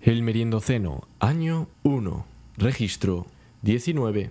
El 0.00 0.22
Meriendoceno, 0.22 1.08
año 1.18 1.66
1, 1.82 2.24
registro 2.56 3.26
19. 3.62 4.30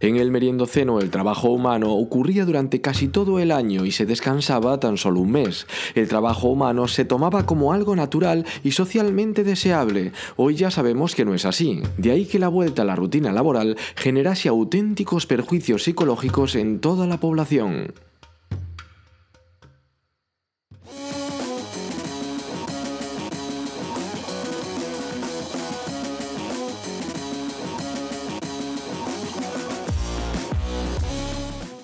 En 0.00 0.16
el 0.16 0.30
Meriendoceno 0.30 1.00
el 1.00 1.08
trabajo 1.08 1.48
humano 1.48 1.94
ocurría 1.94 2.44
durante 2.44 2.82
casi 2.82 3.08
todo 3.08 3.38
el 3.38 3.50
año 3.50 3.86
y 3.86 3.92
se 3.92 4.04
descansaba 4.04 4.78
tan 4.80 4.98
solo 4.98 5.20
un 5.20 5.32
mes. 5.32 5.66
El 5.94 6.08
trabajo 6.08 6.48
humano 6.48 6.88
se 6.88 7.06
tomaba 7.06 7.46
como 7.46 7.72
algo 7.72 7.96
natural 7.96 8.44
y 8.62 8.72
socialmente 8.72 9.44
deseable. 9.44 10.12
Hoy 10.36 10.56
ya 10.56 10.70
sabemos 10.70 11.14
que 11.14 11.24
no 11.24 11.32
es 11.32 11.46
así. 11.46 11.80
De 11.96 12.10
ahí 12.10 12.26
que 12.26 12.38
la 12.38 12.48
vuelta 12.48 12.82
a 12.82 12.84
la 12.84 12.96
rutina 12.96 13.32
laboral 13.32 13.78
generase 13.96 14.50
auténticos 14.50 15.24
perjuicios 15.24 15.84
psicológicos 15.84 16.54
en 16.54 16.80
toda 16.80 17.06
la 17.06 17.18
población. 17.18 17.94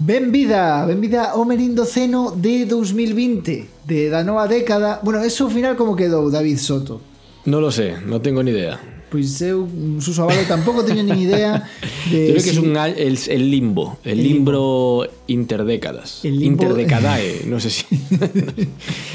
Benvida, 0.09 0.87
benvida 0.89 1.37
ao 1.37 1.45
Merindoceno 1.45 2.33
de 2.33 2.65
2020 2.65 3.85
De 3.85 4.09
da 4.09 4.25
nova 4.25 4.49
década 4.49 5.05
Bueno, 5.05 5.21
eso 5.21 5.45
ao 5.45 5.53
final 5.53 5.77
como 5.77 5.93
quedou, 5.93 6.33
David 6.33 6.57
Soto? 6.57 7.05
No 7.45 7.61
lo 7.61 7.69
sé, 7.69 7.93
no 8.09 8.17
tengo 8.25 8.41
ni 8.43 8.51
idea. 8.57 8.81
Pois 9.13 9.37
eu, 9.45 9.69
Suso 10.01 10.25
Avalo, 10.25 10.41
tampouco 10.49 10.81
teño 10.81 11.05
nin 11.05 11.17
idea 11.21 11.61
de 12.09 12.25
Yo 12.25 12.33
creo 12.33 12.45
que 12.45 12.53
es 12.53 12.57
si- 12.57 12.65
un, 12.65 12.73
al- 12.81 12.97
el, 12.97 13.21
el 13.21 13.45
limbo, 13.53 14.01
el, 14.05 14.17
El 14.17 14.25
limbo 14.25 15.05
interdécadas. 15.29 16.25
El 16.25 16.41
limbo- 16.41 16.65
Interdecadae, 16.65 17.45
no 17.53 17.61
sé 17.61 17.69
si. 17.69 17.85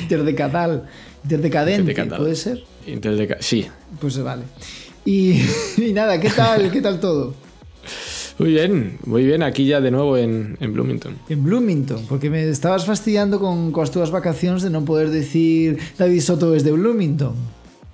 Interdecadal 0.06 0.86
Interdecadente, 1.26 1.90
Interdecadal. 1.90 2.20
pode 2.22 2.36
ser? 2.38 2.62
Interdeca 2.86 3.38
sí. 3.42 3.66
Pues 3.98 4.14
vale 4.22 4.44
y, 5.06 5.42
y 5.82 5.90
nada, 5.94 6.20
¿qué 6.22 6.30
tal, 6.30 6.70
qué 6.70 6.82
tal 6.86 7.00
todo? 7.02 7.34
Muy 8.40 8.50
bien, 8.50 8.98
muy 9.06 9.24
bien. 9.26 9.44
Aquí 9.44 9.66
ya 9.66 9.80
de 9.80 9.92
nuevo 9.92 10.18
en, 10.18 10.58
en 10.60 10.74
Bloomington. 10.74 11.16
En 11.30 11.44
Bloomington, 11.44 12.06
porque 12.10 12.30
me 12.30 12.50
estabas 12.50 12.86
fastidiando 12.86 13.40
con 13.40 13.72
coas 13.72 13.92
túas 13.94 14.10
vacacións 14.10 14.66
de 14.66 14.74
non 14.74 14.84
poder 14.90 15.14
decir 15.14 15.78
David 16.02 16.22
Soto 16.26 16.58
es 16.58 16.66
de 16.66 16.74
Bloomington 16.74 17.36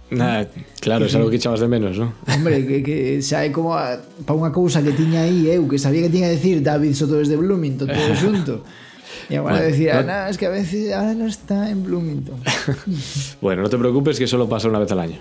Nada, 0.10 0.50
claro, 0.82 1.06
es 1.06 1.14
algo 1.14 1.30
que 1.30 1.36
echabas 1.38 1.60
de 1.62 1.68
menos, 1.70 2.00
¿no? 2.02 2.14
Hombre, 2.26 2.66
que, 2.66 2.82
que 2.82 3.22
é 3.22 3.50
como 3.54 3.78
para 3.78 4.34
unha 4.34 4.50
cousa 4.50 4.82
que 4.82 4.90
tiña 4.96 5.22
aí 5.22 5.46
eu, 5.54 5.70
que 5.70 5.78
sabía 5.78 6.02
que 6.02 6.10
tiña 6.10 6.34
que 6.34 6.40
decir 6.42 6.66
David 6.66 6.98
Soto 6.98 7.22
desde 7.22 7.38
Bloomington, 7.38 7.86
todo 7.86 8.12
xunto. 8.18 8.66
E 9.30 9.38
agora 9.38 9.62
Bueno, 9.62 9.70
decir, 9.70 9.94
no- 9.94 10.02
ah, 10.02 10.26
no, 10.26 10.32
es 10.34 10.38
que 10.42 10.50
a 10.50 10.54
veces 10.56 10.90
ahora 10.90 11.14
no 11.14 11.30
está 11.30 11.70
en 11.70 11.86
Bloomington. 11.86 12.42
Bueno, 13.44 13.62
no 13.62 13.70
te 13.70 13.78
preocupes 13.78 14.18
que 14.18 14.26
solo 14.26 14.50
pasa 14.50 14.66
una 14.66 14.80
vez 14.82 14.90
al 14.90 15.00
año. 15.06 15.20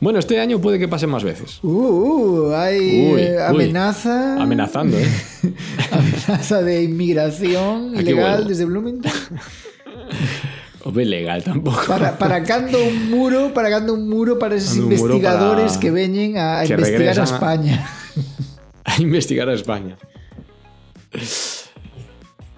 Bueno, 0.00 0.18
este 0.18 0.40
año 0.40 0.60
puede 0.60 0.78
que 0.78 0.88
pase 0.88 1.06
más 1.06 1.22
veces. 1.24 1.58
Uh, 1.62 1.68
uh 1.68 2.54
Uy, 2.54 3.12
uy. 3.14 3.22
amenaza. 3.46 4.40
Amenazando, 4.40 4.98
¿eh? 4.98 5.06
amenaza 5.92 6.62
de 6.62 6.82
inmigración 6.84 7.90
Aquí 7.94 8.02
ilegal 8.10 8.32
vuelvo. 8.36 8.48
desde 8.48 8.64
Bloomington. 8.64 9.12
Hombre, 10.84 11.04
legal 11.04 11.44
tampoco. 11.44 11.82
Para, 11.86 12.16
para 12.16 12.42
cando 12.42 12.82
un 12.82 13.10
muro, 13.10 13.52
para 13.52 13.68
cando 13.68 13.92
un 13.92 14.08
muro 14.08 14.38
para 14.38 14.54
esos 14.54 14.78
un 14.78 14.84
investigadores 14.92 15.72
para- 15.72 15.80
que 15.80 15.90
veñen 15.90 16.38
a 16.38 16.62
que 16.64 16.72
investigar 16.72 16.78
a 16.78 16.98
regresan 16.98 17.20
a- 17.20 17.24
España. 17.34 17.86
A 18.84 19.00
investigar 19.02 19.48
a 19.48 19.52
España. 19.54 19.96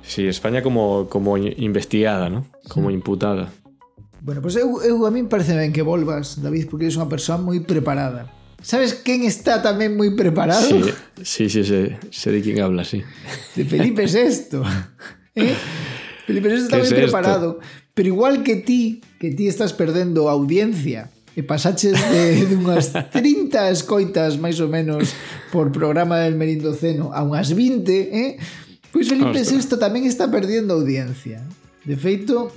Sí, 0.02 0.26
España 0.26 0.62
como, 0.62 1.08
como 1.08 1.36
investigada, 1.36 2.30
¿no? 2.30 2.46
Como 2.68 2.90
imputada. 2.90 3.50
Bueno, 4.22 4.40
pois 4.40 4.54
pues 4.54 4.62
eu, 4.62 4.78
eu 4.86 5.02
a 5.02 5.10
min 5.10 5.26
parece 5.26 5.58
ben 5.58 5.74
que 5.74 5.82
volvas, 5.82 6.38
David, 6.38 6.70
porque 6.70 6.86
eres 6.86 6.94
unha 6.94 7.10
persoa 7.10 7.42
moi 7.42 7.58
preparada. 7.66 8.30
Sabes 8.62 8.94
quen 9.02 9.26
está 9.26 9.58
tamén 9.58 9.98
moi 9.98 10.14
preparado? 10.14 10.62
Sí, 11.26 11.50
sí, 11.50 11.66
sí, 11.66 11.98
sé 12.14 12.28
de 12.30 12.38
quen 12.38 12.62
habla, 12.62 12.86
sí. 12.86 13.02
De 13.58 13.66
Felipe 13.66 14.06
VI. 14.14 14.62
¿Eh? 15.34 15.58
Felipe 16.22 16.54
VI 16.54 16.70
está 16.70 16.78
moi 16.78 16.86
es 16.86 16.94
preparado. 16.94 17.58
Esto? 17.58 17.90
Pero 17.98 18.06
igual 18.14 18.46
que 18.46 18.62
ti, 18.62 19.02
que 19.18 19.34
ti 19.34 19.50
estás 19.50 19.74
perdendo 19.74 20.30
audiencia 20.30 21.10
e 21.34 21.42
pasaches 21.42 21.98
de, 21.98 22.46
de 22.46 22.54
unhas 22.54 22.94
30 22.94 23.74
escoitas 23.74 24.38
máis 24.38 24.62
ou 24.62 24.70
menos 24.70 25.18
por 25.50 25.74
programa 25.74 26.22
del 26.22 26.38
Merindoceno 26.38 27.10
a 27.10 27.26
unhas 27.26 27.50
20, 27.50 27.90
eh? 27.90 28.38
pois 28.94 29.10
Felipe 29.10 29.42
Ostras. 29.42 29.66
VI 29.66 29.82
tamén 29.82 30.06
está 30.06 30.30
perdendo 30.30 30.78
audiencia. 30.78 31.42
De 31.82 31.98
feito, 31.98 32.54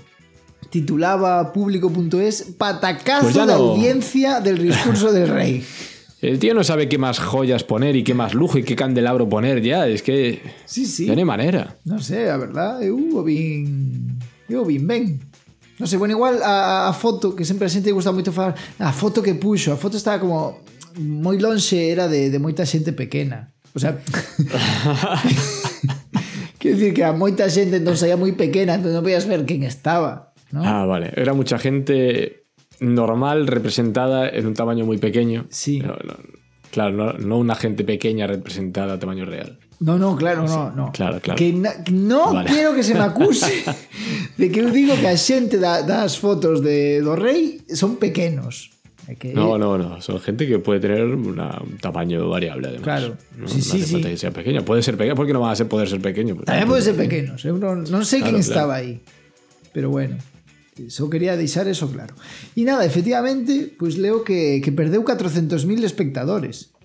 titulaba 0.70 1.54
público.es 1.54 2.54
patacazo 2.58 3.24
pues 3.24 3.36
no. 3.36 3.46
de 3.46 3.54
audiencia 3.54 4.40
del 4.40 4.58
discurso 4.58 5.12
del 5.12 5.30
rey. 5.30 5.64
El 6.22 6.40
tío 6.40 6.56
no 6.56 6.64
sabe 6.64 6.90
qué 6.90 6.98
más 6.98 7.20
joyas 7.20 7.64
poner 7.64 7.96
y 7.96 8.04
qué 8.04 8.16
más 8.16 8.34
lujo 8.34 8.58
y 8.58 8.64
qué 8.64 8.76
candelabro 8.76 9.30
poner 9.30 9.62
ya. 9.62 9.88
Es 9.88 10.02
que. 10.02 10.42
Sí, 10.66 10.88
sí. 10.88 11.06
Tiene 11.06 11.24
manera. 11.24 11.76
No 11.84 12.00
sé, 12.00 12.26
la 12.26 12.38
verdad. 12.38 12.82
Eu 12.82 13.24
bin. 13.24 14.18
Eu 14.50 14.66
bin 14.66 14.88
ben. 14.88 15.20
No 15.78 15.86
sé, 15.86 15.98
bueno, 15.98 16.14
igual 16.14 16.42
a, 16.42 16.88
a 16.88 16.94
foto, 16.94 17.36
que 17.36 17.44
sempre 17.44 17.68
a 17.68 17.70
xente 17.70 17.92
gusta 17.92 18.12
moito 18.12 18.32
falar, 18.32 18.56
a 18.80 18.94
foto 18.94 19.22
que 19.22 19.36
puxo, 19.36 19.74
a 19.74 19.78
foto 19.78 19.98
estaba 19.98 20.24
como 20.24 20.64
moi 20.96 21.36
lonxe, 21.36 21.92
era 21.92 22.08
de, 22.08 22.32
de 22.32 22.40
moita 22.40 22.66
xente 22.66 22.96
pequena. 22.96 23.52
O 23.76 23.80
sea... 23.80 24.00
Quer 26.66 26.74
dicir 26.74 26.94
que 26.96 27.04
a 27.04 27.12
moita 27.12 27.52
xente 27.52 27.78
entón 27.78 28.00
saía 28.00 28.16
moi 28.16 28.32
pequena, 28.34 28.80
entón 28.80 28.96
non 28.96 29.06
podías 29.06 29.28
ver 29.28 29.44
quen 29.44 29.68
estaba. 29.68 30.25
¿No? 30.52 30.64
Ah, 30.64 30.86
vale. 30.86 31.12
Era 31.16 31.34
mucha 31.34 31.58
gente 31.58 32.44
normal 32.80 33.48
representada 33.48 34.28
en 34.30 34.46
un 34.48 34.54
tamaño 34.54 34.86
muy 34.86 34.98
pequeño. 34.98 35.46
Sí. 35.50 35.80
No, 35.80 35.96
no, 36.04 36.16
claro, 36.72 36.92
no, 36.92 37.14
no 37.14 37.38
una 37.38 37.56
gente 37.56 37.84
pequeña 37.84 38.28
representada 38.28 38.94
a 38.94 39.00
tamaño 39.00 39.26
real. 39.26 39.60
No, 39.80 39.98
no, 40.00 40.16
claro, 40.16 40.48
no, 40.48 40.72
no. 40.72 40.92
claro, 40.94 41.20
claro. 41.20 41.38
Que 41.38 41.52
no 41.92 42.32
Vale. 42.34 42.50
quero 42.50 42.74
que 42.74 42.84
se 42.84 42.94
me 42.94 43.02
acuse 43.02 43.64
de 44.38 44.50
que 44.52 44.60
eu 44.64 44.72
digo 44.72 44.96
que 44.96 45.08
a 45.08 45.18
xente 45.20 45.60
da, 45.60 45.84
das 45.84 46.16
fotos 46.16 46.64
de 46.64 47.04
do 47.04 47.16
rei 47.20 47.60
son 47.76 48.00
pequenos. 48.00 48.72
Que 49.20 49.36
No, 49.36 49.60
no, 49.60 49.78
no. 49.78 50.02
Son 50.02 50.18
gente 50.20 50.48
que 50.48 50.58
puede 50.60 50.80
tener 50.80 51.04
una- 51.06 51.60
un 51.62 51.78
tamaño 51.78 52.28
variable, 52.28 52.70
además. 52.74 52.84
Claro. 52.88 53.08
No, 53.38 53.48
Sí, 53.48 53.58
no 53.60 53.64
sí, 53.64 53.82
hace 53.84 53.92
falta 53.92 54.08
sí. 54.08 54.14
que 54.16 54.18
sea 54.18 54.32
pequeño. 54.32 54.66
Puede 54.66 54.82
ser 54.82 54.96
pequeño. 54.98 55.14
¿Por 55.16 55.28
qué 55.28 55.34
no 55.34 55.42
va 55.42 55.52
a 55.52 55.56
ser, 55.56 55.68
poder 55.68 55.88
ser 55.92 56.02
pequeño? 56.02 56.40
Tamén 56.48 56.66
pode 56.72 56.82
ser 56.82 56.96
pequenos, 56.98 57.44
eu 57.46 57.60
non, 57.60 57.84
non 57.86 58.02
sei 58.08 58.24
quen 58.24 58.40
Claro, 58.40 58.48
estaba 58.48 58.74
aí. 58.80 59.04
Pero 59.76 59.92
bueno, 59.92 60.16
só 60.90 61.10
quería 61.10 61.38
deixar 61.40 61.68
eso 61.68 61.88
claro. 61.88 62.16
E 62.56 62.68
nada, 62.68 62.84
efectivamente, 62.84 63.72
pois 63.80 63.96
leo 63.96 64.28
que, 64.28 64.60
que 64.60 64.76
perdeu 64.76 65.08
400.000 65.08 65.88
espectadores. 65.88 66.76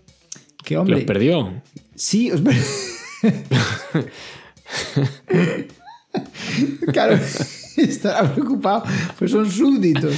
Que 0.63 0.79
Los 0.79 0.87
hombre, 0.87 1.03
perdió. 1.03 1.51
sí, 1.95 2.31
os 2.31 2.41
per... 2.41 2.55
claro, 6.93 7.19
estará 7.77 8.33
preocupado, 8.33 8.85
pues 9.19 9.31
son 9.31 9.51
súbditos. 9.51 10.15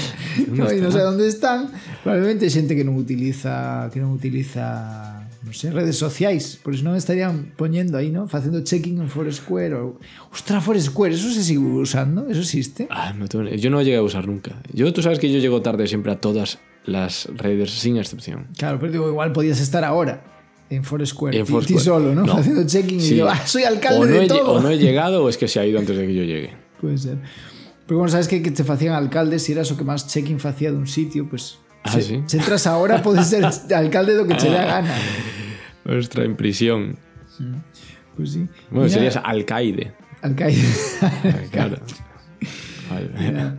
No, 0.48 0.68
e 0.68 0.80
non 0.80 0.92
sei 0.92 1.04
onde 1.08 1.28
están. 1.28 1.70
Probablemente 2.02 2.50
xente 2.50 2.76
que 2.76 2.84
non 2.84 2.98
utiliza 2.98 3.88
que 3.92 4.00
non 4.00 4.12
utiliza 4.12 5.11
non 5.42 5.50
sei, 5.54 5.74
redes 5.74 5.98
sociais, 5.98 6.58
por 6.62 6.70
iso 6.70 6.86
non 6.86 6.94
estarían 6.94 7.50
poñendo 7.58 7.98
aí, 7.98 8.14
¿no? 8.14 8.30
Facendo 8.30 8.62
checking 8.62 9.02
en 9.02 9.10
Foursquare 9.10 9.74
ou 9.74 9.98
Ostras, 10.30 10.62
Foursquare, 10.62 11.14
eso 11.18 11.26
se 11.34 11.42
sigue 11.42 11.58
usando, 11.58 12.30
eso 12.30 12.40
existe. 12.46 12.86
Ah, 12.90 13.10
no 13.10 13.26
yo 13.26 13.68
no 13.70 13.82
llegué 13.82 13.98
a 13.98 14.06
usar 14.06 14.26
nunca. 14.30 14.62
Yo, 14.72 14.86
tú 14.94 15.02
sabes 15.02 15.18
que 15.18 15.26
yo 15.32 15.38
llego 15.42 15.58
tarde 15.62 15.86
siempre 15.90 16.12
a 16.14 16.20
todas 16.22 16.58
las 16.86 17.26
redes, 17.34 17.70
sin 17.74 17.98
excepción. 17.98 18.46
Claro, 18.56 18.78
pero 18.78 18.92
digo, 18.92 19.08
igual 19.10 19.32
podías 19.32 19.58
estar 19.58 19.82
ahora 19.82 20.22
en 20.70 20.84
Foursquare, 20.84 21.36
En 21.36 21.42
ti- 21.44 21.46
ti, 21.46 21.52
Foursquare. 21.52 21.84
solo, 21.84 22.14
¿no? 22.14 22.22
No. 22.24 22.38
Haciendo 22.38 22.62
checking 22.66 23.00
y 23.00 23.08
digo, 23.18 23.28
ah, 23.28 23.42
soy 23.44 23.64
alcalde 23.64 23.98
o 24.00 24.06
no, 24.06 24.12
de 24.14 24.24
he, 24.24 24.28
todo. 24.28 24.52
o 24.52 24.60
no 24.62 24.70
he 24.70 24.78
llegado 24.86 25.24
o 25.24 25.28
es 25.28 25.36
que 25.36 25.48
se 25.48 25.58
ha 25.60 25.66
ido 25.66 25.78
antes 25.78 25.96
de 25.96 26.06
que 26.06 26.14
yo 26.14 26.22
llegue. 26.22 26.54
Puede 26.80 26.98
ser. 26.98 27.18
Pero 27.86 27.98
como 27.98 28.08
sabes 28.08 28.28
que, 28.28 28.40
que 28.42 28.50
te 28.52 28.62
facían 28.62 28.94
alcaldes 28.94 29.42
si 29.42 29.52
eras 29.52 29.70
o 29.70 29.76
que 29.76 29.82
más 29.84 30.06
check-in 30.06 30.38
facía 30.38 30.70
de 30.70 30.76
un 30.78 30.86
sitio, 30.86 31.26
pues 31.28 31.58
Ah, 31.84 31.90
se, 31.98 32.02
sí? 32.02 32.22
se 32.26 32.36
entras 32.38 32.68
ahora 32.68 33.02
podes 33.02 33.26
ser 33.26 33.42
alcalde 33.74 34.14
do 34.14 34.22
que 34.22 34.38
che 34.38 34.46
dá 34.48 34.62
gana. 34.64 34.94
Ostras, 35.84 36.26
en 36.26 36.36
prisión. 36.36 36.96
Pues 38.16 38.32
sí. 38.32 38.46
Bueno, 38.70 38.86
Mira, 38.86 38.88
serías 38.88 39.16
alcaide. 39.16 39.92
Alcaide. 40.22 40.62
claro. 41.50 41.76
Vale. 42.90 43.58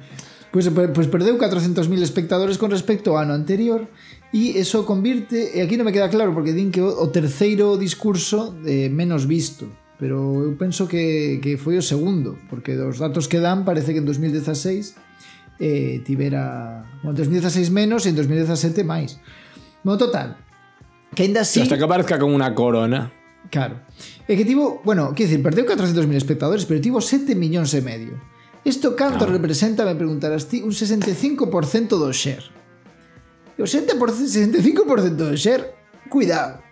Pues, 0.51 0.69
pues 0.69 1.07
perdeu 1.07 1.33
400.000 1.37 1.89
espectadores 2.05 2.61
con 2.61 2.69
respecto 2.69 3.17
ao 3.17 3.17
ano 3.17 3.33
anterior 3.33 3.89
e 4.29 4.61
eso 4.61 4.85
convirte, 4.85 5.49
e 5.57 5.65
aquí 5.65 5.81
non 5.81 5.89
me 5.89 5.93
queda 5.93 6.13
claro 6.13 6.29
porque 6.29 6.53
din 6.53 6.69
que 6.69 6.85
o, 6.85 6.93
o 6.93 7.09
terceiro 7.09 7.73
discurso 7.73 8.53
eh, 8.61 8.85
menos 8.85 9.25
visto, 9.25 9.65
pero 9.97 10.45
eu 10.45 10.53
penso 10.53 10.85
que, 10.85 11.41
que 11.41 11.57
foi 11.57 11.81
o 11.81 11.85
segundo, 11.85 12.37
porque 12.53 12.77
dos 12.77 13.01
datos 13.01 13.25
que 13.25 13.41
dan 13.41 13.65
parece 13.65 13.97
que 13.97 14.01
en 14.01 14.05
2016 14.05 14.93
eh, 15.57 16.05
tibera, 16.05 16.85
bueno, 17.01 17.17
en 17.17 17.41
2016 17.41 17.73
menos 17.73 18.05
e 18.05 18.13
en 18.13 18.17
2017 18.21 18.85
máis. 18.85 19.17
No 19.81 19.97
total, 19.97 20.37
que 21.15 21.23
ainda 21.23 21.41
así 21.41 21.61
Hasta 21.61 21.77
que 21.77 21.83
aparezca 21.83 22.19
con 22.19 22.33
una 22.33 22.53
corona. 22.53 23.11
Claro. 23.49 23.81
É 24.27 24.35
que 24.39 24.45
tivo, 24.45 24.81
bueno, 24.83 25.11
quer 25.13 25.27
dicir, 25.27 25.43
perdeu 25.43 25.67
400.000 25.67 26.15
espectadores, 26.15 26.65
pero 26.65 26.79
tivo 26.79 27.01
7 27.03 27.35
millóns 27.35 27.73
e 27.75 27.81
medio. 27.83 28.15
Isto 28.63 28.95
canto 28.95 29.27
Claro. 29.27 29.33
representa, 29.35 29.83
me 29.83 29.95
preguntarás 29.95 30.47
ti, 30.47 30.63
un 30.63 30.71
65% 30.71 31.99
do 31.99 32.11
share. 32.15 32.47
O 33.59 33.67
70%, 33.67 33.99
65% 33.99 35.29
de 35.29 35.37
ser, 35.37 35.75
cuidado, 36.09 36.63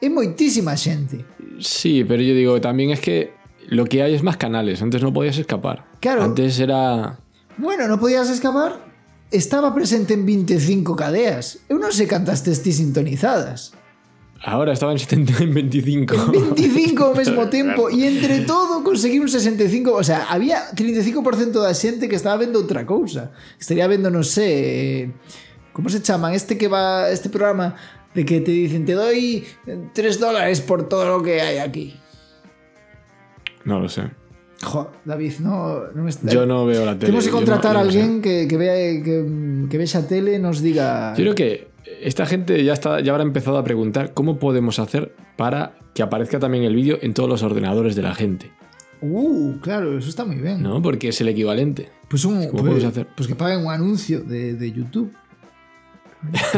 é 0.00 0.08
moitísima 0.08 0.78
xente. 0.78 1.26
Sí, 1.60 2.06
pero 2.06 2.22
yo 2.22 2.32
digo, 2.32 2.60
también 2.62 2.94
es 2.94 3.00
que 3.02 3.34
lo 3.68 3.84
que 3.84 4.02
hay 4.02 4.14
es 4.14 4.22
más 4.22 4.38
canales. 4.38 4.80
Antes 4.80 5.02
no 5.02 5.12
podías 5.12 5.36
escapar. 5.36 5.84
Claro. 6.00 6.22
Antes 6.24 6.56
era. 6.62 7.18
Bueno, 7.58 7.84
non 7.90 8.00
podías 8.00 8.30
escapar, 8.30 8.80
estaba 9.28 9.74
presente 9.74 10.14
en 10.14 10.24
25 10.24 10.96
cadeas. 10.96 11.60
Eu 11.68 11.76
non 11.76 11.90
sei 11.92 12.06
cantas 12.08 12.40
sintonizadas. 12.46 13.74
Ahora 14.42 14.72
estaba 14.72 14.92
en 14.92 14.98
70 14.98 15.44
en 15.44 15.52
25. 15.52 16.32
25 16.32 17.04
ao 17.04 17.14
mesmo 17.14 17.48
tempo 17.52 17.92
e 17.92 18.08
entre 18.08 18.40
todo 18.48 18.80
conseguí 18.80 19.20
un 19.20 19.28
65, 19.28 19.92
o 19.92 20.00
sea, 20.02 20.32
había 20.32 20.72
35% 20.72 21.60
da 21.60 21.76
xente 21.76 22.08
que 22.08 22.16
estaba 22.16 22.40
vendo 22.40 22.56
outra 22.56 22.88
cousa. 22.88 23.36
Estaría 23.60 23.84
vendo, 23.84 24.08
non 24.08 24.24
sei, 24.24 25.12
como 25.76 25.92
se 25.92 26.00
chaman 26.00 26.32
este 26.32 26.56
que 26.56 26.72
va 26.72 27.12
este 27.12 27.28
programa 27.28 27.76
de 28.16 28.24
que 28.24 28.40
te 28.40 28.50
dicen 28.50 28.88
te 28.88 28.96
doy 28.96 29.44
3 29.68 29.92
dólares 30.18 30.64
por 30.64 30.88
todo 30.88 31.04
lo 31.04 31.18
que 31.20 31.44
hay 31.44 31.60
aquí. 31.60 32.00
No 33.68 33.78
lo 33.78 33.88
sé. 33.92 34.08
Jo, 34.60 34.92
David, 35.04 35.40
no, 35.40 35.88
non 35.96 36.04
está... 36.08 36.28
Yo 36.28 36.44
no 36.44 36.64
veo 36.68 36.84
la 36.84 36.92
tele. 36.92 37.12
Temos 37.12 37.24
que 37.24 37.32
no- 37.32 37.36
contratar 37.40 37.76
a 37.76 37.84
no 37.84 37.88
sé. 37.92 37.96
alguén 38.00 38.20
que, 38.20 38.44
que 38.48 38.56
vea 38.60 38.76
que, 39.00 39.24
que 39.72 39.76
vexa 39.80 40.04
tele 40.04 40.36
nos 40.36 40.60
diga 40.60 41.12
Yo 41.16 41.24
creo 41.24 41.34
que 41.36 41.69
esta 42.02 42.26
gente 42.26 42.62
ya, 42.64 42.72
está, 42.72 43.00
ya 43.00 43.12
habrá 43.12 43.24
empezado 43.24 43.58
a 43.58 43.64
preguntar 43.64 44.14
cómo 44.14 44.38
podemos 44.38 44.78
hacer 44.78 45.14
para 45.36 45.78
que 45.94 46.02
aparezca 46.02 46.38
también 46.38 46.64
el 46.64 46.74
vídeo 46.74 46.98
en 47.02 47.14
todos 47.14 47.28
los 47.28 47.42
ordenadores 47.42 47.96
de 47.96 48.02
la 48.02 48.14
gente. 48.14 48.50
Uh, 49.02 49.58
claro, 49.60 49.96
eso 49.96 50.08
está 50.08 50.24
moi 50.24 50.36
ben. 50.36 50.62
¿No? 50.62 50.82
Porque 50.82 51.08
es 51.08 51.20
el 51.20 51.28
equivalente. 51.28 51.90
Pues, 52.08 52.24
un, 52.24 52.46
¿Cómo 52.48 52.64
pues, 52.64 52.84
hacer? 52.84 53.06
pues 53.16 53.28
que 53.28 53.34
paguen 53.34 53.64
un 53.64 53.72
anuncio 53.72 54.20
de, 54.20 54.54
de 54.54 54.72
YouTube. 54.72 55.12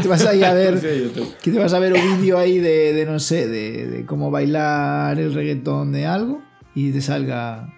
Te 0.03 0.09
vas 0.09 0.27
ahí 0.27 0.43
a 0.43 0.53
ver 0.61 0.81
que 1.41 1.53
te 1.53 1.59
vas 1.59 1.73
a 1.73 1.79
ver 1.79 1.93
un 1.93 2.21
vídeo 2.21 2.37
ahí 2.37 2.59
de, 2.59 2.93
de 2.93 3.07
no 3.07 3.21
sé, 3.21 3.47
de, 3.47 3.87
de 3.87 4.07
cómo 4.07 4.33
bailar 4.33 5.21
el 5.21 5.33
reggaetón 5.33 5.93
de 5.93 6.07
algo 6.07 6.43
y 6.75 6.91
te 6.91 7.01
salga 7.01 7.73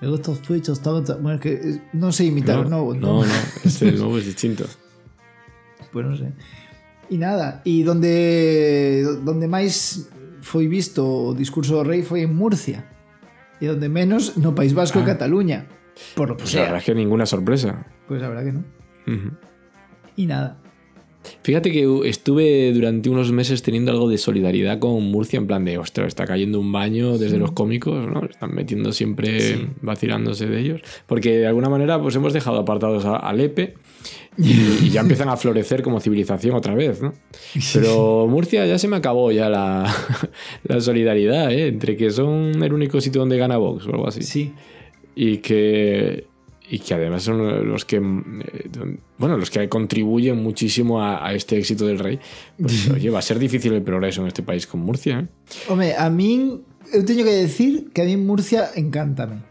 estos 0.00 0.40
fechos 0.40 0.78
estaban 0.78 1.04
tan-". 1.04 1.22
bueno, 1.22 1.36
es 1.36 1.40
que 1.40 1.52
eh, 1.52 1.82
no 1.92 2.12
sé 2.12 2.24
imitar 2.24 2.68
No, 2.68 2.82
o 2.82 2.94
no, 2.94 3.00
no, 3.00 3.26
no, 3.26 3.32
este 3.64 3.92
nuevo 3.92 4.18
es 4.18 4.26
distinto. 4.26 4.64
pues 5.92 6.06
no 6.06 6.16
sé. 6.16 6.32
Y 7.08 7.18
nada, 7.18 7.62
y 7.64 7.82
donde 7.82 9.04
donde 9.22 9.46
máis 9.46 10.06
foi 10.42 10.66
visto 10.66 11.06
o 11.06 11.34
discurso 11.34 11.78
do 11.78 11.84
rei 11.86 12.02
foi 12.02 12.22
en 12.26 12.34
Murcia. 12.34 12.84
E 13.62 13.66
donde 13.70 13.88
menos 13.88 14.36
no 14.36 14.52
País 14.54 14.74
Vasco 14.74 14.98
e 14.98 15.02
Ah. 15.06 15.14
Cataluña. 15.16 15.66
Por 16.18 16.28
lo 16.28 16.36
que 16.36 16.44
Pues 16.44 16.52
la 16.52 16.60
sea. 16.60 16.62
verdad 16.68 16.78
es 16.82 16.84
que 16.84 16.94
ninguna 16.94 17.24
sorpresa. 17.24 17.86
Pues 18.06 18.20
la 18.20 18.28
verdad 18.28 18.44
que 18.44 18.52
no. 18.52 18.62
Y 20.16 20.26
nada. 20.26 20.58
Fíjate 21.42 21.70
que 21.72 21.86
estuve 22.08 22.72
durante 22.72 23.08
unos 23.10 23.32
meses 23.32 23.62
teniendo 23.62 23.90
algo 23.92 24.08
de 24.08 24.18
solidaridad 24.18 24.78
con 24.78 25.02
Murcia, 25.04 25.36
en 25.38 25.46
plan 25.46 25.64
de, 25.64 25.78
ostras, 25.78 26.08
está 26.08 26.24
cayendo 26.26 26.60
un 26.60 26.70
baño 26.72 27.18
desde 27.18 27.38
los 27.38 27.52
cómicos, 27.52 28.06
¿no? 28.08 28.24
Están 28.24 28.54
metiendo 28.54 28.92
siempre 28.92 29.68
vacilándose 29.82 30.46
de 30.46 30.60
ellos. 30.60 30.80
Porque 31.06 31.38
de 31.38 31.46
alguna 31.46 31.68
manera, 31.68 32.00
pues 32.00 32.14
hemos 32.16 32.32
dejado 32.32 32.58
apartados 32.58 33.04
a, 33.04 33.16
a 33.16 33.32
Lepe 33.32 33.74
y, 34.38 34.52
y 34.86 34.90
ya 34.90 35.00
empiezan 35.00 35.28
a 35.28 35.36
florecer 35.36 35.82
como 35.82 36.00
civilización 36.00 36.54
otra 36.54 36.74
vez, 36.74 37.00
¿no? 37.02 37.12
Pero 37.72 38.26
Murcia 38.28 38.66
ya 38.66 38.78
se 38.78 38.88
me 38.88 38.96
acabó 38.96 39.32
ya 39.32 39.48
la, 39.48 39.92
la 40.64 40.80
solidaridad, 40.80 41.50
¿eh? 41.52 41.68
Entre 41.68 41.96
que 41.96 42.10
son 42.10 42.62
el 42.62 42.72
único 42.72 43.00
sitio 43.00 43.20
donde 43.20 43.38
gana 43.38 43.56
Vox 43.56 43.86
o 43.86 43.90
algo 43.90 44.06
así 44.08 44.22
Sí. 44.22 44.52
y 45.14 45.38
que 45.38 46.26
y 46.68 46.78
que 46.80 46.94
además 46.94 47.22
son 47.22 47.68
los 47.68 47.84
que 47.84 47.96
eh, 47.96 48.68
don- 48.72 48.98
bueno 49.18 49.36
los 49.36 49.50
que 49.50 49.68
contribuyen 49.68 50.42
muchísimo 50.42 51.00
a, 51.02 51.24
a 51.26 51.32
este 51.34 51.56
éxito 51.58 51.86
del 51.86 51.98
rey 51.98 52.18
pues 52.60 52.90
oye 52.94 53.10
va 53.10 53.20
a 53.20 53.22
ser 53.22 53.38
difícil 53.38 53.72
el 53.72 53.82
progreso 53.82 54.20
en 54.22 54.28
este 54.28 54.42
país 54.42 54.66
con 54.66 54.80
Murcia 54.80 55.20
¿eh? 55.20 55.26
Home, 55.68 55.94
a 55.94 56.10
min 56.10 56.62
eu 56.92 57.02
teño 57.06 57.22
que 57.26 57.34
decir 57.46 57.90
que 57.94 58.02
a 58.02 58.04
min 58.06 58.26
Murcia 58.26 58.70
encántame. 58.74 59.42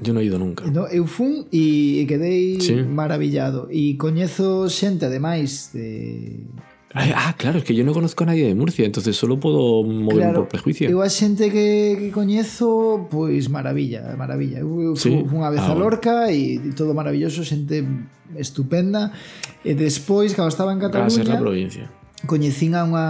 yo 0.00 0.12
no 0.14 0.20
he 0.20 0.24
ido 0.24 0.38
nunca 0.38 0.64
No, 0.70 0.86
eu 0.88 1.04
fun 1.04 1.44
e 1.52 2.06
quedei 2.08 2.60
Sí. 2.64 2.80
maravillado 2.86 3.68
e 3.68 3.96
coñezo 4.00 4.68
xente 4.72 5.04
ademais 5.04 5.72
de 5.76 6.46
Ah, 6.94 7.34
claro, 7.36 7.58
es 7.58 7.64
que 7.64 7.74
yo 7.74 7.84
no 7.84 7.92
conozco 7.92 8.24
a 8.24 8.28
nadie 8.28 8.46
de 8.46 8.54
Murcia, 8.54 8.86
entonces 8.86 9.14
solo 9.14 9.38
puedo 9.38 9.82
moverme 9.82 10.22
claro, 10.22 10.40
por 10.40 10.48
prejuicio. 10.48 10.88
Eu 10.88 11.04
a 11.04 11.12
xente 11.12 11.52
que, 11.52 12.00
que 12.00 12.08
coñezo, 12.08 13.08
pois 13.12 13.44
pues, 13.44 13.52
maravilla, 13.52 14.16
maravilla. 14.16 14.64
Eu, 14.64 14.80
eu 14.80 14.96
sí? 14.96 15.12
unha 15.12 15.52
vez 15.52 15.60
ah, 15.60 15.72
a 15.72 15.76
Lorca 15.76 16.32
e 16.32 16.72
todo 16.72 16.96
maravilloso, 16.96 17.44
xente 17.44 17.84
estupenda. 18.40 19.12
E 19.60 19.76
despois, 19.76 20.32
cando 20.32 20.48
estaba 20.48 20.72
en 20.72 20.80
Cataluña... 20.80 21.12
a 21.12 21.20
ser 21.20 21.28
na 21.28 21.36
provincia. 21.36 21.92
Coñecín 22.24 22.72
a 22.72 22.88
unha, 22.88 23.06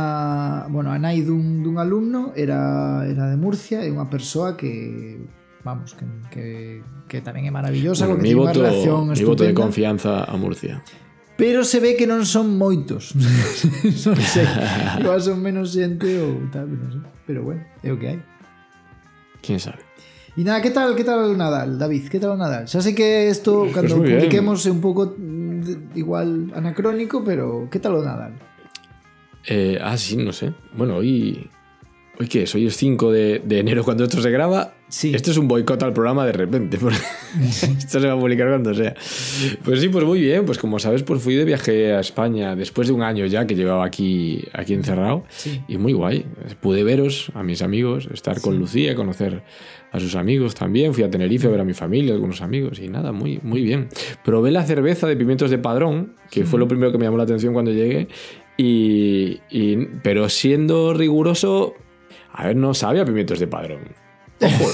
bueno, 0.75 0.91
a 0.91 0.99
nai 0.99 1.23
dun, 1.23 1.63
dun 1.63 1.79
alumno, 1.79 2.35
era, 2.35 3.07
era 3.07 3.31
de 3.31 3.39
Murcia, 3.39 3.87
e 3.87 3.95
unha 3.95 4.11
persoa 4.11 4.59
que 4.59 5.23
vamos, 5.63 5.95
que, 5.95 6.05
que, 6.35 6.45
que 7.07 7.19
tamén 7.23 7.47
é 7.47 7.55
maravillosa, 7.55 8.11
bueno, 8.11 8.19
que 8.19 8.27
mi 8.27 8.35
tiene 8.35 8.43
voto, 8.43 8.59
unha 8.59 8.75
relación 8.75 9.01
mi 9.07 9.15
estupenda. 9.15 9.23
Mi 9.23 9.31
voto 9.31 9.45
de 9.47 9.55
confianza 9.55 10.27
a 10.27 10.35
Murcia. 10.35 10.83
Pero 11.39 11.63
se 11.63 11.79
ve 11.79 11.95
que 11.95 12.03
non 12.11 12.27
son 12.27 12.51
moitos. 12.59 13.15
non 14.05 14.19
sei. 14.19 14.43
Igual 14.99 15.23
son 15.23 15.39
menos 15.39 15.71
xente 15.71 16.19
ou 16.19 16.51
tal, 16.51 16.67
non 16.67 16.91
sei. 16.99 17.03
Pero 17.31 17.47
bueno, 17.47 17.63
é 17.87 17.95
o 17.95 17.97
que 17.97 18.09
hai. 18.11 18.21
quién 19.39 19.63
sabe 19.63 19.79
E 20.39 20.43
nada, 20.47 20.59
que 20.63 20.71
tal, 20.75 20.95
que 20.99 21.03
tal 21.07 21.19
o 21.31 21.35
Nadal, 21.39 21.79
David? 21.79 22.11
Que 22.11 22.19
tal 22.23 22.35
o 22.35 22.39
Nadal? 22.39 22.67
Xa 22.67 22.79
sei 22.83 22.95
que 22.95 23.27
isto 23.31 23.71
cando 23.75 23.95
Pues 23.95 24.03
moi 24.03 24.07
ben. 24.07 24.19
publiquemos 24.19 24.67
é 24.67 24.71
un 24.75 24.83
pouco 24.83 25.15
mm, 25.15 25.95
igual 25.99 26.51
anacrónico, 26.59 27.23
pero 27.27 27.67
que 27.71 27.79
tal 27.83 27.99
o 27.99 28.03
Nadal? 28.03 28.35
Eh, 29.47 29.79
ah 29.83 29.95
sí 29.99 30.19
no 30.19 30.35
sé 30.35 30.53
bueno 30.75 30.99
hoy 31.01 31.47
hoy 32.19 32.27
qué 32.29 32.43
es 32.45 32.55
hoy 32.55 32.67
es 32.67 32.77
5 32.77 33.13
de, 33.13 33.43
de 33.45 33.59
enero 33.61 33.85
cuando 33.85 34.05
esto 34.05 34.21
se 34.23 34.31
graba 34.31 34.75
Sí. 34.91 35.13
Esto 35.15 35.31
es 35.33 35.37
un 35.37 35.49
boicot 35.49 35.83
al 35.83 35.93
programa 35.93 36.25
de 36.25 36.33
repente. 36.33 36.79
Esto 37.39 38.01
se 38.01 38.07
va 38.07 38.15
a 38.15 38.19
publicar 38.19 38.49
cuando 38.49 38.73
sea. 38.73 38.95
Pues 39.63 39.81
sí, 39.83 39.91
pues 39.91 40.03
muy 40.03 40.19
bien. 40.19 40.47
Pues 40.47 40.57
como 40.57 40.79
sabes, 40.79 41.03
pues 41.03 41.21
fui 41.21 41.35
de 41.35 41.45
viaje 41.45 41.93
a 41.93 42.01
España 42.01 42.57
después 42.57 42.89
de 42.89 42.95
un 42.95 43.03
año 43.03 43.27
ya 43.27 43.47
que 43.47 43.55
llevaba 43.55 43.85
aquí, 43.85 44.43
aquí 44.55 44.73
encerrado. 44.73 45.25
Sí. 45.29 45.61
Y 45.69 45.77
muy 45.77 45.93
guay. 45.93 46.25
Pude 46.63 46.85
veros 46.85 47.31
a 47.35 47.43
mis 47.43 47.61
amigos, 47.61 48.09
estar 48.15 48.41
con 48.41 48.59
Lucía, 48.59 48.95
conocer 48.95 49.43
a 49.93 50.01
sus 50.01 50.15
amigos 50.15 50.55
también. 50.55 50.95
Fui 50.95 51.05
a 51.05 51.11
Tenerife 51.11 51.49
a 51.49 51.51
ver 51.51 51.61
a 51.61 51.65
mi 51.65 51.75
familia, 51.75 52.15
algunos 52.15 52.41
amigos. 52.41 52.79
Y 52.79 52.89
nada, 52.89 53.13
muy, 53.13 53.41
muy 53.43 53.61
bien. 53.61 53.89
Probé 54.25 54.51
la 54.53 54.65
cerveza 54.65 55.07
de 55.07 55.17
pimientos 55.17 55.51
de 55.51 55.59
padrón, 55.59 56.15
que 56.31 56.47
fue 56.47 56.59
lo 56.59 56.67
primero 56.67 56.91
que 56.93 56.97
me 56.97 57.05
llamó 57.05 57.19
la 57.19 57.25
atención 57.25 57.53
cuando 57.53 57.73
llegué. 57.73 58.09
Y, 58.57 59.41
y- 59.51 59.87
pero 60.03 60.31
siendo 60.31 60.95
riguroso, 60.95 61.75
a 62.39 62.47
ver, 62.47 62.55
no 62.57 62.73
sabe 62.73 63.01
a 63.01 63.05
pimientos 63.05 63.39
de 63.43 63.47
padrón. 63.49 63.81
Ojo, 64.41 64.71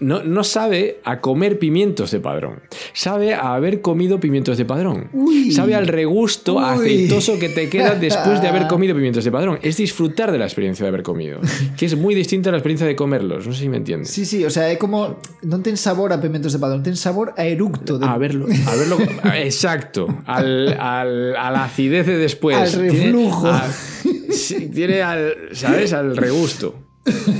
no, 0.00 0.24
no 0.24 0.44
sabe 0.44 1.00
a 1.04 1.20
comer 1.20 1.58
pimientos 1.58 2.10
de 2.10 2.20
padrón. 2.20 2.60
Sabe 2.94 3.34
a 3.34 3.52
haber 3.52 3.82
comido 3.82 4.18
pimientos 4.18 4.56
de 4.56 4.64
padrón. 4.64 5.10
Uy. 5.12 5.52
sabe 5.52 5.74
al 5.74 5.86
regusto 5.86 6.56
Uy. 6.56 6.64
aceitoso 6.64 7.38
que 7.38 7.50
te 7.50 7.68
queda 7.68 7.96
después 7.96 8.40
de 8.40 8.48
haber 8.48 8.66
comido 8.66 8.94
pimientos 8.94 9.24
de 9.24 9.30
padrón. 9.30 9.58
Es 9.60 9.76
disfrutar 9.76 10.32
de 10.32 10.38
la 10.38 10.46
experiencia 10.46 10.84
de 10.84 10.88
haber 10.88 11.02
comido. 11.02 11.38
Que 11.76 11.84
es 11.84 11.96
muy 12.00 12.14
distinta 12.14 12.48
a 12.48 12.52
la 12.52 12.56
experiencia 12.56 12.86
de 12.86 12.96
comerlos. 12.96 13.46
No 13.46 13.52
sé 13.52 13.60
si 13.60 13.68
me 13.68 13.76
entiendes. 13.76 14.08
Sí, 14.08 14.24
sí, 14.24 14.42
o 14.42 14.48
sea, 14.48 14.72
é 14.72 14.80
como 14.80 15.20
non 15.44 15.60
ten 15.60 15.76
sabor 15.76 16.16
a 16.16 16.18
pimentos 16.24 16.56
de 16.56 16.60
padrón, 16.64 16.80
ten 16.80 16.96
sabor 16.96 17.36
a 17.36 17.44
eructo 17.44 18.00
de, 18.00 18.08
A 18.08 18.16
verlo, 18.16 18.48
a 18.48 18.72
verlo. 18.80 18.96
Exacto. 19.36 20.08
Al, 20.24 20.72
al- 20.80 21.36
a 21.36 21.52
la 21.52 21.64
acidez 21.68 22.08
de 22.08 22.16
después. 22.16 22.56
Al 22.56 22.72
reflujo. 22.72 23.52
a- 23.52 23.68
sí, 24.30 24.68
tiene 24.70 25.02
al, 25.02 25.34
¿sabes? 25.52 25.92
Al 25.92 26.16
regusto. 26.16 26.86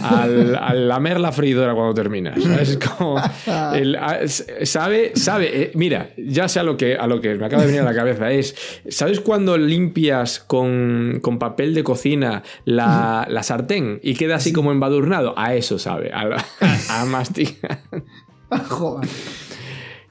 Al, 0.02 0.56
al 0.56 0.88
lamer 0.88 1.20
la 1.20 1.32
freidora 1.32 1.74
cuando 1.74 1.92
terminas. 1.92 2.42
¿sabes? 2.42 2.70
Es 2.70 2.78
como. 2.78 3.20
el- 3.74 3.94
a- 3.96 4.20
sabe, 4.26 5.12
sabe. 5.14 5.62
eh, 5.64 5.70
mira, 5.74 6.10
ya 6.16 6.48
sé 6.48 6.60
a 6.60 6.62
lo, 6.62 6.78
que, 6.78 6.96
a 6.96 7.06
lo 7.06 7.20
que 7.20 7.34
me 7.34 7.44
acaba 7.44 7.62
de 7.62 7.66
venir 7.68 7.82
a 7.82 7.84
la 7.84 7.94
cabeza. 7.94 8.30
Es. 8.32 8.54
¿Sabes 8.88 9.20
cuando 9.20 9.58
limpias 9.58 10.40
con, 10.40 11.18
con 11.22 11.38
papel 11.38 11.74
de 11.74 11.84
cocina 11.84 12.42
la, 12.64 13.26
la 13.28 13.42
sartén 13.42 14.00
y 14.02 14.14
queda 14.14 14.36
así 14.36 14.52
como 14.52 14.72
embadurnado? 14.72 15.34
A 15.36 15.54
eso 15.54 15.78
sabe. 15.78 16.10
A, 16.12 16.36
a, 16.60 17.02
a 17.02 17.04
masticar. 17.04 17.82
Joder. 18.68 19.08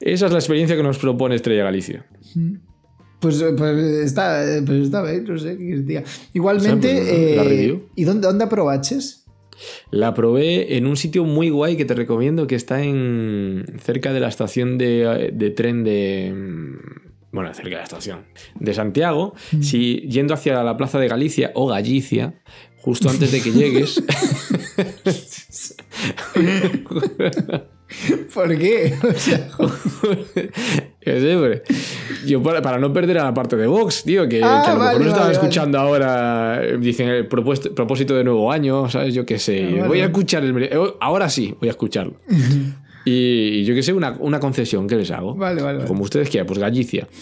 Esa 0.00 0.26
es 0.26 0.32
la 0.32 0.38
experiencia 0.38 0.76
que 0.76 0.82
nos 0.84 0.96
propone 0.98 1.34
Estrella 1.34 1.64
Galicia. 1.64 2.06
Pues, 3.20 3.44
pues 3.56 3.76
está, 4.00 4.42
pues 4.64 4.88
está 4.88 5.04
non 5.04 5.36
sei 5.36 5.60
que 5.60 5.64
queres 5.68 5.84
diga. 5.84 6.02
Igualmente, 6.32 6.88
O 6.88 7.04
sea, 7.04 7.14
pues, 7.14 7.36
la 7.36 7.44
eh, 7.44 7.48
review. 7.48 7.76
¿y 7.94 8.04
dónde, 8.04 8.26
dónde 8.26 8.44
aprobaches? 8.48 9.28
La 9.92 10.14
probé 10.14 10.76
en 10.80 10.86
un 10.88 10.96
sitio 10.96 11.24
muy 11.24 11.50
guay 11.52 11.76
que 11.76 11.84
te 11.84 11.92
recomiendo 11.92 12.46
que 12.46 12.56
está 12.56 12.80
en 12.82 13.66
cerca 13.84 14.12
de 14.12 14.20
la 14.20 14.28
estación 14.28 14.78
de, 14.78 15.30
de 15.36 15.50
tren 15.50 15.84
de 15.84 16.32
mm, 16.32 17.10
bueno, 17.32 17.54
cerca 17.54 17.70
de 17.70 17.76
la 17.76 17.84
estación 17.84 18.24
de 18.58 18.74
Santiago, 18.74 19.34
si 19.60 20.00
yendo 20.08 20.34
hacia 20.34 20.64
la 20.64 20.76
plaza 20.76 20.98
de 20.98 21.06
Galicia 21.06 21.52
o 21.54 21.68
Galicia, 21.68 22.34
justo 22.82 23.08
antes 23.10 23.30
de 23.32 23.40
que 23.42 23.50
llegues, 23.52 24.02
¿Por 28.32 28.56
qué? 28.56 28.94
O 29.02 29.12
sea, 29.14 29.48
siempre. 31.20 31.62
Yo 32.24 32.40
para, 32.42 32.62
para 32.62 32.78
no 32.78 32.92
perder 32.92 33.18
a 33.18 33.24
la 33.24 33.34
parte 33.34 33.56
de 33.56 33.66
Vox, 33.66 34.04
tío, 34.04 34.28
que, 34.28 34.40
Ah, 34.44 34.62
que 34.64 34.70
a 34.70 34.74
lo 34.74 34.80
mejor 34.80 34.92
vale, 34.94 34.98
lo 34.98 35.04
estaban 35.10 35.14
vale, 35.14 35.20
vale. 35.20 35.32
escuchando 35.32 35.78
ahora, 35.78 36.60
eh, 36.64 36.78
dicen 36.80 37.08
el 37.08 37.26
propuesto- 37.28 37.74
propósito 37.74 38.14
de 38.14 38.22
nuevo 38.24 38.52
año, 38.52 38.88
¿sabes? 38.88 39.12
Yo 39.14 39.26
qué 39.26 39.38
sé. 39.40 39.80
Ah, 39.82 39.86
voy 39.88 40.00
a 40.00 40.04
escuchar 40.06 40.44
el. 40.44 40.62
eh, 40.62 40.70
Ahora 41.00 41.28
sí, 41.28 41.54
voy 41.58 41.68
a 41.68 41.72
escucharlo. 41.72 42.14
y 43.04 43.64
yo 43.64 43.74
qué 43.74 43.82
sé, 43.82 43.92
una, 43.92 44.16
una 44.20 44.38
concesión 44.38 44.86
que 44.86 44.94
les 44.96 45.10
hago. 45.10 45.34
Vale, 45.34 45.60
vale. 45.60 45.84
Como 45.84 46.04
ustedes 46.04 46.30
quieran, 46.30 46.46
pues 46.46 46.58
Galicia. 46.58 47.08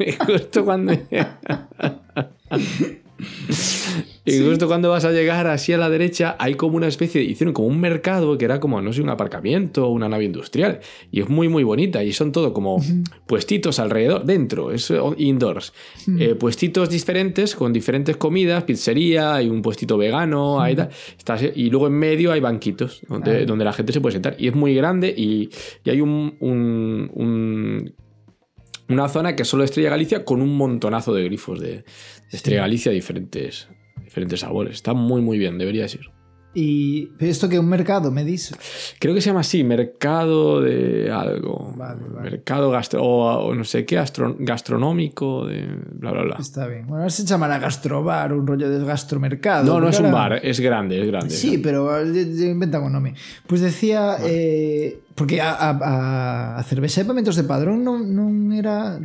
Y 0.00 0.12
justo 0.24 0.64
cuando. 0.64 0.92
Y 4.24 4.40
justo 4.46 4.66
cuando 4.68 4.90
vas 4.90 5.04
a 5.04 5.10
llegar 5.12 5.46
así 5.46 5.72
a 5.72 5.78
la 5.78 5.88
derecha, 5.88 6.36
hay 6.38 6.54
como 6.54 6.76
una 6.76 6.86
especie, 6.86 7.20
de- 7.22 7.26
hicieron 7.28 7.54
como 7.54 7.68
un 7.68 7.80
mercado 7.80 8.36
que 8.36 8.44
era 8.44 8.60
como, 8.60 8.80
no 8.82 8.92
sé, 8.92 9.00
un 9.00 9.08
aparcamiento 9.08 9.86
o 9.86 9.90
una 9.90 10.08
nave 10.08 10.24
industrial. 10.24 10.80
Y 11.10 11.20
es 11.20 11.28
muy, 11.28 11.48
muy 11.48 11.64
bonita. 11.64 12.04
Y 12.04 12.12
son 12.12 12.30
todo 12.30 12.52
como 12.52 12.82
puestitos 13.26 13.78
alrededor, 13.78 14.24
dentro, 14.24 14.70
es 14.70 14.90
eh, 14.90 14.98
indoors. 15.16 15.72
Eh, 16.18 16.34
puestitos 16.34 16.90
diferentes 16.90 17.54
con 17.54 17.72
diferentes 17.72 18.16
comidas, 18.16 18.64
pizzería, 18.64 19.34
hay 19.34 19.48
un 19.48 19.62
puestito 19.62 19.96
vegano, 19.96 20.60
hay 20.60 20.76
tal. 20.76 20.88
Estás- 21.16 21.50
y 21.54 21.70
luego 21.70 21.86
en 21.86 21.94
medio 21.94 22.30
hay 22.32 22.40
banquitos 22.40 23.00
donde, 23.08 23.46
donde 23.46 23.64
la 23.64 23.72
gente 23.72 23.92
se 23.92 24.00
puede 24.00 24.12
sentar. 24.12 24.36
Y 24.38 24.48
es 24.48 24.54
muy 24.54 24.74
grande 24.74 25.08
y, 25.16 25.48
y 25.84 25.90
hay 25.90 26.00
un- 26.00 26.34
un- 26.40 27.10
un 27.14 27.94
una 28.90 29.06
zona 29.10 29.36
que 29.36 29.44
solo 29.44 29.64
Estrella 29.64 29.90
Galicia 29.90 30.24
con 30.24 30.40
un 30.40 30.56
montonazo 30.56 31.12
de 31.12 31.22
grifos 31.24 31.60
de, 31.60 31.84
Estrella 32.30 32.62
Galicia 32.62 32.92
diferentes, 32.92 33.68
diferentes 34.02 34.40
sabores. 34.40 34.74
Está 34.74 34.92
muy, 34.94 35.20
muy 35.22 35.38
bien, 35.38 35.58
debería 35.58 35.88
ser. 35.88 36.10
Y 36.54 37.10
esto 37.20 37.48
que 37.48 37.54
es 37.56 37.60
un 37.60 37.68
mercado, 37.68 38.10
me 38.10 38.24
dices. 38.24 38.56
Creo 38.98 39.14
que 39.14 39.20
se 39.20 39.26
llama 39.28 39.40
así, 39.40 39.62
mercado 39.62 40.60
de 40.62 41.08
algo. 41.12 41.72
Vale, 41.76 42.00
vale. 42.08 42.30
Mercado 42.30 42.70
gastro, 42.70 43.02
o, 43.04 43.46
o 43.48 43.54
no 43.54 43.62
sé 43.64 43.84
qué, 43.84 43.98
astro- 43.98 44.34
gastronómico, 44.40 45.46
de 45.46 45.66
bla, 45.92 46.10
bla, 46.10 46.22
bla. 46.22 46.36
Está 46.40 46.66
bien. 46.66 46.86
Bueno, 46.86 47.02
ahora 47.02 47.10
se 47.10 47.24
llamará 47.24 47.58
gastrobar, 47.58 48.32
un 48.32 48.46
rollo 48.46 48.68
de 48.70 48.84
gastromercado. 48.84 49.64
No, 49.66 49.78
no 49.78 49.88
es 49.90 50.00
un 50.00 50.10
bar, 50.10 50.40
es 50.42 50.58
grande, 50.58 51.00
es 51.00 51.06
grande. 51.06 51.30
Sí, 51.30 51.58
pero 51.58 52.00
eh, 52.00 52.22
inventan 52.50 52.82
un 52.82 52.92
nome. 52.92 53.14
Pues 53.46 53.60
decía, 53.60 54.16
eh, 54.24 55.00
porque 55.14 55.40
a, 55.40 55.52
a, 55.52 55.70
a, 55.70 56.58
a 56.58 56.62
cervexa 56.64 57.02
de 57.02 57.06
pamentos 57.06 57.36
de 57.36 57.44
padrón 57.44 57.84
non, 57.84 58.02
non 58.16 58.50
era... 58.56 58.98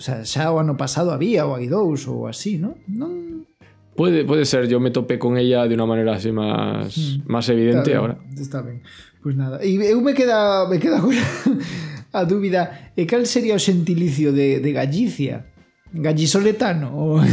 O 0.00 0.02
sea, 0.02 0.24
xa 0.24 0.48
o 0.48 0.56
ano 0.56 0.80
pasado 0.80 1.12
había, 1.12 1.44
ou 1.44 1.52
hai 1.60 1.68
dous, 1.68 2.08
ou 2.08 2.24
así, 2.24 2.56
non? 2.56 2.72
Non... 2.88 3.44
Puede, 3.92 4.24
puede 4.24 4.48
ser, 4.48 4.64
yo 4.64 4.80
me 4.80 4.88
topé 4.88 5.20
con 5.20 5.36
ella 5.36 5.68
de 5.68 5.76
una 5.76 5.84
manera 5.84 6.16
así 6.16 6.32
más, 6.32 7.20
más 7.28 7.44
evidente 7.52 7.92
Está 7.92 8.00
ahora. 8.00 8.16
ben, 8.16 8.32
Está 8.40 8.58
ben. 8.64 8.80
Pois 9.20 9.36
nada. 9.36 9.60
E 9.60 9.76
eu 9.76 10.00
me 10.00 10.16
queda, 10.16 10.64
me 10.72 10.80
queda 10.80 10.96
agora 11.04 11.20
a 12.16 12.24
dúbida. 12.24 12.92
E 12.96 13.04
cal 13.04 13.28
sería 13.28 13.52
o 13.52 13.60
xentilicio 13.60 14.32
de, 14.32 14.64
de 14.64 14.70
Galicia? 14.72 15.52
Gallisoletano? 15.92 16.96
O... 16.96 17.20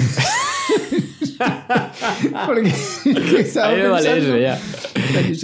Porque 2.48 2.74
que 3.32 3.40
estaba 3.48 3.70
Ahí 3.72 3.82
me 3.82 3.88
vale 3.88 4.10
pensando- 4.12 4.36
eso 4.36 4.44
ya. 4.44 4.60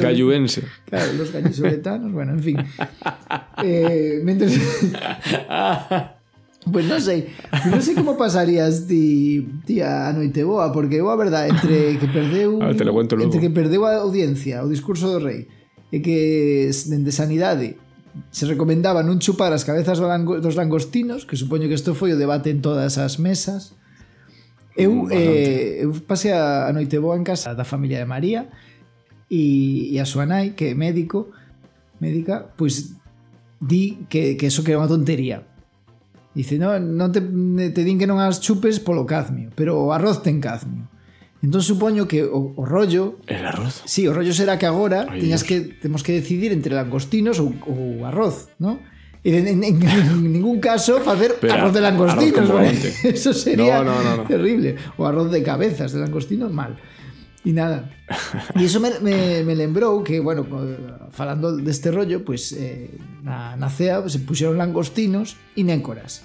Galluense. 0.03 0.61
Claro, 0.89 1.13
los 1.13 1.31
gallisoletanos, 1.31 2.11
bueno, 2.11 2.33
en 2.33 2.41
fin. 2.43 2.57
Eh, 3.63 4.19
mientras... 4.23 4.51
Pues 6.71 6.87
non 6.87 7.03
sei, 7.03 7.27
non 7.67 7.83
sei 7.83 7.91
como 7.91 8.15
pasarías 8.15 8.87
ti, 8.87 9.43
ti 9.67 9.83
a 9.83 10.15
noite 10.15 10.47
boa, 10.47 10.71
porque 10.71 10.95
eu 10.95 11.11
a 11.11 11.19
verdade, 11.19 11.51
entre 11.51 11.99
que 11.99 12.07
perdeu 12.07 12.63
a 12.63 12.71
ver, 12.71 12.79
te 12.79 12.87
lo 12.87 12.95
cuento 12.95 13.19
luego. 13.19 13.27
entre 13.27 13.43
que 13.43 13.51
perdeu 13.51 13.83
a 13.83 13.99
audiencia, 13.99 14.63
o 14.63 14.71
discurso 14.71 15.11
do 15.11 15.19
rei, 15.19 15.51
e 15.91 15.99
que 15.99 16.71
dende 16.87 17.11
sanidade 17.11 17.75
se 18.29 18.45
recomendaba 18.45 19.03
non 19.03 19.19
chupar 19.19 19.51
as 19.51 19.67
cabezas 19.67 19.99
dos 19.99 20.55
langostinos, 20.55 21.27
que 21.27 21.35
supoño 21.35 21.67
que 21.67 21.75
isto 21.75 21.97
foi 21.97 22.15
o 22.15 22.19
debate 22.19 22.53
en 22.53 22.61
todas 22.61 22.95
as 22.95 23.19
mesas. 23.19 23.75
Eu, 24.77 25.09
mm, 25.09 25.13
eh, 25.13 25.83
eu 25.83 25.91
pasei 26.07 26.31
a 26.33 26.71
noite 26.71 26.95
boa 26.97 27.17
en 27.19 27.25
casa 27.25 27.53
da 27.57 27.67
familia 27.67 27.99
de 27.99 28.07
María 28.07 28.49
e, 29.29 29.91
e 29.91 29.99
a 29.99 30.05
súa 30.05 30.25
nai, 30.25 30.55
que 30.55 30.71
é 30.71 30.77
médico, 30.77 31.33
médica, 31.99 32.53
pois 32.55 32.95
di 33.59 34.05
que, 34.09 34.39
que 34.39 34.47
eso 34.47 34.63
que 34.63 34.73
era 34.73 34.81
unha 34.81 34.89
tontería, 34.89 35.52
Dice, 36.33 36.57
no, 36.57 36.73
non 36.81 37.13
te, 37.13 37.21
te 37.21 37.81
din 37.85 38.01
que 38.01 38.09
non 38.09 38.17
as 38.17 38.41
chupes 38.41 38.81
polo 38.81 39.05
cadmio, 39.05 39.53
pero 39.53 39.77
o 39.77 39.93
arroz 39.93 40.25
ten 40.25 40.41
cadmio. 40.41 40.89
Entón 41.43 41.61
supoño 41.61 42.07
que 42.07 42.23
o, 42.23 42.55
o 42.55 42.63
rollo... 42.65 43.19
El 43.27 43.45
arroz? 43.45 43.83
Sí, 43.83 44.07
o 44.07 44.15
rollo 44.15 44.31
será 44.33 44.57
que 44.57 44.65
agora 44.65 45.05
Ay, 45.11 45.27
teñas 45.27 45.43
Dios. 45.43 45.49
que, 45.49 45.75
temos 45.77 46.01
que 46.01 46.15
decidir 46.15 46.55
entre 46.55 46.73
langostinos 46.73 47.37
ou, 47.43 47.51
ou 47.67 48.07
arroz, 48.07 48.49
non? 48.57 48.79
E 49.23 49.39
en, 49.39 49.45
en, 49.47 49.59
en, 49.63 49.75
en 49.79 50.31
ningún 50.31 50.59
caso 50.59 50.99
facer 50.99 51.39
Pero, 51.39 51.53
arroz 51.53 51.71
de 51.75 51.81
langostinos, 51.83 52.47
arroz 52.49 52.63
¿vale? 52.63 52.79
Eso 53.15 53.31
sería 53.35 53.83
no, 53.83 53.91
no, 53.91 54.03
no, 54.03 54.11
no. 54.17 54.23
terrible. 54.23 54.75
O 54.97 55.05
arroz 55.05 55.29
de 55.31 55.43
cabezas 55.43 55.91
de 55.91 55.99
langostino, 55.99 56.49
mal. 56.49 56.79
E 57.43 57.51
nada. 57.51 57.91
E 58.55 58.63
iso 58.63 58.79
me, 58.79 59.03
me, 59.03 59.43
me 59.43 59.55
lembrou 59.55 59.99
que, 59.99 60.23
bueno, 60.23 60.47
eh, 60.47 61.11
falando 61.11 61.51
deste 61.59 61.91
rollo, 61.91 62.23
pues, 62.23 62.55
eh, 62.55 62.87
na, 63.19 63.59
na 63.59 63.67
cea 63.67 63.99
se 64.07 64.23
puxeron 64.23 64.55
langostinos 64.55 65.35
e 65.59 65.67
nécoras. 65.67 66.23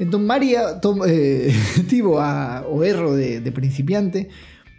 Entón 0.00 0.24
María 0.24 0.80
tom, 0.80 1.04
eh, 1.04 1.52
tivo 1.92 2.20
a, 2.20 2.64
o 2.64 2.84
erro 2.84 3.12
de, 3.12 3.40
de 3.44 3.52
principiante 3.52 4.28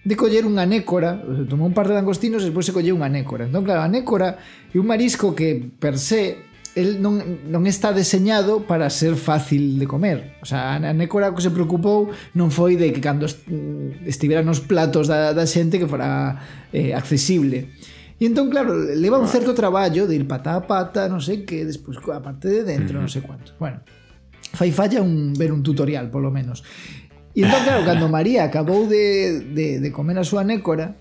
de 0.08 0.16
coller 0.16 0.48
unha 0.48 0.64
nécora, 0.64 1.20
tomou 1.52 1.68
un 1.68 1.76
par 1.76 1.92
de 1.92 1.98
langostinos 1.98 2.40
e 2.40 2.48
despois 2.48 2.64
se 2.64 2.72
colleu 2.72 2.96
unha 2.96 3.12
nécora. 3.12 3.44
Entón, 3.44 3.68
claro, 3.68 3.84
a 3.84 3.92
nécora 3.92 4.40
é 4.72 4.78
un 4.80 4.88
marisco 4.88 5.36
que 5.36 5.60
per 5.60 6.00
se 6.00 6.47
el 6.78 7.02
non, 7.02 7.42
non 7.50 7.66
está 7.66 7.90
deseñado 7.90 8.70
para 8.70 8.94
ser 8.94 9.18
fácil 9.18 9.82
de 9.82 9.90
comer. 9.90 10.38
O 10.40 10.46
sea, 10.46 10.78
a 10.78 10.94
Nécora 10.94 11.34
que 11.34 11.42
se 11.42 11.50
preocupou 11.50 12.14
non 12.38 12.54
foi 12.54 12.78
de 12.78 12.94
que 12.94 13.02
cando 13.02 13.26
mm, 13.26 14.06
estivera 14.06 14.46
nos 14.46 14.62
platos 14.62 15.10
da, 15.10 15.34
da 15.34 15.50
xente 15.50 15.82
que 15.82 15.90
fora 15.90 16.38
eh, 16.70 16.94
accesible. 16.94 17.74
E 18.22 18.30
entón, 18.30 18.54
claro, 18.54 18.78
leva 18.78 19.18
un 19.18 19.26
certo 19.26 19.58
traballo 19.58 20.06
de 20.06 20.22
ir 20.22 20.30
pata 20.30 20.54
a 20.54 20.62
pata, 20.70 21.10
non 21.10 21.18
sei 21.18 21.42
que, 21.42 21.66
despois 21.66 21.98
a 22.14 22.22
parte 22.22 22.46
de 22.46 22.62
dentro, 22.62 23.02
non 23.02 23.10
sei 23.10 23.26
cuánto. 23.26 23.58
Bueno, 23.58 23.82
fai 24.54 24.70
falla 24.70 25.02
un, 25.02 25.34
ver 25.34 25.50
un 25.50 25.66
tutorial, 25.66 26.14
polo 26.14 26.30
menos. 26.30 26.62
E 27.34 27.42
entón, 27.42 27.66
claro, 27.66 27.82
cando 27.86 28.06
María 28.06 28.46
acabou 28.46 28.86
de, 28.86 29.42
de, 29.50 29.82
de 29.82 29.90
comer 29.90 30.22
a 30.22 30.26
súa 30.26 30.46
nécora, 30.46 30.94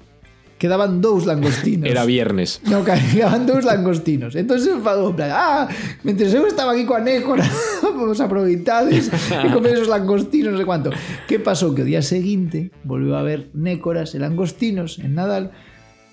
quedaban 0.59 1.01
dous 1.01 1.27
langostinos. 1.27 1.89
Era 1.89 2.05
viernes. 2.05 2.61
No, 2.65 2.85
quedaban 2.87 3.45
dous 3.47 3.65
langostinos. 3.65 4.35
Entón 4.35 4.61
se 4.61 4.73
enfadou, 4.73 5.13
en 5.13 5.17
plan, 5.17 5.31
ah, 5.33 5.69
mentre 6.03 6.29
eu 6.33 6.49
estaba 6.49 6.73
aquí 6.73 6.89
coa 6.89 7.01
nécora, 7.01 7.45
vos 7.97 8.21
aproveitades 8.21 9.13
e 9.13 9.47
comedes 9.53 9.85
os 9.85 9.91
langostinos, 9.93 10.57
non 10.57 10.61
sei 10.61 10.69
cuánto. 10.69 10.89
Que 11.29 11.37
pasou? 11.39 11.77
Que 11.77 11.85
o 11.85 11.89
día 11.89 12.01
seguinte 12.01 12.73
volveu 12.85 13.15
a 13.17 13.21
haber 13.21 13.53
nécoras 13.53 14.17
e 14.17 14.19
langostinos 14.19 14.97
en 15.01 15.17
Nadal 15.17 15.53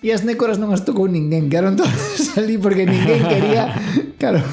e 0.04 0.12
as 0.12 0.28
nécoras 0.28 0.60
non 0.60 0.76
as 0.76 0.84
tocou 0.84 1.08
ninguén, 1.08 1.48
quedaron 1.48 1.80
todas 1.80 1.96
ali 2.40 2.60
porque 2.60 2.84
ninguén 2.84 3.24
quería, 3.24 3.72
claro, 4.20 4.44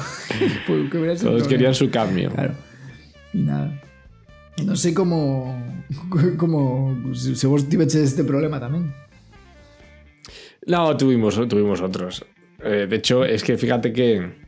pues, 0.63 0.87
que 0.87 0.97
Todos 0.97 1.19
problema. 1.19 1.47
querían 1.51 1.75
su 1.75 1.91
cambio. 1.91 2.31
Claro. 2.31 2.55
Y 3.35 3.43
nada. 3.43 3.75
Non 4.63 4.79
sei 4.79 4.95
como 4.95 5.51
como 6.39 6.95
se 7.11 7.35
se 7.35 7.47
vos 7.47 7.67
tiveches 7.67 8.15
este 8.15 8.23
problema 8.23 8.59
tamén. 8.63 8.95
No, 10.67 10.95
tuvimos, 10.97 11.35
tuvimos 11.47 11.81
otros. 11.81 12.25
Eh, 12.63 12.85
de 12.89 12.95
hecho, 12.95 13.25
es 13.25 13.43
que 13.43 13.57
fíjate 13.57 13.91
que 13.93 14.41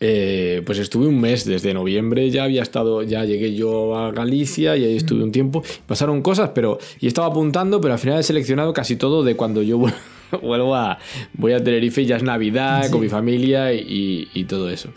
eh, 0.00 0.62
pues 0.64 0.78
estuve 0.78 1.08
un 1.08 1.20
mes 1.20 1.44
desde 1.44 1.74
noviembre, 1.74 2.30
ya 2.30 2.44
había 2.44 2.62
estado, 2.62 3.02
ya 3.02 3.24
llegué 3.24 3.54
yo 3.54 3.96
a 3.98 4.12
Galicia 4.12 4.76
y 4.76 4.84
ahí 4.84 4.96
estuve 4.96 5.22
un 5.24 5.32
tiempo. 5.32 5.62
Pasaron 5.86 6.22
cosas, 6.22 6.50
pero 6.54 6.78
y 7.00 7.08
estaba 7.08 7.26
apuntando, 7.26 7.80
pero 7.80 7.94
al 7.94 8.00
final 8.00 8.20
he 8.20 8.22
seleccionado 8.22 8.72
casi 8.72 8.96
todo 8.96 9.24
de 9.24 9.34
cuando 9.34 9.62
yo 9.62 9.78
vuel- 9.80 9.94
vuelvo 10.40 10.74
a 10.76 10.98
voy 11.34 11.52
a 11.52 11.62
Tenerife, 11.62 12.04
ya 12.06 12.16
es 12.16 12.22
Navidad 12.22 12.90
con 12.90 13.00
mi 13.00 13.08
familia 13.08 13.72
y, 13.72 14.28
y 14.32 14.44
todo 14.44 14.70
eso. 14.70 14.90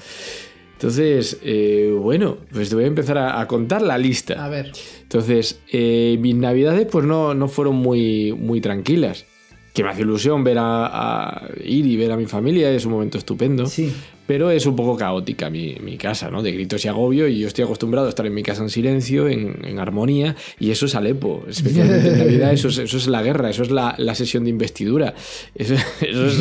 Entonces, 0.74 1.40
eh, 1.44 1.94
bueno, 2.00 2.38
pues 2.52 2.70
te 2.70 2.76
voy 2.76 2.86
a 2.86 2.88
empezar 2.88 3.18
a, 3.18 3.40
a 3.40 3.48
contar 3.48 3.82
la 3.84 3.98
lista. 3.98 4.44
A 4.44 4.50
ver. 4.50 4.72
Entonces, 5.04 5.62
eh, 5.72 6.18
mis 6.20 6.36
navidades 6.36 6.88
pues 6.92 7.06
no, 7.06 7.34
no 7.36 7.48
fueron 7.48 7.76
muy, 7.76 8.32
muy 8.34 8.62
tranquilas. 8.62 9.26
Que 9.74 9.84
me 9.84 9.90
hace 9.90 10.02
ilusión 10.02 10.44
ver 10.44 10.58
a, 10.58 10.86
a 10.88 11.50
ir 11.64 11.86
y 11.86 11.96
ver 11.96 12.12
a 12.12 12.18
mi 12.18 12.26
familia, 12.26 12.70
es 12.72 12.86
un 12.86 12.92
momento 12.92 13.18
estupendo. 13.18 13.66
Sí. 13.68 13.94
Pero 14.28 14.50
es 14.50 14.66
un 14.66 14.76
poco 14.76 14.96
caótica 14.96 15.50
mi, 15.50 15.76
mi 15.82 15.98
casa, 15.98 16.30
¿no? 16.30 16.42
De 16.42 16.52
gritos 16.52 16.86
y 16.86 16.88
agobio. 16.88 17.28
Y 17.28 17.40
yo 17.40 17.48
estoy 17.48 17.66
acostumbrado 17.66 18.08
a 18.08 18.10
estar 18.10 18.26
en 18.26 18.34
mi 18.34 18.44
casa 18.44 18.64
en 18.64 18.70
silencio, 18.70 19.28
en, 19.28 19.66
en 19.66 19.80
armonía. 19.80 20.36
Y 20.60 20.72
eso 20.72 20.86
es 20.86 20.96
Alepo, 20.96 21.44
especialmente 21.50 22.08
en 22.10 22.18
Navidad. 22.20 22.54
Eso 22.54 22.70
es, 22.70 22.78
eso 22.78 22.98
es 22.98 23.08
la 23.08 23.24
guerra, 23.24 23.50
eso 23.50 23.64
es 23.64 23.72
la, 23.72 23.96
la 23.98 24.16
sesión 24.16 24.44
de 24.46 24.50
investidura. 24.50 25.14
Eso, 25.56 25.74
eso 26.02 26.26
es, 26.28 26.40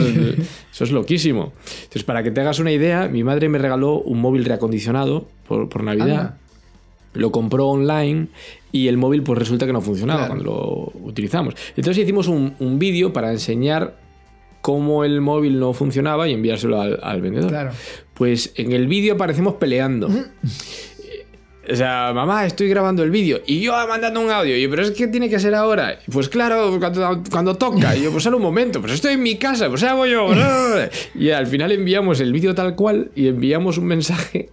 eso 0.73 0.85
es 0.85 0.93
loquísimo. 0.93 1.53
Entonces, 1.83 2.05
para 2.05 2.23
que 2.23 2.31
te 2.31 2.41
hagas 2.41 2.59
una 2.59 2.71
idea, 2.71 3.09
mi 3.09 3.25
madre 3.25 3.49
me 3.49 3.59
regaló 3.59 4.01
un 4.01 4.21
móvil 4.21 4.45
reacondicionado 4.45 5.27
por, 5.49 5.69
por 5.69 5.83
Navidad 5.83 6.11
Anda. 6.11 6.39
Lo 7.15 7.33
compró 7.33 7.67
online 7.69 8.29
y 8.73 8.89
el 8.89 8.97
móvil 8.97 9.23
pues 9.23 9.39
resulta 9.39 9.67
que 9.67 9.73
no 9.73 9.81
funcionaba 9.81 10.27
Claro. 10.27 10.35
cuando 10.35 10.93
lo 10.95 11.07
utilizamos. 11.09 11.55
Entonces 11.77 12.03
hicimos 12.05 12.29
un, 12.29 12.55
un 12.61 12.79
vídeo 12.79 13.13
para 13.13 13.33
enseñar 13.33 13.99
cómo 14.61 15.05
el 15.05 15.21
móvil 15.21 15.59
no 15.59 15.73
funcionaba 15.73 16.29
y 16.29 16.35
enviárselo 16.35 16.81
al, 16.81 17.01
al 17.03 17.21
vendedor. 17.21 17.51
Claro. 17.51 17.71
Pues 18.15 18.53
en 18.57 18.73
el 18.73 18.87
vídeo 18.87 19.15
aparecemos 19.15 19.55
peleando. 19.55 20.09
O 21.71 21.77
sea, 21.77 22.13
mamá, 22.13 22.47
estoy 22.47 22.69
grabando 22.69 23.03
el 23.03 23.11
vídeo 23.11 23.41
y 23.47 23.61
yo 23.61 23.73
mandando 23.87 24.21
un 24.21 24.31
audio. 24.31 24.57
Y 24.57 24.63
yo, 24.63 24.71
pero 24.71 24.83
es 24.83 24.91
que 24.91 25.07
tiene 25.07 25.29
que 25.29 25.39
ser 25.39 25.55
ahora. 25.55 25.99
Pues 26.11 26.29
claro, 26.29 26.79
cuando, 26.81 27.23
cuando 27.31 27.57
toca. 27.57 27.97
Y 27.97 28.03
yo, 28.03 28.11
pues 28.11 28.25
solo 28.25 28.39
un 28.39 28.43
momento, 28.43 28.81
pues 28.81 28.95
estoy 28.95 29.15
en 29.15 29.23
mi 29.23 29.37
casa, 29.37 29.69
pues 29.69 29.83
hago 29.85 30.07
yo. 30.07 30.29
Y 31.15 31.31
al 31.31 31.47
final 31.47 31.71
enviamos 31.73 32.21
el 32.21 32.33
vídeo 32.33 32.55
tal 32.55 32.75
cual 32.75 33.11
y 33.15 33.29
enviamos 33.29 33.79
un 33.79 33.85
mensaje 33.85 34.51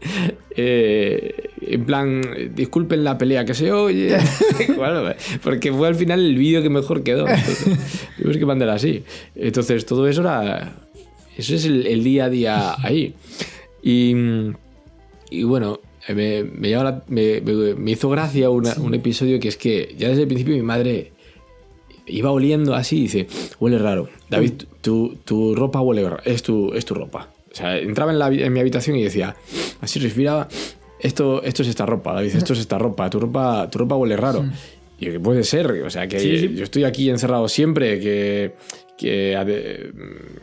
eh, 0.60 1.52
en 1.62 1.86
plan, 1.86 2.22
disculpen 2.56 3.04
la 3.04 3.18
pelea 3.18 3.46
que 3.46 3.54
se 3.54 3.72
oye. 3.72 4.18
Bueno, 4.76 5.12
porque 5.44 5.72
fue 5.72 5.88
al 5.88 5.96
final 5.96 6.20
el 6.20 6.36
vídeo 6.36 6.62
que 6.62 6.70
mejor 6.70 7.04
quedó. 7.04 7.28
Entonces, 7.28 7.78
tuvimos 8.18 8.38
que 8.38 8.46
mandar 8.46 8.70
así. 8.70 9.04
Entonces, 9.36 9.86
todo 9.86 10.08
eso 10.08 10.22
era. 10.22 10.76
Eso 11.36 11.56
es 11.56 11.66
el, 11.66 11.88
el 11.88 12.04
día 12.04 12.26
a 12.26 12.30
día 12.30 12.76
ahí. 12.84 13.14
Y, 13.82 14.14
y 15.30 15.44
bueno, 15.44 15.80
me, 16.14 16.44
me, 16.44 16.70
llama 16.70 16.84
la- 16.84 17.04
me- 17.08 17.92
hizo 17.92 18.10
gracia 18.10 18.50
una- 18.50 18.76
un 18.80 18.94
episodio 18.94 19.40
que 19.40 19.48
es 19.50 19.58
que 19.58 19.96
ya 19.98 20.10
desde 20.10 20.22
el 20.24 20.28
principio 20.28 20.56
mi 20.56 20.62
madre 20.62 21.12
iba 22.06 22.32
oliendo 22.32 22.74
así 22.76 23.00
y 23.00 23.02
dice, 23.04 23.28
huele 23.60 23.78
raro. 23.78 24.08
David, 24.30 24.54
tu, 24.82 25.18
tu 25.26 25.56
ropa 25.56 25.82
huele 25.82 26.04
raro. 26.04 26.20
Es 26.24 26.42
tu, 26.44 26.74
es 26.74 26.86
tu 26.86 26.94
ropa. 26.94 27.30
O 27.52 27.56
sea, 27.56 27.78
entraba 27.78 28.12
en, 28.12 28.20
la, 28.20 28.30
habi- 28.30 28.44
en 28.44 28.54
mi 28.54 28.60
habitación 28.60 28.96
y 28.96 29.04
decía, 29.04 29.36
así 29.82 30.00
respiraba, 30.00 30.48
esto, 31.00 31.44
esto 31.44 31.64
es 31.64 31.68
esta 31.70 31.86
ropa, 31.86 32.14
David, 32.14 32.36
esto 32.36 32.54
es 32.54 32.60
esta 32.60 32.78
ropa. 32.78 33.10
Tu 33.10 33.20
ropa, 33.20 33.70
tu 33.70 33.80
ropa 33.80 33.96
huele 33.96 34.16
raro. 34.16 34.46
Y 35.00 35.06
que 35.08 35.20
puede 35.20 35.44
ser, 35.44 35.70
o 35.84 35.90
sea, 35.90 36.08
que 36.08 36.20
Sí, 36.20 36.40
sí. 36.40 36.56
yo 36.56 36.64
estoy 36.64 36.84
aquí 36.86 37.10
encerrado 37.10 37.48
siempre, 37.50 38.00
que, 38.00 38.54
que 38.98 39.38
ade- 39.38 39.94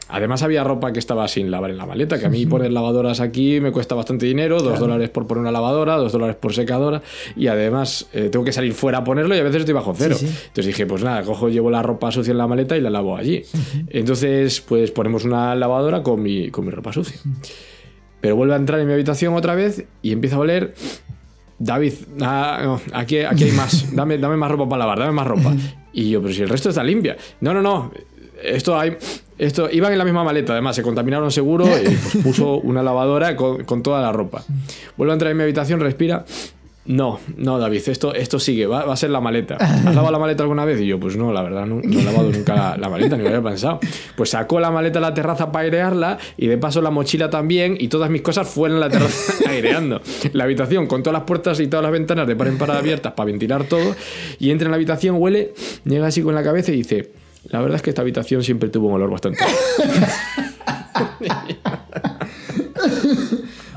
además 0.08 0.42
había 0.44 0.62
ropa 0.62 0.92
que 0.92 1.00
estaba 1.00 1.26
sin 1.26 1.50
lavar 1.50 1.70
en 1.72 1.76
la 1.76 1.86
maleta, 1.86 2.20
que 2.20 2.26
a 2.26 2.28
mí 2.30 2.46
poner 2.46 2.70
lavadoras 2.72 3.20
aquí 3.20 3.60
me 3.60 3.72
cuesta 3.72 3.94
bastante 3.96 4.26
dinero, 4.26 4.62
dos 4.62 4.78
dólares 4.78 5.10
por 5.10 5.26
poner 5.26 5.42
una 5.42 5.50
lavadora, 5.50 5.96
dos 5.96 6.12
dólares 6.12 6.36
por 6.36 6.54
secadora, 6.54 7.02
y 7.36 7.48
además 7.48 8.06
eh, 8.12 8.28
tengo 8.30 8.44
que 8.44 8.52
salir 8.52 8.72
fuera 8.72 8.98
a 8.98 9.04
ponerlo 9.04 9.34
y 9.34 9.40
a 9.40 9.42
veces 9.42 9.60
estoy 9.60 9.74
bajo 9.74 9.92
cero. 9.96 10.14
sí. 10.16 10.26
Entonces 10.26 10.66
dije, 10.66 10.86
pues 10.86 11.02
nada, 11.02 11.22
cojo, 11.24 11.48
llevo 11.48 11.68
la 11.70 11.82
ropa 11.82 12.12
sucia 12.12 12.30
en 12.30 12.38
la 12.38 12.46
maleta 12.46 12.76
y 12.76 12.80
la 12.80 12.90
lavo 12.90 13.16
allí. 13.16 13.42
Entonces, 13.88 14.60
pues 14.60 14.92
ponemos 14.92 15.24
una 15.24 15.54
lavadora 15.56 16.02
con 16.04 16.22
mi, 16.22 16.50
con 16.50 16.64
mi 16.64 16.70
ropa 16.70 16.92
sucia. 16.92 17.18
Pero 18.20 18.36
vuelve 18.36 18.54
a 18.54 18.56
entrar 18.56 18.78
en 18.80 18.86
mi 18.86 18.92
habitación 18.92 19.34
otra 19.34 19.54
vez 19.54 19.84
y 20.00 20.12
empieza 20.12 20.36
a 20.36 20.38
oler. 20.38 20.74
David, 21.58 21.92
ah, 22.20 22.60
no, 22.64 22.80
aquí, 22.92 23.18
aquí 23.18 23.44
hay 23.44 23.52
más. 23.52 23.94
Dame, 23.94 24.18
dame 24.18 24.36
más 24.36 24.50
ropa 24.50 24.68
para 24.68 24.80
lavar, 24.80 24.98
dame 25.00 25.12
más 25.12 25.26
ropa. 25.26 25.54
Y 25.92 26.10
yo, 26.10 26.20
pero 26.20 26.34
si 26.34 26.42
el 26.42 26.48
resto 26.48 26.68
está 26.70 26.82
limpia. 26.82 27.16
No, 27.40 27.54
no, 27.54 27.62
no. 27.62 27.92
Esto 28.44 28.78
hay. 28.78 28.96
Esto 29.36 29.68
iban 29.70 29.90
en 29.92 29.98
la 29.98 30.04
misma 30.04 30.22
maleta, 30.22 30.52
además 30.52 30.76
se 30.76 30.82
contaminaron 30.82 31.30
seguro 31.32 31.66
y 31.66 31.84
pues 32.12 32.24
puso 32.24 32.58
una 32.58 32.82
lavadora 32.82 33.34
con, 33.34 33.64
con 33.64 33.82
toda 33.82 34.00
la 34.00 34.12
ropa. 34.12 34.44
Vuelve 34.96 35.12
a 35.12 35.14
entrar 35.14 35.30
en 35.32 35.36
mi 35.36 35.42
habitación, 35.42 35.80
respira. 35.80 36.24
No, 36.86 37.18
no, 37.38 37.58
David, 37.58 37.80
esto, 37.86 38.14
esto 38.14 38.38
sigue, 38.38 38.66
va, 38.66 38.84
va 38.84 38.92
a 38.92 38.96
ser 38.96 39.08
la 39.08 39.20
maleta. 39.20 39.56
¿Has 39.56 39.84
lavado 39.86 40.12
la 40.12 40.18
maleta 40.18 40.42
alguna 40.42 40.66
vez? 40.66 40.78
Y 40.82 40.86
yo, 40.86 41.00
pues 41.00 41.16
no, 41.16 41.32
la 41.32 41.40
verdad, 41.40 41.64
no, 41.64 41.80
no 41.82 42.00
he 42.00 42.04
lavado 42.04 42.30
nunca 42.30 42.54
la, 42.54 42.76
la 42.76 42.90
maleta, 42.90 43.16
ni 43.16 43.22
lo 43.22 43.30
había 43.30 43.42
pensado. 43.42 43.80
Pues 44.16 44.30
sacó 44.30 44.60
la 44.60 44.70
maleta 44.70 44.98
a 44.98 45.02
la 45.02 45.14
terraza 45.14 45.50
para 45.50 45.64
airearla 45.64 46.18
y 46.36 46.46
de 46.46 46.58
paso 46.58 46.82
la 46.82 46.90
mochila 46.90 47.30
también 47.30 47.78
y 47.80 47.88
todas 47.88 48.10
mis 48.10 48.20
cosas 48.20 48.46
fueron 48.48 48.76
en 48.76 48.80
la 48.80 48.90
terraza 48.90 49.32
aireando. 49.48 50.02
La 50.34 50.44
habitación 50.44 50.86
con 50.86 51.02
todas 51.02 51.18
las 51.18 51.26
puertas 51.26 51.58
y 51.58 51.68
todas 51.68 51.84
las 51.84 51.92
ventanas 51.92 52.26
de 52.26 52.36
par 52.36 52.48
en 52.48 52.58
par 52.58 52.70
abiertas 52.72 53.14
para 53.14 53.28
ventilar 53.28 53.64
todo 53.64 53.94
y 54.38 54.50
entra 54.50 54.66
en 54.66 54.72
la 54.72 54.76
habitación, 54.76 55.16
huele, 55.18 55.54
llega 55.86 56.06
así 56.06 56.20
con 56.20 56.34
la 56.34 56.42
cabeza 56.42 56.70
y 56.70 56.76
dice, 56.76 57.12
la 57.50 57.60
verdad 57.60 57.76
es 57.76 57.82
que 57.82 57.90
esta 57.90 58.02
habitación 58.02 58.42
siempre 58.42 58.68
tuvo 58.68 58.88
un 58.88 58.94
olor 58.94 59.10
bastante... 59.10 59.38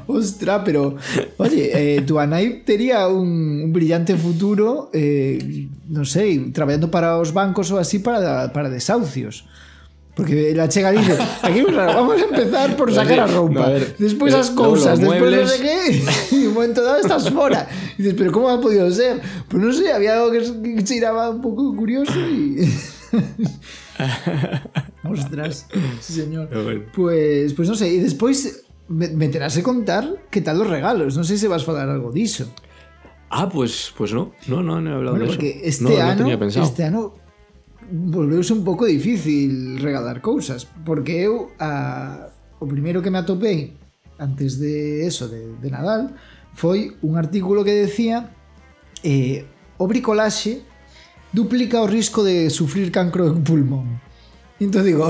Ostras, 0.10 0.62
pero 0.64 0.96
oye, 1.36 1.98
eh, 1.98 2.02
tu 2.02 2.18
Anai 2.18 2.64
tenía 2.64 3.08
un, 3.10 3.62
un 3.66 3.74
brillante 3.74 4.16
futuro, 4.16 4.90
eh, 4.94 5.68
no 5.90 6.06
sé, 6.06 6.50
trabajando 6.54 6.90
para 6.90 7.18
los 7.18 7.34
bancos 7.34 7.70
o 7.72 7.78
así 7.78 8.00
para, 8.00 8.54
para 8.54 8.70
desahucios. 8.70 9.46
Porque 10.16 10.54
la 10.56 10.68
chega 10.70 10.92
dice, 10.92 11.16
aquí 11.44 11.62
vamos 11.62 12.22
a 12.22 12.24
empezar 12.26 12.76
por 12.78 12.92
sacar 12.94 13.20
a 13.20 13.28
sí, 13.28 13.34
roupa, 13.36 13.54
no, 13.60 13.64
a 13.66 13.70
ver, 13.70 13.96
los 14.00 14.14
cosas, 14.52 14.98
después 15.00 15.20
no 15.20 15.28
muebles- 15.28 15.48
sé 15.48 15.62
qué, 15.62 16.04
y 16.38 16.46
un 16.46 16.54
momento 16.54 16.82
dado 16.84 16.98
estás 17.00 17.30
fuera. 17.30 17.68
Y 17.98 18.04
dices, 18.04 18.16
pero 18.18 18.32
¿cómo 18.32 18.50
ha 18.50 18.60
podido 18.62 18.90
ser? 18.92 19.22
Pues 19.50 19.62
no 19.62 19.74
sé, 19.74 19.92
había 19.92 20.16
algo 20.16 20.32
que 20.32 20.86
se 20.86 20.96
iraba 20.96 21.30
un 21.30 21.42
poco 21.42 21.76
curioso 21.76 22.18
y... 22.20 22.66
Ostras, 25.04 25.68
sí 26.00 26.14
señor. 26.14 26.50
Pues, 26.94 27.54
pues 27.54 27.70
no 27.70 27.76
sé, 27.76 27.90
y 27.94 28.00
despois 28.00 28.66
me 28.88 29.28
terase 29.28 29.64
contar 29.64 30.08
que 30.32 30.42
tal 30.42 30.62
os 30.62 30.70
regalos, 30.70 31.20
non 31.20 31.28
sei 31.28 31.36
se 31.36 31.52
vas 31.52 31.68
falar 31.68 31.92
algo 31.92 32.12
diso. 32.12 32.48
Ah, 33.28 33.52
pues, 33.52 33.92
pues 33.98 34.16
no, 34.16 34.32
no, 34.48 34.64
no, 34.64 34.80
no 34.80 34.88
he 34.90 34.96
hablado 34.96 35.20
bueno, 35.20 35.28
de 35.28 35.32
porque 35.36 35.52
eso. 35.60 35.84
este 35.84 36.00
no, 36.00 36.02
ano, 36.02 36.12
no 36.12 36.18
tenía 36.24 36.40
pensado. 36.40 36.66
este 36.66 36.84
ano 36.88 37.14
volveuse 37.92 38.54
un 38.54 38.64
pouco 38.64 38.86
difícil 38.88 39.80
regalar 39.80 40.22
cousas, 40.22 40.68
porque 40.88 41.24
eu 41.24 41.52
a, 41.60 42.32
o 42.60 42.66
primeiro 42.68 43.04
que 43.04 43.12
me 43.12 43.20
atopei 43.20 43.76
antes 44.20 44.60
de 44.60 45.06
eso, 45.06 45.28
de, 45.28 45.56
de 45.60 45.70
Nadal, 45.72 46.16
foi 46.56 46.96
un 47.04 47.20
artículo 47.20 47.64
que 47.64 47.76
decía 47.76 48.32
eh, 49.04 49.46
o 49.78 49.86
bricolaxe 49.88 50.67
duplica 51.38 51.86
o 51.86 51.88
risco 51.88 52.26
de 52.26 52.50
sufrir 52.50 52.90
cancro 52.90 53.30
de 53.30 53.38
pulmón. 53.46 54.02
E 54.58 54.66
entón 54.66 54.82
digo, 54.82 55.06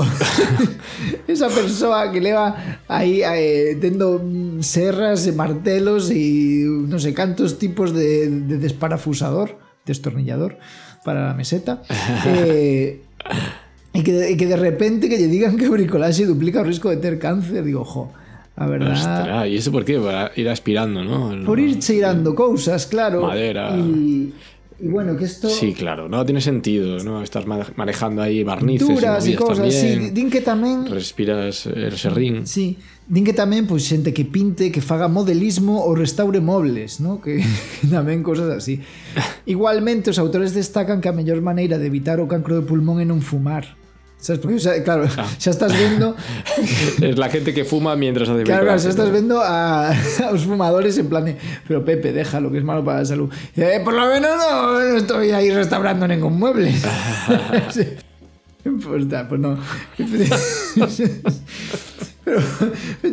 esa 1.24 1.48
persoa 1.48 2.12
que 2.12 2.20
leva 2.20 2.52
aí 2.84 3.24
eh, 3.24 3.80
tendo 3.80 4.20
serras 4.60 5.24
e 5.24 5.32
martelos 5.32 6.12
e 6.12 6.68
non 6.68 7.00
sei 7.00 7.16
cantos 7.16 7.56
tipos 7.56 7.96
de, 7.96 8.28
de 8.44 8.60
desparafusador, 8.60 9.56
destornillador 9.88 10.60
para 11.00 11.32
a 11.32 11.34
meseta, 11.34 11.80
eh, 12.28 13.00
e 13.96 14.00
que, 14.04 14.12
e 14.28 14.34
que 14.36 14.44
de 14.44 14.58
repente 14.60 15.08
que 15.08 15.16
lle 15.16 15.32
digan 15.32 15.56
que 15.56 15.64
o 15.64 15.72
bricolaxe 15.72 16.28
duplica 16.28 16.60
o 16.60 16.68
risco 16.68 16.92
de 16.92 17.00
ter 17.00 17.16
cáncer, 17.16 17.64
digo, 17.64 17.88
jo, 17.88 18.12
a 18.52 18.68
verdad... 18.68 18.92
Ostras, 18.92 19.48
¿y 19.48 19.56
eso 19.56 19.72
por 19.72 19.88
qué? 19.88 19.96
Para 19.96 20.28
ir 20.36 20.48
aspirando, 20.52 21.00
¿no? 21.00 21.32
Por 21.48 21.56
ir 21.56 21.80
cheirando 21.80 22.36
cousas, 22.36 22.84
claro. 22.84 23.24
Madera. 23.24 23.72
Y, 23.80 24.34
Y 24.80 24.86
bueno, 24.86 25.16
que 25.16 25.24
esto. 25.24 25.48
Sí, 25.48 25.74
claro, 25.74 26.08
no 26.08 26.24
tiene 26.24 26.40
sentido, 26.40 27.02
¿no? 27.02 27.20
Estás 27.20 27.46
manejando 27.46 28.22
ahí 28.22 28.44
barnices 28.44 28.86
Duras 28.86 29.26
e 29.26 29.34
cosas, 29.34 29.74
tamén. 29.74 29.74
sí. 29.74 30.10
Din 30.14 30.30
que 30.30 30.38
tamén... 30.38 30.86
Respiras 30.86 31.66
eh, 31.66 31.90
el 31.90 31.98
serrín. 31.98 32.46
Sí, 32.46 32.78
din 33.10 33.26
que 33.26 33.34
tamén, 33.34 33.66
pois, 33.66 33.82
pues, 33.82 33.90
xente 33.90 34.14
que 34.14 34.22
pinte, 34.22 34.70
que 34.70 34.78
faga 34.78 35.10
modelismo 35.10 35.82
ou 35.82 35.98
restaure 35.98 36.38
mobles, 36.38 37.02
¿no? 37.02 37.18
Que, 37.18 37.42
también 37.90 38.22
tamén 38.22 38.22
cosas 38.22 38.54
así. 38.54 38.78
Igualmente, 39.50 40.14
os 40.14 40.18
autores 40.22 40.54
destacan 40.54 41.02
que 41.02 41.10
a 41.10 41.14
mellor 41.16 41.42
maneira 41.42 41.74
de 41.74 41.90
evitar 41.90 42.22
o 42.22 42.30
cancro 42.30 42.54
de 42.54 42.62
pulmón 42.62 43.02
é 43.02 43.06
non 43.08 43.18
fumar. 43.18 43.74
Sabes? 44.20 44.40
Porque, 44.40 44.56
o 44.56 44.60
sea, 44.60 44.82
claro, 44.82 45.06
xa 45.38 45.50
estás 45.50 45.72
vendo 45.78 46.16
es 47.00 47.16
la 47.18 47.28
gente 47.30 47.54
que 47.54 47.64
fuma 47.64 47.94
mientras 47.96 48.28
hace 48.28 48.42
Claro, 48.42 48.64
claro, 48.64 48.78
xa 48.78 48.88
estás 48.90 49.06
¿no? 49.06 49.12
vendo 49.12 49.40
a, 49.40 49.90
a 49.92 50.30
os 50.32 50.42
fumadores 50.44 50.98
en 50.98 51.08
plan 51.08 51.24
de, 51.24 51.36
pero 51.66 51.84
Pepe, 51.84 52.12
déjalo, 52.12 52.50
que 52.50 52.58
es 52.58 52.64
malo 52.64 52.84
para 52.84 52.98
la 53.00 53.04
salud. 53.04 53.30
"Eh, 53.56 53.80
por 53.84 53.94
lo 53.94 54.06
menos 54.06 54.30
no, 54.36 54.72
no 54.80 54.96
estoy 54.96 55.30
ahí 55.30 55.50
restaurando 55.50 56.06
ningún 56.08 56.38
mueble. 56.38 56.72
Sí. 57.70 57.86
Pues, 58.84 59.08
ta, 59.08 59.26
pues 59.28 59.40
no. 59.40 59.56
Pero 62.24 62.40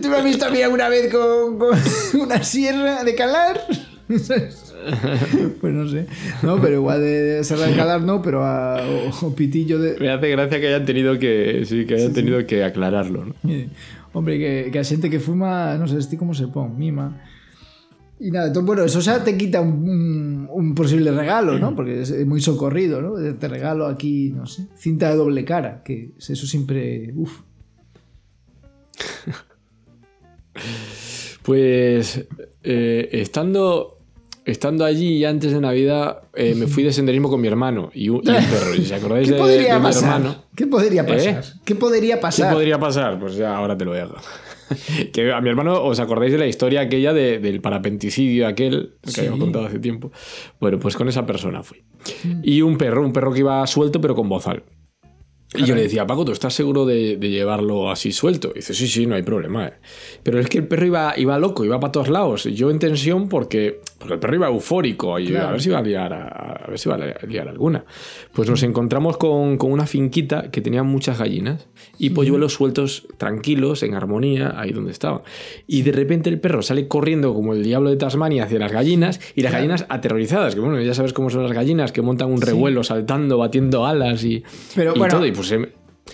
tú 0.02 0.10
me 0.10 0.18
has 0.18 0.24
visto 0.24 0.46
a 0.46 0.50
mí 0.50 0.62
alguna 0.62 0.90
vez 0.90 1.12
con, 1.14 1.58
con 1.58 1.80
una 2.20 2.44
sierra 2.44 3.04
de 3.04 3.16
calar. 3.16 3.62
Pues 5.62 5.74
no 5.74 5.88
sé. 5.88 6.06
No, 6.44 6.62
pero 6.62 6.76
igual 6.76 7.02
de 7.02 7.42
de 7.42 7.76
calar 7.76 8.02
no, 8.02 8.22
pero 8.22 8.44
a, 8.44 8.86
o, 8.88 9.28
o 9.28 9.36
pitillo 9.36 9.80
de. 9.80 9.98
Me 10.00 10.12
hace 10.12 10.30
gracia 10.30 10.60
que 10.60 10.68
hayan 10.68 10.86
tenido 10.86 11.18
que, 11.18 11.64
sí, 11.66 11.86
que 11.86 11.96
hayan 11.96 12.14
tenido 12.14 12.46
que 12.46 12.64
aclararlo, 12.64 13.26
¿no? 13.26 13.36
Hombre, 14.14 14.38
que, 14.38 14.70
que 14.72 14.80
a 14.80 14.84
xente 14.84 15.10
que 15.10 15.20
fuma, 15.20 15.76
non 15.76 15.90
sei, 15.90 16.00
este 16.00 16.16
como 16.16 16.32
se 16.32 16.48
pon, 16.48 16.78
mima. 16.78 17.20
E 18.16 18.32
nada, 18.32 18.48
entón, 18.48 18.64
bueno, 18.64 18.88
eso 18.88 19.04
xa 19.04 19.20
te 19.20 19.36
quita 19.36 19.60
un, 19.60 20.48
posible 20.72 21.12
regalo, 21.12 21.60
¿no? 21.60 21.76
Porque 21.76 22.00
é 22.00 22.24
moi 22.24 22.40
socorrido, 22.40 23.04
¿no? 23.04 23.20
Te 23.20 23.48
regalo 23.52 23.92
aquí, 23.92 24.32
no 24.32 24.48
sé, 24.48 24.72
cinta 24.80 25.12
de 25.12 25.20
doble 25.20 25.44
cara, 25.44 25.84
que 25.84 26.16
eso 26.16 26.48
siempre, 26.48 27.12
uf. 27.18 27.44
Pues 31.46 32.26
eh, 32.64 33.10
estando, 33.12 33.95
estando 34.46 34.86
allí 34.86 35.26
antes 35.26 35.52
de 35.52 35.60
Navidad, 35.60 36.20
eh, 36.36 36.54
me 36.56 36.68
fui 36.68 36.84
de 36.84 36.94
senderismo 36.94 37.30
con 37.30 37.42
mi 37.42 37.48
hermano 37.48 37.90
y 37.94 38.10
un, 38.10 38.22
y 38.24 38.30
un 38.30 38.36
perro. 38.52 38.76
¿Y 38.76 38.86
¿Se 38.86 38.96
acordáis 38.96 39.28
¿Qué 39.28 39.34
de, 39.34 39.40
podría 39.40 39.74
de 39.74 39.80
mi 39.80 39.84
pasar? 39.86 40.04
hermano? 40.22 40.44
¿Qué 40.56 40.68
podría 40.68 41.06
pasar? 41.06 41.44
¿Qué 41.66 41.76
podría 41.76 42.16
¿Qué 42.16 42.22
pasar? 42.22 42.54
podría 42.54 42.80
pasar? 42.80 43.20
Pues 43.20 43.36
ya 43.36 43.56
ahora 43.58 43.78
te 43.78 43.86
lo 43.86 43.94
dejo. 43.94 44.16
que 45.14 45.32
a 45.32 45.42
mi 45.42 45.50
hermano, 45.50 45.84
¿os 45.84 46.00
acordáis 46.00 46.32
de 46.32 46.38
la 46.40 46.48
historia 46.48 46.82
aquella 46.82 47.14
de- 47.14 47.40
del 47.40 47.62
parapenticidio 47.62 48.48
aquel 48.48 48.94
que 49.04 49.12
Sí. 49.12 49.20
habíamos 49.22 49.40
contado 49.40 49.66
hace 49.66 49.80
tiempo? 49.80 50.12
Bueno, 50.60 50.80
pues 50.80 50.96
con 50.96 51.08
esa 51.08 51.26
persona 51.26 51.62
fui. 51.64 51.84
Y 52.44 52.62
un 52.62 52.78
perro, 52.78 53.06
un 53.06 53.14
perro 53.14 53.32
que 53.34 53.40
iba 53.40 53.66
suelto 53.68 54.00
pero 54.02 54.16
con 54.16 54.28
bozal. 54.30 54.64
Y 55.58 55.64
yo 55.64 55.74
le 55.76 55.84
decía, 55.84 56.06
Paco, 56.06 56.26
¿tú 56.26 56.34
estás 56.34 56.54
seguro 56.54 56.86
de, 56.86 57.16
de 57.16 57.30
llevarlo 57.30 57.90
así 57.90 58.12
suelto? 58.12 58.50
Y 58.54 58.56
dice, 58.56 58.74
sí, 58.74 58.88
sí, 58.90 59.06
no 59.06 59.16
hay 59.16 59.22
problema. 59.24 59.68
eh". 59.68 59.74
Pero 60.22 60.38
es 60.40 60.50
que 60.50 60.58
el 60.58 60.68
perro 60.68 60.86
iba, 60.86 61.14
iba 61.16 61.38
loco, 61.40 61.64
iba 61.64 61.80
para 61.80 61.92
todos 61.94 62.10
lados. 62.10 62.44
Yo 62.44 62.70
en 62.72 62.80
tensión 62.80 63.30
porque, 63.30 63.80
porque 63.98 64.16
el 64.16 64.20
perro 64.20 64.36
iba 64.36 64.48
eufórico. 64.48 65.18
Y 65.20 65.28
Claro. 65.28 65.48
a 65.48 65.52
ver 65.52 65.62
si 65.62 65.70
iba 65.70 65.80
a 65.80 65.82
liar, 65.82 66.14
a, 66.14 66.28
a 66.64 66.68
ver 66.68 66.78
si 66.78 66.90
iba 66.90 66.96
a 66.96 67.26
liar 67.26 67.48
alguna. 67.48 67.86
Pues 68.34 68.50
nos 68.50 68.62
encontramos 68.64 69.18
con, 69.18 69.58
con 69.58 69.72
una 69.72 69.86
finquita 69.88 70.52
que 70.52 70.62
tenía 70.62 70.84
muchas 70.84 71.18
gallinas 71.20 71.68
y 71.98 72.12
polluelos 72.12 72.54
sueltos 72.54 73.08
tranquilos, 73.18 73.84
en 73.84 73.94
armonía, 73.96 74.54
ahí 74.60 74.72
donde 74.72 74.92
estaban. 74.92 75.22
Y 75.68 75.82
de 75.84 75.92
repente 75.92 76.30
el 76.30 76.40
perro 76.40 76.62
sale 76.62 76.88
corriendo 76.88 77.34
como 77.34 77.54
el 77.54 77.64
diablo 77.64 77.90
de 77.90 77.96
Tasmania 77.98 78.44
hacia 78.44 78.60
las 78.60 78.72
gallinas 78.72 79.20
y 79.36 79.42
las 79.42 79.54
gallinas 79.54 79.86
aterrorizadas, 79.90 80.56
que 80.56 80.62
bueno, 80.62 80.80
ya 80.82 80.94
sabes 80.94 81.14
cómo 81.14 81.30
son 81.30 81.44
las 81.44 81.54
gallinas, 81.54 81.92
que 81.92 82.02
montan 82.02 82.32
un 82.32 82.42
revuelo 82.42 82.84
saltando, 82.84 83.38
batiendo 83.38 83.86
alas 83.86 84.24
y, 84.24 84.44
Pero 84.76 84.94
y 84.96 85.00
bueno, 85.00 85.16
todo. 85.16 85.26
Y 85.26 85.32
pues 85.32 85.54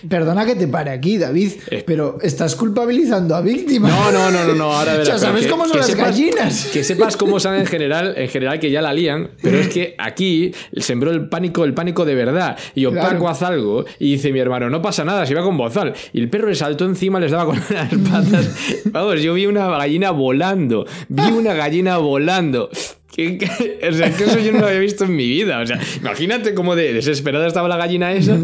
Perdona 0.09 0.45
que 0.45 0.55
te 0.55 0.67
pare 0.67 0.91
aquí, 0.91 1.17
David, 1.17 1.51
Eh. 1.69 1.83
pero 1.85 2.17
estás 2.21 2.55
culpabilizando 2.55 3.35
a 3.35 3.41
víctimas. 3.41 3.91
No, 3.91 4.11
no, 4.11 4.31
no, 4.31 4.45
no, 4.45 4.53
no, 4.55 4.73
ahora 4.73 4.91
verás. 4.97 5.07
Ya 5.07 5.13
pero 5.13 5.19
sabes 5.19 5.43
que- 5.45 5.51
cómo 5.51 5.63
son 5.65 5.73
que 5.73 5.77
las 5.79 5.87
sepas- 5.89 6.05
gallinas. 6.05 6.65
Que 6.73 6.83
sepas 6.83 7.17
cómo 7.17 7.39
son 7.39 7.55
en 7.55 7.65
general, 7.67 8.13
en 8.17 8.29
general 8.29 8.59
que 8.59 8.71
ya 8.71 8.81
la 8.81 8.93
lían, 8.93 9.31
pero 9.41 9.57
es 9.59 9.67
que 9.69 9.95
aquí 9.97 10.51
sembró 10.77 11.11
el 11.11 11.29
pánico, 11.29 11.63
el 11.63 11.73
pánico 11.73 12.05
de 12.05 12.15
verdad. 12.15 12.57
Y 12.75 12.81
yo, 12.81 12.91
Claro. 12.91 13.09
Paco, 13.11 13.29
haz 13.29 13.41
algo. 13.43 13.85
Y 13.99 14.13
dice 14.13 14.31
mi 14.31 14.39
hermano, 14.39 14.69
no 14.69 14.81
pasa 14.81 15.03
nada, 15.05 15.25
se 15.25 15.33
iba 15.33 15.43
con 15.43 15.57
bozal. 15.57 15.93
Y 16.13 16.19
el 16.19 16.29
perro 16.29 16.47
le 16.49 16.55
saltó 16.55 16.85
encima, 16.85 17.19
les 17.19 17.31
daba 17.31 17.45
con 17.45 17.55
las 17.69 17.89
patas. 18.09 18.81
Vamos, 18.85 19.21
yo 19.21 19.33
vi 19.33 19.45
una 19.45 19.67
gallina 19.67 20.11
volando. 20.11 20.85
Vi 21.09 21.23
una 21.31 21.53
gallina 21.53 21.97
volando. 21.97 22.69
O 23.11 23.91
sea, 23.93 24.15
que 24.15 24.23
eso 24.23 24.39
yo 24.39 24.51
no 24.53 24.59
lo 24.59 24.67
había 24.67 24.79
visto 24.79 25.03
en 25.03 25.15
mi 25.15 25.27
vida. 25.27 25.59
O 25.59 25.65
sea, 25.65 25.79
imagínate 25.97 26.53
cómo 26.53 26.75
de 26.75 26.93
desesperada 26.93 27.45
estaba 27.47 27.67
la 27.67 27.77
gallina 27.77 28.11
esa, 28.13 28.37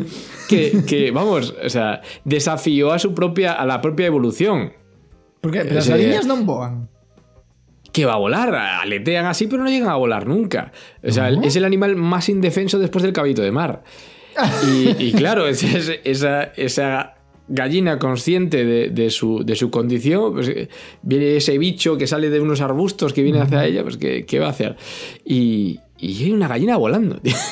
que, 0.49 0.84
que, 0.86 1.12
vamos, 1.12 1.56
o 1.63 1.69
sea, 1.69 2.01
desafió 2.25 2.91
a 2.91 2.99
su 2.99 3.13
propia, 3.13 3.53
a 3.53 3.65
la 3.65 3.80
propia 3.82 4.08
evolución. 4.08 4.73
Porque 5.41 5.63
las 5.63 5.86
Ese- 5.88 5.91
gallinas 5.91 6.25
no 6.25 6.38
boan. 6.38 6.89
que 7.93 8.06
va 8.06 8.13
a 8.13 8.17
volar, 8.17 8.53
aletean 8.53 9.25
así, 9.25 9.47
pero 9.47 9.63
no 9.63 9.69
llegan 9.69 9.89
a 9.89 9.95
volar 9.95 10.27
nunca. 10.27 10.71
O 11.03 11.12
sea, 11.12 11.30
es 11.30 11.56
el 11.56 11.63
animal 11.65 11.95
más 11.95 12.27
indefenso 12.30 12.77
después 12.80 13.03
del 13.03 13.13
caballito 13.13 13.41
de 13.41 13.51
mar. 13.51 13.84
Y, 14.67 14.89
y 15.03 15.13
claro, 15.13 15.47
es- 15.47 15.63
es- 15.63 15.99
esa, 16.03 16.43
esa 16.43 17.16
gallina 17.48 18.00
consciente 18.00 18.66
de, 18.66 18.90
de 18.90 19.10
su, 19.10 19.44
de 19.44 19.56
su 19.56 19.70
condición, 19.70 20.34
pues 20.34 20.48
eh, 20.50 20.70
viene 21.02 21.38
ese 21.38 21.58
bicho 21.58 21.98
que 21.98 22.08
sale 22.08 22.30
de 22.30 22.40
unos 22.40 22.62
arbustos 22.62 23.14
que 23.14 23.24
viene 23.24 23.40
hacia 23.40 23.66
ella, 23.66 23.84
pues 23.84 23.98
¿qué, 23.98 24.26
qué 24.26 24.40
va 24.40 24.48
a 24.48 24.52
hacer? 24.52 24.76
Y, 25.26 25.80
y 25.98 26.24
hay 26.24 26.32
una 26.32 26.48
gallina 26.48 26.78
volando, 26.78 27.18
tío. 27.20 27.36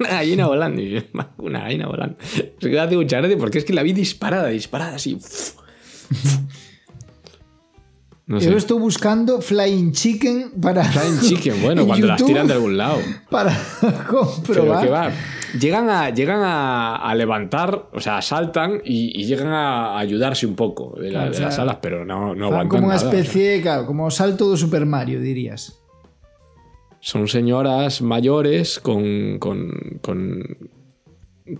Una 0.00 0.08
gallina 0.08 0.48
volando. 0.48 0.82
Una 1.38 1.60
gallina 1.60 1.86
volando. 1.86 2.16
Se 2.24 2.68
queda 2.68 2.82
hace 2.82 2.96
mucha 2.96 3.18
gracia 3.18 3.38
porque 3.38 3.58
es 3.58 3.64
que 3.64 3.72
la 3.72 3.84
vi 3.84 3.92
disparada, 3.92 4.48
disparada 4.48 4.96
así. 4.96 5.18
No 8.26 8.40
sé. 8.40 8.50
Yo 8.50 8.56
estoy 8.56 8.78
buscando 8.78 9.42
Flying 9.42 9.92
Chicken 9.92 10.52
para. 10.60 10.82
Flying 10.82 11.20
chicken, 11.20 11.60
bueno, 11.60 11.82
en 11.82 11.88
cuando 11.88 12.06
las 12.06 12.24
tiran 12.24 12.46
de 12.46 12.54
algún 12.54 12.76
lado. 12.78 12.98
Para 13.28 13.54
Pero 13.82 14.04
comprobar. 14.06 14.84
que 14.84 14.90
va. 14.90 15.12
Llegan 15.60 15.88
a, 15.90 16.10
llegan 16.10 16.40
a, 16.42 16.96
a 16.96 17.14
levantar, 17.14 17.88
o 17.92 18.00
sea, 18.00 18.20
saltan 18.22 18.80
y, 18.84 19.20
y 19.20 19.24
llegan 19.26 19.48
a 19.48 19.98
ayudarse 19.98 20.46
un 20.46 20.54
poco 20.56 20.94
de, 20.98 21.10
la- 21.10 21.20
Claro, 21.20 21.24
de 21.30 21.30
o 21.30 21.34
sea, 21.38 21.46
las 21.46 21.58
alas, 21.58 21.78
pero 21.80 22.04
no, 22.04 22.34
no 22.34 22.46
aguantan 22.46 22.68
como 22.68 22.86
una 22.86 22.96
nada, 22.96 23.08
o 23.08 23.10
sea. 23.12 23.20
especie, 23.20 23.62
claro, 23.62 23.86
como 23.86 24.10
salto 24.10 24.50
de 24.50 24.56
Super 24.56 24.84
Mario, 24.86 25.20
dirías. 25.20 25.80
Son 27.00 27.28
señoras 27.28 28.00
mayores 28.02 28.80
con, 28.80 29.38
con, 29.38 29.70
con, 30.00 30.42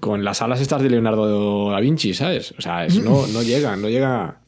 con 0.00 0.24
las 0.24 0.40
alas 0.42 0.60
estas 0.60 0.82
de 0.82 0.88
Leonardo 0.90 1.70
da 1.70 1.80
Vinci, 1.80 2.14
¿sabes? 2.14 2.54
O 2.58 2.62
sea, 2.62 2.86
es- 2.86 3.02
no, 3.04 3.26
no 3.32 3.42
llegan, 3.42 3.80
no 3.82 3.88
llegan. 3.88 4.10
a- 4.12 4.40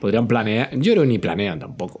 Podrían 0.00 0.26
planear. 0.26 0.70
Yo 0.78 0.92
creo 0.92 1.02
que 1.02 1.08
ni 1.08 1.18
planean 1.18 1.58
tampoco. 1.58 2.00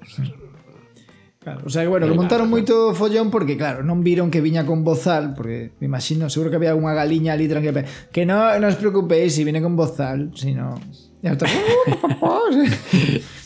Claro, 1.48 1.62
o 1.64 1.70
sea 1.70 1.82
que 1.82 1.88
bueno, 1.88 2.04
que 2.04 2.12
montaron 2.12 2.52
moito 2.52 2.92
follón 2.92 3.32
porque 3.32 3.56
claro, 3.56 3.80
non 3.80 4.04
viron 4.04 4.28
que 4.28 4.44
viña 4.44 4.68
con 4.68 4.84
bozal, 4.84 5.32
porque 5.32 5.72
me 5.80 5.88
imagino, 5.88 6.28
seguro 6.28 6.52
que 6.52 6.60
había 6.60 6.76
unha 6.76 6.92
galiña 6.92 7.32
ali 7.32 7.48
tranquila, 7.48 7.88
que 8.12 8.28
no, 8.28 8.52
no 8.60 8.66
os 8.68 8.76
preocupéis 8.76 9.32
si 9.32 9.48
viene 9.48 9.64
con 9.64 9.72
bozal, 9.72 10.28
sino 10.36 10.76
ya 11.24 11.32
está. 11.32 11.48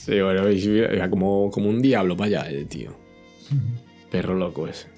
Sí, 0.02 0.20
bueno, 0.20 0.42
era 0.48 1.08
como, 1.08 1.48
como 1.52 1.70
un 1.70 1.80
diablo 1.80 2.16
para 2.16 2.42
allá, 2.42 2.50
eh, 2.50 2.64
tío. 2.64 2.90
Perro 4.10 4.34
loco 4.34 4.66
ese. 4.66 4.88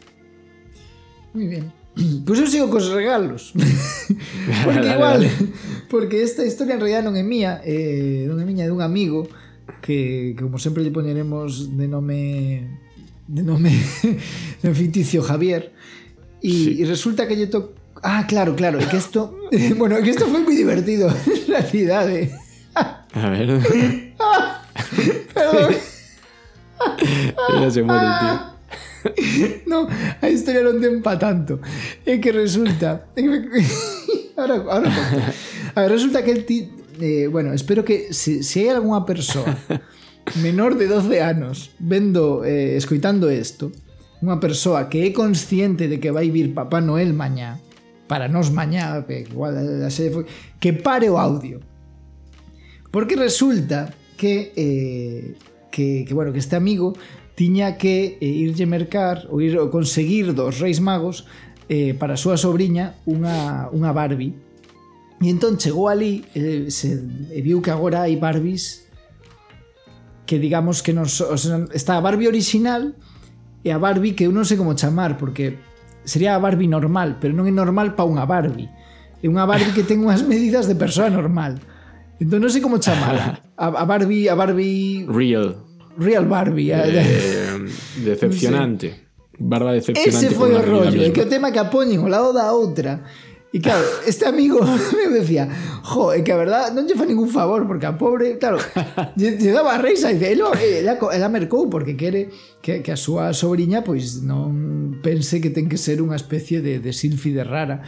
Muy 1.35 1.47
bien. 1.47 1.73
Pues 2.25 2.41
eu 2.41 2.49
sigo 2.49 2.71
cos 2.71 2.91
regalos. 2.91 3.53
porque 4.65 4.81
Dale, 4.81 4.95
igual, 4.95 5.21
dale. 5.21 5.31
porque 5.91 6.23
esta 6.23 6.43
historia 6.43 6.75
en 6.75 6.81
realidad 6.81 7.05
non 7.05 7.15
é 7.15 7.23
mía, 7.23 7.61
eh, 7.63 8.25
non 8.27 8.41
é 8.41 8.49
miña, 8.49 8.65
é 8.65 8.73
dun 8.73 8.81
amigo 8.81 9.29
que, 9.85 10.35
que 10.35 10.43
como 10.43 10.59
sempre 10.59 10.83
lle 10.83 10.91
poñeremos 10.91 11.77
de 11.77 11.87
nome 11.87 12.83
de 13.27 13.43
nome 13.43 13.73
de 14.63 14.75
ficticio 14.75 15.23
Javier 15.23 15.73
y, 16.41 16.83
y 16.83 16.85
resulta 16.85 17.27
que 17.27 17.37
lle 17.37 17.47
to... 17.47 17.75
Ah, 18.03 18.27
claro, 18.27 18.55
claro, 18.55 18.79
que 18.79 18.97
esto 18.97 19.39
bueno, 19.77 19.97
que 20.03 20.11
esto 20.11 20.27
foi 20.29 20.45
moi 20.45 20.53
divertido 20.53 21.09
en 21.27 21.45
realidad, 21.49 22.05
eh. 22.11 22.29
A 23.15 23.31
ver. 23.31 23.63
Perdón. 25.33 25.73
ya 27.61 27.71
se 27.71 27.83
muere 27.83 28.09
tío. 28.21 28.35
No, 29.67 29.87
a 30.21 30.27
historia 30.29 30.65
non 30.67 30.81
ten 30.83 31.01
pa 31.05 31.15
tanto. 31.21 31.63
É 32.03 32.19
que 32.19 32.33
resulta... 32.33 33.07
ahora, 34.37 34.57
ahora. 34.67 34.91
A 35.77 35.79
ver, 35.87 35.91
resulta 35.93 36.25
que 36.25 36.33
el 36.33 36.43
ti... 36.45 36.85
eh, 37.01 37.29
bueno, 37.29 37.53
espero 37.53 37.85
que 37.85 38.13
si, 38.13 38.43
si 38.43 38.61
hai 38.61 38.69
algunha 38.75 39.07
persoa 39.07 39.47
menor 40.41 40.77
de 40.77 40.89
12 40.89 41.21
anos 41.21 41.71
vendo, 41.79 42.45
eh, 42.45 42.77
escoitando 42.77 43.31
isto, 43.31 43.73
unha 44.25 44.41
persoa 44.41 44.89
que 44.89 45.05
é 45.05 45.11
consciente 45.13 45.85
de 45.85 46.01
que 46.01 46.09
vai 46.09 46.33
vir 46.33 46.57
Papá 46.57 46.81
Noel 46.81 47.13
mañá, 47.13 47.61
para 48.09 48.29
nos 48.29 48.49
mañá, 48.49 49.05
que 49.05 49.29
igual 49.29 49.57
eh, 49.61 49.85
a 49.85 49.91
serie 49.93 50.13
foi, 50.13 50.25
que 50.57 50.73
pare 50.73 51.13
o 51.13 51.21
audio. 51.21 51.61
Porque 52.89 53.21
resulta 53.21 53.93
que 54.17 54.55
eh, 54.57 55.37
que, 55.75 56.05
que 56.07 56.15
bueno, 56.15 56.33
que 56.33 56.39
este 56.39 56.57
amigo 56.57 56.95
tiña 57.35 57.77
que 57.77 58.17
eh, 58.21 58.27
irlle 58.27 58.65
mercar 58.67 59.27
ou 59.29 59.43
ir 59.43 59.59
ou 59.59 59.69
conseguir 59.69 60.33
dos 60.33 60.63
Reis 60.63 60.79
Magos 60.79 61.27
eh, 61.69 61.93
para 61.99 62.15
a 62.15 62.21
súa 62.21 62.39
sobrinha 62.39 62.95
unha, 63.05 63.69
unha 63.75 63.91
Barbie. 63.91 64.33
E 65.19 65.27
entón 65.31 65.59
chegou 65.59 65.91
ali, 65.91 66.23
eh, 66.39 66.71
se, 66.71 66.95
e 67.35 67.41
viu 67.43 67.59
que 67.59 67.75
agora 67.75 68.07
hai 68.07 68.15
Barbies 68.15 68.84
que 70.27 70.39
digamos 70.39 70.83
que 70.83 70.93
nos 70.93 71.21
o 71.21 71.37
sea, 71.37 71.65
está 71.73 71.97
a 71.97 72.05
Barbie 72.05 72.29
original 72.29 72.97
e 73.65 73.73
a 73.73 73.79
Barbie 73.79 74.17
que 74.17 74.25
eu 74.29 74.33
non 74.33 74.45
sei 74.45 74.57
como 74.57 74.77
chamar 74.77 75.17
porque 75.17 75.57
sería 76.05 76.37
a 76.37 76.41
Barbie 76.41 76.69
normal, 76.69 77.17
pero 77.21 77.33
non 77.33 77.49
é 77.49 77.53
normal 77.53 77.97
para 77.97 78.09
unha 78.09 78.25
Barbie. 78.29 78.69
É 79.25 79.27
unha 79.29 79.49
Barbie 79.49 79.73
que 79.73 79.85
ten 79.85 80.05
unhas 80.05 80.25
medidas 80.33 80.69
de 80.69 80.77
persoa 80.77 81.09
normal. 81.09 81.61
Entón 82.21 82.45
non 82.45 82.53
sei 82.53 82.61
como 82.61 82.81
chamala. 82.81 83.41
A, 83.57 83.73
a 83.73 83.85
Barbie, 83.89 84.29
a 84.29 84.37
Barbie 84.37 85.09
Real. 85.09 85.65
Real 85.97 86.25
Barbie. 86.29 86.73
Eh, 86.73 87.61
decepcionante. 88.05 89.05
Barba 89.41 89.73
decepcionante. 89.73 90.29
Ese 90.29 90.37
foi 90.37 90.55
o 90.55 90.63
rollo, 90.63 91.11
que 91.13 91.23
o 91.25 91.29
tema 91.29 91.51
que 91.51 91.59
a 91.61 91.69
poñen 91.69 92.05
ao 92.05 92.13
lado 92.13 92.31
da 92.33 92.53
outra 92.55 93.03
E 93.55 93.61
claro, 93.61 93.87
este 94.05 94.27
amigo 94.27 94.59
me 94.99 95.15
decía, 95.15 95.47
jo, 95.85 96.11
é 96.11 96.27
que 96.27 96.35
a 96.35 96.37
verdad 96.43 96.75
non 96.75 96.91
lle 96.91 96.99
fa 96.99 97.07
ningún 97.07 97.31
favor, 97.31 97.71
porque 97.71 97.87
a 97.87 97.95
pobre, 97.95 98.35
claro, 98.35 98.59
lle, 99.15 99.39
lle 99.39 99.55
daba 99.55 99.79
reisa, 99.79 100.11
e 100.11 100.19
dice, 100.19 100.35
ela, 100.35 100.51
ela, 100.59 100.99
ela 100.99 101.29
mercou 101.31 101.71
porque 101.71 101.95
quere 101.95 102.35
que, 102.59 102.83
que 102.83 102.91
a 102.91 102.99
súa 102.99 103.31
sobrinha 103.31 103.87
pois 103.87 104.27
non 104.27 104.99
pense 104.99 105.39
que 105.39 105.55
ten 105.55 105.71
que 105.71 105.79
ser 105.79 106.03
unha 106.03 106.19
especie 106.19 106.67
de, 106.67 106.83
de 106.83 106.91
silfi 106.91 107.31
de 107.31 107.47
rara. 107.47 107.87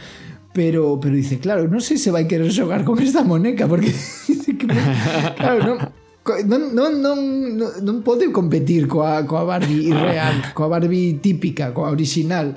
Pero, 0.55 1.03
pero 1.03 1.19
dice, 1.19 1.35
claro, 1.35 1.67
non 1.67 1.83
sei 1.83 1.99
se 1.99 2.15
vai 2.15 2.31
querer 2.31 2.47
xogar 2.47 2.87
con 2.87 3.03
esta 3.03 3.27
moneca, 3.27 3.67
porque 3.67 3.91
claro, 5.35 5.91
non, 6.47 6.71
non, 6.71 6.91
non, 7.03 7.19
non, 7.59 7.69
non 7.83 7.95
pode 8.07 8.31
competir 8.31 8.87
coa, 8.87 9.19
coa 9.27 9.43
Barbie 9.43 9.91
irreal, 9.91 10.55
coa 10.55 10.71
Barbie 10.71 11.19
típica, 11.19 11.75
coa 11.75 11.91
original, 11.91 12.55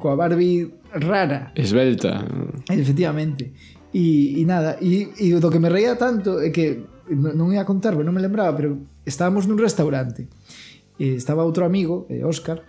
coa 0.00 0.16
Barbie 0.16 0.77
rara. 0.92 1.52
Esbelta. 1.54 2.24
Efectivamente. 2.68 3.52
E, 3.92 4.40
e 4.40 4.44
nada, 4.44 4.76
e, 4.80 5.08
e 5.16 5.32
do 5.40 5.48
que 5.48 5.58
me 5.60 5.72
reía 5.72 5.96
tanto 5.96 6.40
é 6.40 6.52
que 6.52 6.84
non 7.08 7.48
ia 7.56 7.64
contar, 7.64 7.96
non 7.96 8.12
me 8.12 8.20
lembraba, 8.20 8.52
pero 8.52 8.84
estábamos 9.08 9.48
nun 9.48 9.56
restaurante. 9.56 10.28
E 11.00 11.16
estaba 11.16 11.46
outro 11.46 11.64
amigo, 11.64 12.04
eh, 12.12 12.20
Óscar, 12.20 12.64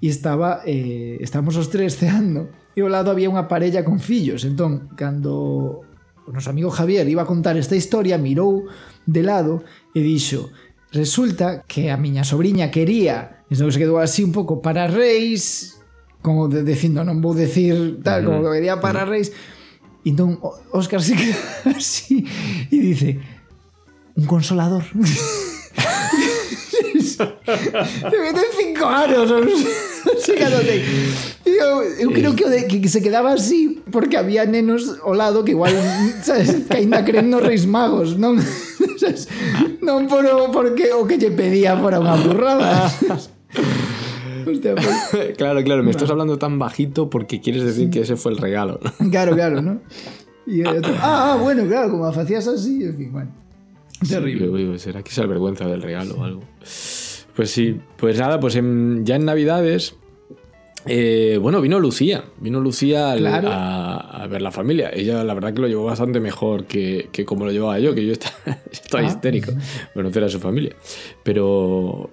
e 0.00 0.08
estaba 0.08 0.64
eh, 0.64 1.20
estábamos 1.20 1.60
os 1.60 1.68
tres 1.68 2.00
ceando 2.00 2.48
e 2.72 2.80
ao 2.80 2.88
lado 2.88 3.12
había 3.12 3.28
unha 3.28 3.46
parella 3.46 3.84
con 3.84 4.00
fillos. 4.00 4.48
Entón, 4.48 4.88
cando 4.96 5.84
o 6.24 6.30
noso 6.32 6.48
amigo 6.48 6.72
Javier 6.72 7.04
iba 7.10 7.22
a 7.22 7.28
contar 7.28 7.60
esta 7.60 7.76
historia, 7.76 8.16
mirou 8.16 8.64
de 9.04 9.22
lado 9.22 9.60
e 9.92 10.00
dixo 10.00 10.48
resulta 10.92 11.64
que 11.66 11.88
a 11.88 11.96
miña 11.96 12.22
sobrinha 12.22 12.70
quería, 12.70 13.44
e 13.48 13.56
non 13.56 13.72
se 13.72 13.80
quedou 13.80 14.00
así 14.00 14.20
un 14.24 14.32
pouco 14.32 14.60
para 14.60 14.88
reis, 14.88 15.76
como 16.22 16.48
de, 16.48 16.62
dicindo 16.62 17.02
non 17.02 17.18
vou 17.18 17.34
decir 17.34 17.98
tal, 18.00 18.24
como 18.24 18.46
que 18.46 18.62
vería 18.62 18.78
para. 18.78 19.04
Reis. 19.04 19.34
E 20.02 20.10
entón 20.10 20.38
Óscar 20.70 21.02
se 21.02 21.14
queda 21.18 21.38
así 21.74 22.26
e 22.70 22.76
dice 22.78 23.18
un 24.16 24.26
consolador 24.26 24.82
Se 27.12 28.18
meten 28.18 28.50
cinco 28.56 28.86
anos 28.86 29.30
sei 30.18 30.42
eu, 31.44 31.82
eu 31.82 32.10
creo 32.10 32.34
que, 32.34 32.44
o 32.44 32.50
de, 32.50 32.66
que 32.66 32.88
se 32.88 33.02
quedaba 33.02 33.32
así 33.32 33.82
porque 33.90 34.16
había 34.16 34.46
nenos 34.46 34.98
ao 35.02 35.14
lado 35.14 35.44
que 35.44 35.52
igual 35.52 35.74
sabes, 36.22 36.66
que 36.66 36.76
ainda 36.76 37.04
creen 37.04 37.30
nos 37.30 37.42
reis 37.42 37.66
magos 37.66 38.18
non, 38.18 38.38
sabes, 39.00 39.28
non 39.82 40.06
por, 40.10 40.26
porque 40.50 40.90
o 40.90 41.06
que 41.06 41.18
lle 41.18 41.30
pedía 41.30 41.78
fora 41.78 42.02
unha 42.02 42.18
burrada. 42.18 42.90
sabes? 42.90 43.30
Hostia, 44.46 44.74
pues, 44.74 45.32
claro, 45.36 45.62
claro, 45.62 45.82
me 45.82 45.90
estás 45.90 46.10
hablando 46.10 46.38
tan 46.38 46.58
bajito 46.58 47.08
porque 47.10 47.40
quieres 47.40 47.64
decir 47.64 47.90
que 47.90 48.00
ese 48.00 48.16
fue 48.16 48.32
el 48.32 48.38
regalo. 48.38 48.78
¿no? 49.00 49.10
claro, 49.10 49.34
claro, 49.34 49.60
¿no? 49.62 49.80
Y 50.46 50.60
el 50.60 50.68
otro, 50.68 50.92
ah, 50.98 51.32
ah, 51.34 51.36
bueno, 51.42 51.66
claro, 51.66 51.90
como 51.90 52.12
facías 52.12 52.46
así, 52.48 52.84
en 52.84 52.96
fin, 52.96 53.12
bueno. 53.12 53.30
Terrible. 54.08 54.48
Digo, 54.58 54.78
¿Será 54.78 55.02
que 55.02 55.10
es 55.10 55.18
vergüenza 55.28 55.66
del 55.66 55.80
regalo 55.82 56.16
o 56.16 56.24
algo? 56.24 56.40
Pues 57.36 57.50
sí, 57.50 57.76
pues 57.96 58.18
nada, 58.18 58.40
pues 58.40 58.56
en- 58.56 59.06
ya 59.06 59.14
en 59.16 59.24
Navidades, 59.24 59.94
eh, 60.86 61.38
bueno, 61.40 61.60
vino 61.60 61.78
Lucía, 61.78 62.24
vino 62.40 62.58
Lucía 62.58 63.14
Claro. 63.16 63.48
a, 63.52 64.22
a 64.22 64.26
ver 64.26 64.42
la 64.42 64.50
familia. 64.50 64.90
Ella 64.92 65.22
la 65.22 65.32
verdad 65.34 65.54
que 65.54 65.60
lo 65.62 65.68
llevó 65.68 65.84
bastante 65.84 66.18
mejor 66.18 66.64
que, 66.64 67.08
que 67.12 67.24
como 67.24 67.44
lo 67.44 67.52
llevaba 67.52 67.78
yo, 67.78 67.94
que 67.94 68.04
yo 68.04 68.12
estaba, 68.12 68.34
estaba 68.70 69.04
Ah. 69.04 69.06
histérico, 69.06 69.52
conocer 69.94 70.24
a 70.24 70.28
su 70.28 70.40
familia. 70.40 70.74
Pero, 71.22 72.10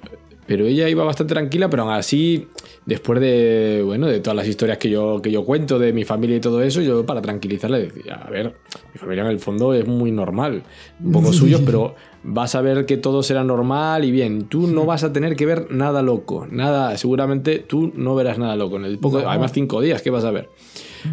pero 0.49 0.65
ella 0.65 0.89
iba 0.89 1.03
bastante 1.03 1.35
tranquila, 1.35 1.69
pero 1.69 1.83
aún 1.83 1.91
así, 1.93 2.47
después 2.83 3.19
de, 3.19 3.83
bueno, 3.85 4.07
de 4.07 4.19
todas 4.19 4.35
las 4.35 4.47
historias 4.47 4.79
que 4.79 4.89
yo, 4.89 5.21
que 5.21 5.29
yo 5.31 5.45
cuento 5.45 5.77
de 5.77 5.93
mi 5.93 6.05
familia 6.05 6.37
y 6.37 6.39
todo 6.39 6.63
eso, 6.63 6.81
yo 6.81 7.05
para 7.05 7.21
tranquilizarla 7.21 7.77
decía, 7.77 8.15
a 8.15 8.31
ver, 8.31 8.55
mi 8.91 8.97
familia 8.99 9.25
en 9.25 9.29
el 9.29 9.37
fondo 9.37 9.75
es 9.75 9.85
muy 9.85 10.11
normal, 10.11 10.63
un 11.05 11.11
poco 11.11 11.33
suyos, 11.33 11.61
pero 11.67 11.93
vas 12.23 12.55
a 12.55 12.61
ver 12.61 12.87
que 12.87 12.97
todo 12.97 13.21
será 13.21 13.43
normal 13.43 14.03
y 14.05 14.09
bien. 14.09 14.45
Tú 14.45 14.65
no 14.65 14.87
vas 14.87 15.03
a 15.03 15.13
tener 15.13 15.35
que 15.35 15.45
ver 15.45 15.67
nada 15.69 16.01
loco, 16.01 16.47
nada, 16.49 16.97
seguramente 16.97 17.59
tú 17.59 17.91
no 17.95 18.15
verás 18.15 18.39
nada 18.39 18.55
loco. 18.55 18.77
En 18.77 18.85
el 18.85 18.97
poco, 18.97 19.21
No. 19.21 19.29
además 19.29 19.51
cinco 19.53 19.81
días, 19.81 20.01
¿qué 20.01 20.09
vas 20.09 20.23
a 20.25 20.31
ver? 20.31 20.49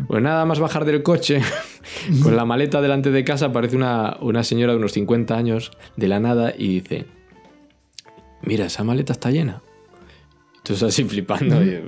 Pues 0.09 0.23
nada 0.23 0.47
más 0.47 0.61
bajar 0.61 0.87
del 0.87 1.03
coche, 1.03 1.43
con 2.23 2.37
la 2.37 2.47
maleta 2.47 2.81
delante 2.81 3.11
de 3.11 3.23
casa, 3.23 3.45
aparece 3.47 3.77
una, 3.77 4.17
una 4.23 4.43
señora 4.45 4.73
de 4.73 4.79
unos 4.79 4.93
50 4.93 5.37
años 5.37 5.73
de 5.97 6.09
la 6.09 6.21
nada 6.21 6.55
y 6.57 6.81
dice, 6.81 7.05
mira, 8.43 8.67
esa 8.67 8.85
maleta 8.85 9.13
está 9.13 9.31
llena. 9.31 9.63
Entonces 10.59 10.83
así 10.83 11.05
flipando, 11.05 11.63
y, 11.63 11.81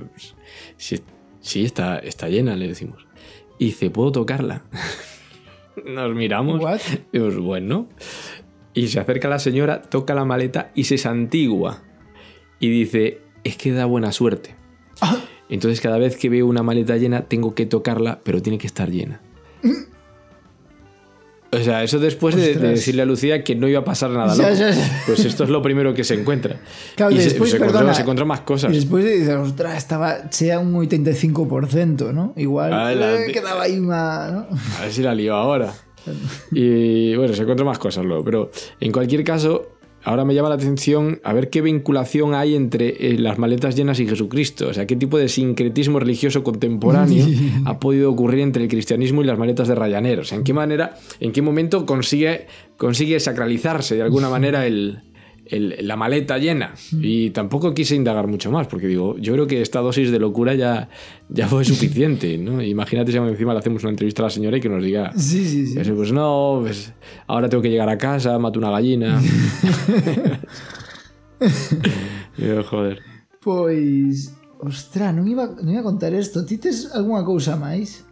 sí, 0.77 1.01
sí, 1.41 1.65
está, 1.65 1.99
está 1.99 2.29
llena, 2.29 2.55
le 2.55 2.67
decimos. 2.67 3.05
Y 3.57 3.65
dice, 3.65 3.89
¿puedo 3.89 4.11
tocarla? 4.11 4.63
Nos 5.85 6.15
miramos. 6.15 6.61
What? 6.61 6.79
Y 7.11 7.19
pues 7.19 7.37
bueno. 7.37 7.87
Y 8.73 8.87
se 8.87 8.99
acerca 8.99 9.27
la 9.27 9.39
señora, 9.39 9.81
toca 9.81 10.13
la 10.13 10.25
maleta 10.25 10.71
y 10.75 10.85
se 10.85 10.97
santigua. 10.97 11.83
Y 12.59 12.69
dice, 12.69 13.21
es 13.43 13.57
que 13.57 13.71
da 13.71 13.85
buena 13.85 14.11
suerte. 14.11 14.55
Entonces 15.49 15.81
cada 15.81 15.97
vez 15.97 16.15
que 16.15 16.29
veo 16.29 16.45
una 16.45 16.63
maleta 16.63 16.95
llena 16.97 17.23
tengo 17.23 17.55
que 17.55 17.65
tocarla, 17.65 18.21
pero 18.23 18.41
tiene 18.41 18.57
que 18.57 18.67
estar 18.67 18.89
llena. 18.89 19.21
O 21.51 21.57
sea, 21.63 21.83
eso 21.83 21.97
después 21.97 22.35
de, 22.35 22.53
decirle 22.55 23.01
a 23.01 23.05
Lucía 23.05 23.43
que 23.43 23.55
no 23.55 23.67
iba 23.67 23.79
a 23.79 23.83
pasar 23.83 24.11
nada 24.11 24.35
loco. 24.35 24.49
ya, 24.49 24.69
ya. 24.71 25.03
Pues 25.07 25.25
esto 25.25 25.45
es 25.45 25.49
lo 25.49 25.63
primero 25.63 25.93
que 25.95 26.03
se 26.03 26.13
encuentra. 26.13 26.57
Claro, 26.95 27.11
y 27.11 27.17
se- 27.17 27.23
después, 27.23 27.49
se, 27.49 27.57
encontró, 27.57 27.77
perdona, 27.79 27.93
se 27.95 28.01
encontró 28.03 28.25
más 28.27 28.41
cosas. 28.41 28.71
Y 28.71 28.75
después 28.75 29.03
dices, 29.03 29.29
ostras, 29.35 29.77
estaba, 29.77 30.31
sea 30.31 30.59
un 30.59 30.73
85%, 30.75 32.13
¿no? 32.13 32.33
Igual 32.35 32.71
eh, 32.93 33.31
quedaba 33.33 33.63
ahí 33.63 33.79
una... 33.79 34.29
¿no? 34.31 34.47
A 34.77 34.81
ver 34.83 34.93
si 34.93 35.01
la 35.01 35.15
lío 35.15 35.35
ahora. 35.35 35.73
Y 36.51 37.15
bueno, 37.15 37.33
se 37.33 37.41
encuentran 37.41 37.67
más 37.67 37.79
cosas 37.79 38.05
luego. 38.05 38.23
Pero 38.23 38.51
en 38.79 38.91
cualquier 38.91 39.23
caso, 39.23 39.78
ahora 40.03 40.25
me 40.25 40.33
llama 40.33 40.49
la 40.49 40.55
atención 40.55 41.19
a 41.23 41.33
ver 41.33 41.49
qué 41.49 41.61
vinculación 41.61 42.33
hay 42.33 42.55
entre 42.55 42.89
eh, 43.11 43.17
las 43.17 43.37
maletas 43.37 43.75
llenas 43.75 43.99
y 43.99 44.07
Jesucristo. 44.07 44.67
O 44.69 44.73
sea, 44.73 44.85
qué 44.87 44.95
tipo 44.95 45.17
de 45.17 45.29
sincretismo 45.29 45.99
religioso 45.99 46.43
contemporáneo 46.43 47.25
ha 47.65 47.79
podido 47.79 48.11
ocurrir 48.11 48.41
entre 48.41 48.63
el 48.63 48.69
cristianismo 48.69 49.21
y 49.21 49.25
las 49.25 49.37
maletas 49.37 49.67
de 49.67 49.75
Ryanair. 49.75 50.19
O 50.19 50.23
sea, 50.23 50.37
en 50.37 50.43
qué 50.43 50.53
manera, 50.53 50.97
en 51.19 51.31
qué 51.31 51.41
momento 51.41 51.85
consigue, 51.85 52.47
consigue 52.77 53.19
sacralizarse 53.19 53.95
de 53.95 54.01
alguna 54.01 54.29
manera 54.29 54.65
el. 54.65 55.01
El- 55.49 55.75
la 55.87 55.95
maleta 55.95 56.37
llena 56.37 56.73
y 57.01 57.31
tampoco 57.31 57.73
quise 57.73 57.95
indagar 57.95 58.27
mucho 58.27 58.51
más 58.51 58.67
porque 58.67 58.87
digo 58.87 59.17
yo 59.17 59.33
creo 59.33 59.47
que 59.47 59.61
esta 59.61 59.79
dosis 59.79 60.11
de 60.11 60.19
locura 60.19 60.53
ya, 60.55 60.89
ya 61.29 61.47
fue 61.47 61.65
suficiente 61.65 62.37
¿no? 62.45 62.61
imagínate 62.61 63.11
si 63.11 63.17
encima 63.17 63.53
le 63.53 63.59
hacemos 63.59 63.83
una 63.83 63.91
entrevista 63.91 64.21
a 64.21 64.25
la 64.25 64.29
señora 64.29 64.57
y 64.57 64.61
que 64.61 64.69
nos 64.69 64.83
diga 64.83 65.11
Sí, 65.17 65.43
sí, 65.45 65.65
sí. 65.67 65.91
pues 65.91 66.11
no, 66.11 66.59
pues 66.61 66.93
ahora 67.27 67.49
tengo 67.49 67.61
que 67.63 67.69
llegar 67.69 67.89
a 67.89 67.97
casa, 67.97 68.37
mato 68.39 68.59
una 68.59 68.71
gallina. 68.71 69.19
Joder. 72.69 72.99
Pois, 73.39 74.35
ostras, 74.59 75.15
non 75.15 75.23
iba, 75.27 75.47
non 75.47 75.71
iba 75.71 75.79
a 75.79 75.87
contar 75.87 76.11
isto. 76.11 76.43
Ti 76.43 76.59
tes 76.59 76.91
algunha 76.91 77.23
cousa 77.23 77.55
máis? 77.55 78.03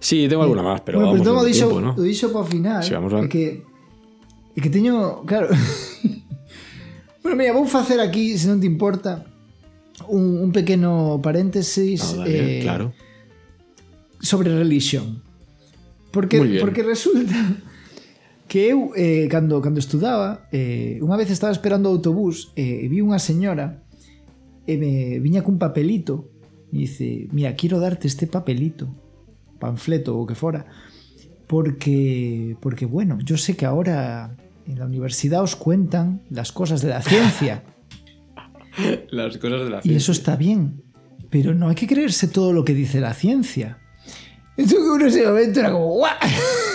Sí, 0.00 0.24
tengo 0.28 0.42
alguna 0.42 0.62
más, 0.64 0.80
pero 0.80 1.00
bueno, 1.00 1.22
vamos 1.22 1.44
dixo, 1.44 1.68
tiempo, 1.68 1.80
¿no? 1.84 1.92
o 1.92 2.00
dixo 2.02 2.32
para 2.32 2.44
o 2.44 2.48
final. 2.48 2.80
Sí, 2.82 2.94
vamos 2.96 3.12
a- 3.12 3.28
que, 3.28 3.62
que 4.56 4.70
teño, 4.70 5.22
claro... 5.28 5.48
Bueno, 7.24 7.38
mira, 7.38 7.54
vou 7.54 7.64
facer 7.64 8.00
aquí, 8.04 8.36
se 8.36 8.44
non 8.52 8.60
te 8.60 8.68
importa, 8.68 9.24
un, 10.12 10.44
un 10.44 10.52
pequeno 10.52 11.24
paréntesis 11.24 12.12
ah, 12.12 12.20
No, 12.20 12.28
dale, 12.28 12.36
eh, 12.36 12.60
claro. 12.60 12.92
sobre 14.20 14.52
religión. 14.52 15.24
Porque, 16.12 16.60
porque 16.60 16.84
resulta 16.84 17.32
que 18.44 18.68
eu, 18.68 18.92
eh, 18.92 19.24
cando, 19.32 19.64
cando 19.64 19.80
estudaba, 19.80 20.44
eh, 20.52 21.00
unha 21.00 21.16
vez 21.16 21.32
estaba 21.32 21.48
esperando 21.48 21.88
o 21.88 21.96
autobús 21.96 22.52
eh, 22.60 22.84
e 22.84 22.92
vi 22.92 23.00
unha 23.00 23.16
señora 23.16 23.80
e 24.68 24.76
me 24.76 25.16
viña 25.16 25.40
cun 25.40 25.56
papelito 25.56 26.28
e 26.76 26.84
dice, 26.84 27.32
mira, 27.32 27.56
quiero 27.56 27.80
darte 27.80 28.04
este 28.04 28.28
papelito, 28.28 28.92
panfleto 29.56 30.12
ou 30.12 30.22
o 30.22 30.28
que 30.28 30.36
fora, 30.36 30.68
porque, 31.48 32.52
porque 32.60 32.84
bueno, 32.84 33.16
yo 33.24 33.40
sé 33.40 33.56
que 33.56 33.64
ahora 33.64 34.36
en 34.66 34.78
la 34.78 34.86
universidad 34.86 35.42
os 35.42 35.56
cuentan 35.56 36.22
las 36.30 36.52
cosas 36.52 36.82
de 36.82 36.88
la 36.88 37.02
ciencia. 37.02 37.62
Las 39.10 39.38
cosas 39.38 39.62
de 39.62 39.70
la 39.70 39.80
Y 39.84 39.94
eso 39.94 40.10
está 40.10 40.34
bien, 40.34 40.82
pero 41.30 41.54
no 41.54 41.68
hay 41.68 41.76
que 41.76 41.86
creerse 41.86 42.26
todo 42.26 42.52
lo 42.52 42.64
que 42.64 42.74
dice 42.74 43.00
la 43.00 43.14
ciencia. 43.14 43.78
Entonces 44.56 44.80
uno 44.84 45.04
en 45.04 45.08
ese 45.10 45.26
momento 45.26 45.60
era 45.60 45.70
como, 45.70 45.94
¡guau! 45.94 46.12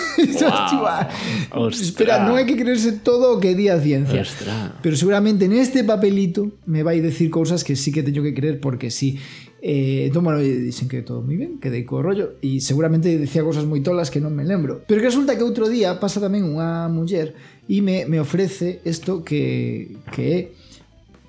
Ostras. 1.52 1.80
Espera, 1.80 2.26
no 2.26 2.36
hay 2.36 2.46
que 2.46 2.56
creerse 2.56 2.92
todo 2.92 3.34
lo 3.34 3.40
que 3.40 3.54
diga 3.54 3.78
ciencia. 3.80 4.20
Ostras. 4.20 4.72
Pero 4.82 4.96
seguramente 4.96 5.44
en 5.46 5.52
este 5.52 5.84
papelito 5.84 6.52
me 6.66 6.82
va 6.82 6.92
a 6.92 6.94
decir 6.94 7.30
cosas 7.30 7.64
que 7.64 7.76
sí 7.76 7.92
que 7.92 8.02
tengo 8.02 8.22
que 8.22 8.34
creer 8.34 8.60
porque 8.60 8.90
sí. 8.90 9.18
Eh, 9.62 10.06
entón, 10.06 10.24
bueno, 10.24 10.38
dicen 10.40 10.88
que 10.88 11.02
todo 11.02 11.20
moi 11.20 11.36
ben, 11.36 11.60
que 11.60 11.68
co 11.84 12.00
rollo 12.00 12.40
e 12.40 12.64
seguramente 12.64 13.12
decía 13.20 13.44
cosas 13.44 13.68
moi 13.68 13.84
tolas 13.84 14.08
que 14.08 14.16
non 14.16 14.32
me 14.32 14.40
lembro. 14.40 14.80
Pero 14.88 15.04
que 15.04 15.12
resulta 15.12 15.36
que 15.36 15.44
outro 15.44 15.68
día 15.68 16.00
pasa 16.00 16.16
tamén 16.16 16.48
unha 16.48 16.88
muller 16.88 17.36
e 17.70 17.78
me, 17.80 18.02
me 18.10 18.18
ofrece 18.18 18.82
isto 18.82 19.22
que, 19.22 20.02
que 20.10 20.22
é 20.26 20.38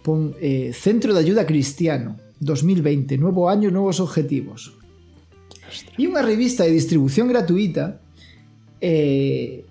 pon, 0.02 0.34
eh, 0.42 0.74
Centro 0.74 1.14
de 1.14 1.22
Ayuda 1.22 1.46
Cristiano 1.46 2.18
2020, 2.42 3.22
novo 3.22 3.46
año, 3.46 3.70
novos 3.70 4.02
objetivos. 4.02 4.74
E 6.02 6.10
unha 6.10 6.26
revista 6.26 6.66
de 6.66 6.74
distribución 6.74 7.30
gratuita 7.30 8.02
eh, 8.82 9.62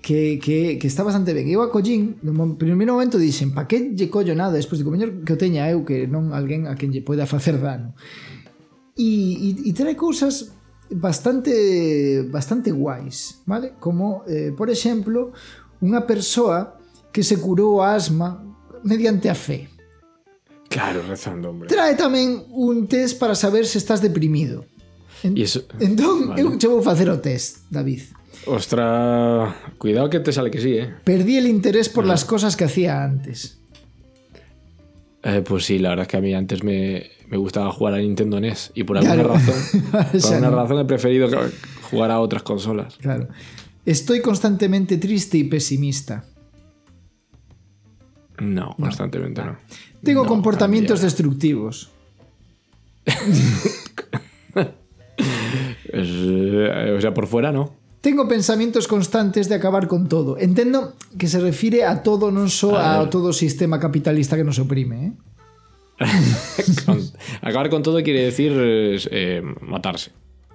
que, 0.00 0.40
que, 0.40 0.80
que 0.80 0.88
está 0.88 1.04
bastante 1.04 1.36
ben. 1.36 1.44
Eu 1.52 1.60
a 1.60 1.68
collín, 1.68 2.16
no 2.24 2.56
primeiro 2.56 2.96
momento 2.96 3.20
dixen, 3.20 3.52
pa 3.52 3.68
que 3.68 3.92
lle 3.92 4.08
collo 4.08 4.32
nada? 4.32 4.56
Despois 4.56 4.80
digo, 4.80 4.88
mellor 4.88 5.20
que 5.28 5.36
o 5.36 5.38
teña 5.38 5.68
eu, 5.68 5.84
que 5.84 6.08
non 6.08 6.32
alguén 6.32 6.64
a 6.64 6.72
quen 6.72 6.88
lle 6.88 7.04
poida 7.04 7.28
facer 7.28 7.60
dano. 7.60 7.92
E, 8.96 9.60
e, 9.60 9.68
e 9.68 9.70
trae 9.76 9.92
cousas 9.92 10.56
bastante 10.90 12.22
bastante 12.30 12.72
guais, 12.72 13.42
vale? 13.46 13.74
Como, 13.78 14.24
eh, 14.26 14.52
por 14.56 14.70
exemplo, 14.70 15.32
unha 15.80 16.02
persoa 16.04 16.76
que 17.14 17.22
se 17.22 17.38
curou 17.38 17.80
a 17.80 17.94
asma 17.94 18.42
mediante 18.82 19.30
a 19.30 19.36
fe. 19.36 19.70
Claro, 20.70 21.02
rezando, 21.02 21.50
hombre. 21.50 21.66
Trae 21.66 21.98
tamén 21.98 22.46
un 22.54 22.86
test 22.86 23.18
para 23.18 23.34
saber 23.34 23.66
se 23.66 23.78
estás 23.78 23.98
deprimido. 24.02 24.66
En, 25.22 25.36
y 25.36 25.42
eso, 25.42 25.66
entón, 25.82 26.30
vale. 26.30 26.40
eu 26.42 26.54
che 26.58 26.70
vou 26.70 26.82
facer 26.82 27.10
o 27.10 27.18
test, 27.18 27.66
David. 27.70 28.14
Ostra, 28.46 29.74
cuidado 29.76 30.08
que 30.08 30.20
te 30.20 30.32
sale 30.32 30.50
que 30.50 30.60
sí, 30.60 30.78
eh. 30.78 30.94
Perdí 31.04 31.36
el 31.36 31.46
interés 31.46 31.88
por 31.88 32.04
ah. 32.04 32.14
las 32.14 32.24
cosas 32.24 32.56
que 32.56 32.64
hacía 32.64 33.02
antes. 33.02 33.60
Eh, 35.22 35.42
pues 35.44 35.66
sí, 35.66 35.78
la 35.78 35.90
verdad 35.90 36.04
es 36.04 36.08
que 36.08 36.16
a 36.16 36.20
mí 36.22 36.32
antes 36.32 36.64
me, 36.64 37.10
me 37.30 37.36
gustaba 37.38 37.70
jugar 37.72 37.94
a 37.94 37.98
Nintendo 37.98 38.40
NES 38.40 38.72
y 38.74 38.82
por 38.84 38.98
alguna 38.98 39.14
Claro. 39.14 39.34
razón, 39.34 39.54
por 39.90 40.00
alguna 40.34 40.50
no. 40.50 40.56
razón 40.56 40.78
he 40.80 40.84
preferido 40.84 41.28
jugar 41.90 42.10
a 42.10 42.20
otras 42.20 42.42
consolas. 42.42 42.96
Claro. 42.98 43.28
Estoy 43.86 44.20
constantemente 44.20 44.98
triste 44.98 45.38
y 45.38 45.44
pesimista. 45.44 46.24
No, 48.40 48.74
constantemente 48.78 49.42
no. 49.44 49.56
Tengo 50.02 50.22
No, 50.24 50.28
comportamientos 50.28 51.00
destructivos. 51.02 51.90
Es- 55.92 56.04
o 56.96 57.00
sea, 57.00 57.14
por 57.14 57.26
fuera 57.26 57.52
no. 57.52 57.74
Tengo 58.00 58.26
pensamientos 58.26 58.88
constantes 58.88 59.48
de 59.50 59.54
acabar 59.56 59.86
con 59.86 60.08
todo. 60.08 60.38
Entendo 60.38 60.94
que 61.18 61.28
se 61.28 61.38
refire 61.38 61.84
a 61.84 62.02
todo, 62.02 62.32
non 62.32 62.48
só 62.48 62.72
A 62.80 63.04
a 63.04 63.10
todo 63.12 63.36
sistema 63.36 63.76
capitalista 63.76 64.40
que 64.40 64.44
nos 64.44 64.56
oprime, 64.56 64.96
eh? 65.04 65.12
Con- 66.86 67.00
acabar 67.42 67.68
con 67.70 67.82
todo 67.82 68.02
quiere 68.02 68.24
decir 68.24 68.52
eh, 68.56 69.42
matarse. 69.60 70.12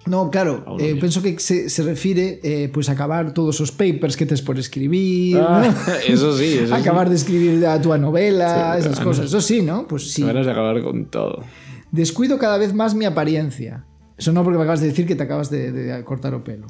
No, 0.08 0.30
claro, 0.30 0.64
eh, 0.80 0.84
bien. 0.84 1.00
penso 1.00 1.24
que 1.24 1.40
se, 1.40 1.68
se 1.68 1.82
refire 1.82 2.40
eh, 2.44 2.70
pues 2.72 2.90
acabar 2.90 3.34
todos 3.34 3.60
os 3.60 3.72
papers 3.72 4.16
que 4.16 4.28
tes 4.28 4.42
por 4.44 4.60
escribir, 4.60 5.38
Ah, 5.40 5.64
¿no? 5.68 5.94
eso 6.08 6.38
sí, 6.38 6.60
eso 6.62 6.76
acabar 6.82 7.10
de 7.10 7.16
escribir 7.16 7.66
a 7.66 7.82
túa 7.82 7.98
novela, 7.98 8.74
Sí, 8.76 8.82
esas 8.82 9.00
ah, 9.00 9.04
cosas. 9.04 9.26
Eso 9.26 9.42
sí, 9.42 9.64
¿no? 9.64 9.88
Pues 9.88 10.04
sí. 10.04 10.22
sí. 10.22 10.24
Ganas 10.24 10.46
de 10.46 10.52
acabar 10.52 10.82
con 10.84 11.06
todo. 11.06 11.44
Descuido 11.92 12.38
cada 12.38 12.58
vez 12.60 12.74
más 12.74 12.94
mi 12.94 13.06
apariencia. 13.06 13.86
Eso 14.18 14.32
no 14.32 14.44
porque 14.44 14.58
me 14.58 14.64
acabas 14.64 14.82
de 14.82 14.88
decir 14.88 15.08
que 15.08 15.16
te 15.16 15.24
acabas 15.24 15.50
de, 15.50 15.72
de 15.72 16.04
cortar 16.04 16.34
o 16.36 16.44
pelo. 16.44 16.68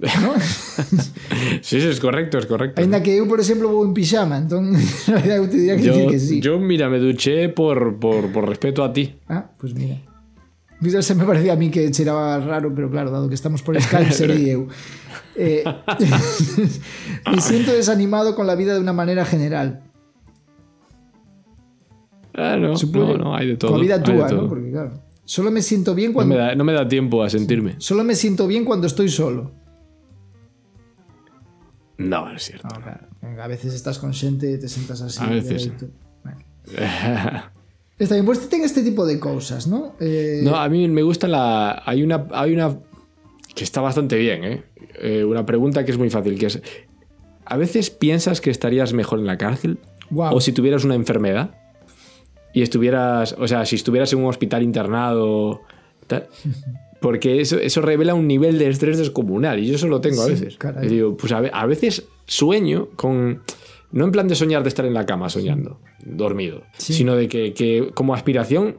¿No? 0.00 0.32
Sí, 1.62 1.80
sí, 1.80 1.86
es 1.88 2.00
correcto, 2.00 2.38
es 2.38 2.46
correcto. 2.46 2.80
Ainda 2.80 3.02
que 3.02 3.16
eu, 3.16 3.28
por 3.28 3.38
exemplo, 3.38 3.68
vou 3.68 3.84
en 3.84 3.92
pijama, 3.94 4.40
te 4.48 4.56
diría 5.56 5.76
que 5.76 5.82
Yo, 5.82 5.92
decir 5.94 6.08
que 6.10 6.18
sí. 6.18 6.40
yo, 6.40 6.58
mira, 6.58 6.88
me 6.88 6.98
duché 6.98 7.48
por, 7.50 7.98
por, 7.98 8.32
por 8.32 8.48
respeto 8.48 8.82
a 8.82 8.92
ti. 8.92 9.14
Ah, 9.28 9.50
pues 9.58 9.74
mira. 9.74 10.00
Mira, 10.80 11.02
se 11.02 11.14
me 11.14 11.24
parecía 11.24 11.52
a 11.52 11.56
mí 11.56 11.70
que 11.70 11.90
cheiraba 11.90 12.38
raro, 12.40 12.72
pero 12.74 12.90
claro, 12.90 13.10
dado 13.10 13.28
que 13.28 13.34
estamos 13.34 13.62
por 13.62 13.80
Skype, 13.80 14.12
sería 14.12 14.52
eu. 14.56 14.68
Eh, 15.36 15.64
me 17.30 17.40
siento 17.40 17.72
desanimado 17.72 18.34
con 18.34 18.46
la 18.46 18.54
vida 18.56 18.74
de 18.74 18.80
una 18.80 18.92
manera 18.94 19.24
general. 19.24 19.82
Ah, 22.34 22.56
no, 22.58 22.76
Supongo- 22.76 23.18
no, 23.18 23.24
no, 23.24 23.36
hay 23.36 23.48
de 23.48 23.56
todo. 23.56 23.72
Con 23.72 23.80
la 23.80 23.84
vida 23.84 24.02
todo. 24.02 24.42
¿no? 24.42 24.48
Porque 24.48 24.70
claro, 24.70 24.92
solo 25.24 25.50
me 25.50 25.62
siento 25.62 25.94
bien 25.94 26.10
No 26.10 26.14
cuando 26.14 26.34
me, 26.34 26.40
da, 26.40 26.54
no 26.54 26.64
me 26.64 26.72
da 26.72 26.88
tiempo 26.88 27.22
a 27.22 27.28
sentirme. 27.30 27.74
solo 27.78 28.02
me 28.04 28.14
siento 28.14 28.46
bien 28.46 28.64
cuando 28.64 28.86
estoy 28.86 29.08
solo. 29.08 29.52
No, 32.08 32.30
es 32.32 32.42
cierto. 32.44 32.68
No, 33.22 33.42
a 33.42 33.46
veces 33.46 33.74
estás 33.74 33.98
con 33.98 34.12
xente 34.14 34.54
e 34.54 34.58
te 34.58 34.68
sentas 34.68 35.02
así. 35.02 35.22
A 35.22 35.26
veces. 35.28 35.70
Está 37.98 38.14
bien, 38.14 38.24
pues 38.24 38.48
ten 38.48 38.62
este 38.64 38.82
tipo 38.82 39.04
de 39.04 39.20
cosas, 39.20 39.66
¿no? 39.66 39.94
Eh, 40.00 40.40
No, 40.42 40.56
a 40.56 40.68
mí 40.70 40.88
me 40.88 41.02
gusta 41.02 41.28
la. 41.28 41.82
Hay 41.84 42.02
una. 42.02 42.26
Hay 42.32 42.54
una. 42.54 42.78
que 43.54 43.64
está 43.64 43.80
bastante 43.82 44.16
bien, 44.16 44.44
¿eh? 44.44 44.64
Eh, 45.02 45.24
Una 45.24 45.44
pregunta 45.44 45.84
que 45.84 45.90
es 45.92 45.98
muy 45.98 46.08
fácil, 46.08 46.38
que 46.38 46.46
es. 46.46 46.62
¿A 47.44 47.56
veces 47.56 47.90
piensas 47.90 48.40
que 48.40 48.50
estarías 48.50 48.92
mejor 48.94 49.18
en 49.18 49.26
la 49.26 49.36
cárcel? 49.36 49.78
Guau. 50.10 50.34
¿O 50.36 50.40
si 50.40 50.52
tuvieras 50.52 50.84
una 50.84 50.94
enfermedad? 50.94 51.50
Y 52.54 52.62
estuvieras. 52.62 53.34
O 53.38 53.46
sea, 53.46 53.66
si 53.66 53.76
estuvieras 53.76 54.12
en 54.14 54.20
un 54.20 54.26
hospital 54.26 54.62
internado. 54.62 55.60
tal, 56.06 56.28
porque 57.00 57.40
eso, 57.40 57.58
eso 57.58 57.80
revela 57.80 58.14
un 58.14 58.26
nivel 58.26 58.58
de 58.58 58.68
estrés 58.68 58.98
descomunal. 58.98 59.58
Y 59.58 59.66
yo 59.66 59.74
eso 59.76 59.88
lo 59.88 60.00
tengo 60.00 60.22
a 60.22 60.26
Sí, 60.26 60.30
veces. 60.32 60.56
caray. 60.56 60.86
Y 60.86 60.90
digo, 60.90 61.16
pues 61.16 61.32
a, 61.32 61.38
a 61.38 61.66
veces 61.66 62.04
sueño 62.26 62.88
con. 62.96 63.42
No 63.92 64.04
en 64.04 64.12
plan 64.12 64.28
de 64.28 64.36
soñar 64.36 64.62
de 64.62 64.68
estar 64.68 64.84
en 64.86 64.94
la 64.94 65.04
cama 65.04 65.28
soñando, 65.28 65.80
dormido, 66.04 66.62
Sí. 66.78 66.92
sino 66.92 67.16
de 67.16 67.26
que, 67.26 67.52
que 67.54 67.90
como 67.92 68.14
aspiración 68.14 68.76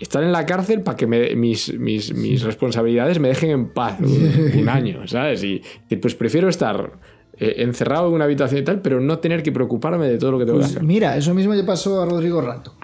estar 0.00 0.22
en 0.22 0.32
la 0.32 0.46
cárcel 0.46 0.80
para 0.82 0.96
que 0.96 1.06
me- 1.06 1.34
mis, 1.36 1.76
mis, 1.78 2.14
mis 2.14 2.42
responsabilidades 2.42 3.18
me 3.18 3.28
dejen 3.28 3.50
en 3.50 3.68
paz 3.74 3.98
un, 4.00 4.52
un 4.60 4.68
año, 4.70 5.06
¿sabes? 5.06 5.44
Y, 5.44 5.60
y 5.90 5.96
pues 5.96 6.14
prefiero 6.14 6.48
estar 6.48 6.92
eh, 7.36 7.56
encerrado 7.58 8.08
en 8.08 8.14
una 8.14 8.24
habitación 8.24 8.62
y 8.62 8.64
tal, 8.64 8.80
pero 8.80 9.00
no 9.00 9.18
tener 9.18 9.42
que 9.42 9.52
preocuparme 9.52 10.08
de 10.08 10.16
todo 10.16 10.30
lo 10.32 10.38
que 10.38 10.46
tengo 10.46 10.60
Pues 10.60 10.70
que 10.70 10.76
hacer. 10.78 10.86
mira, 10.86 11.14
eso 11.18 11.34
mismo 11.34 11.52
le 11.52 11.64
pasó 11.64 12.00
a 12.00 12.06
Rodrigo 12.06 12.40
Rato. 12.40 12.74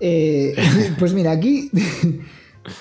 Eh, 0.00 0.52
pues 0.98 1.14
mira, 1.14 1.30
aquí. 1.30 1.70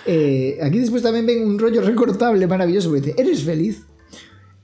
eh, 0.06 0.58
aquí 0.62 0.80
después 0.80 1.04
también 1.04 1.26
ven 1.26 1.46
un 1.46 1.60
rollo 1.60 1.82
recortable 1.82 2.46
maravilloso. 2.48 2.90
porque 2.90 3.08
dice: 3.08 3.22
¿Eres 3.22 3.44
feliz? 3.44 3.84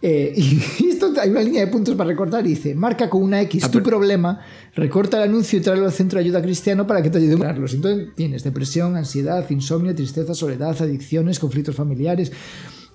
Eh, 0.02 0.34
y 0.80 0.88
esto 0.88 1.12
hay 1.22 1.30
una 1.30 1.42
línea 1.42 1.66
de 1.66 1.68
puntos 1.72 1.96
para 1.96 2.10
recortar 2.10 2.46
y 2.46 2.50
dice: 2.50 2.74
Marca 2.76 3.10
con 3.10 3.24
una 3.24 3.42
X 3.42 3.70
tu 3.70 3.84
problema, 3.84 4.40
recorta 4.76 5.18
el 5.18 5.30
anuncio 5.30 5.60
y 5.60 5.62
tráelo 5.62 5.86
al 5.86 5.92
centro 5.92 6.20
de 6.20 6.26
ayuda 6.26 6.42
cristiano 6.42 6.88
para 6.88 7.02
que 7.02 7.10
te 7.10 7.18
ayude 7.18 7.34
a 7.34 7.38
curarlos. 7.38 7.74
Entonces 7.74 8.10
tienes 8.16 8.44
depresión, 8.44 8.96
ansiedad, 8.96 9.46
insomnio, 9.50 9.94
tristeza, 9.94 10.34
soledad, 10.34 10.82
adicciones, 10.82 11.40
conflictos 11.40 11.76
familiares. 11.76 12.32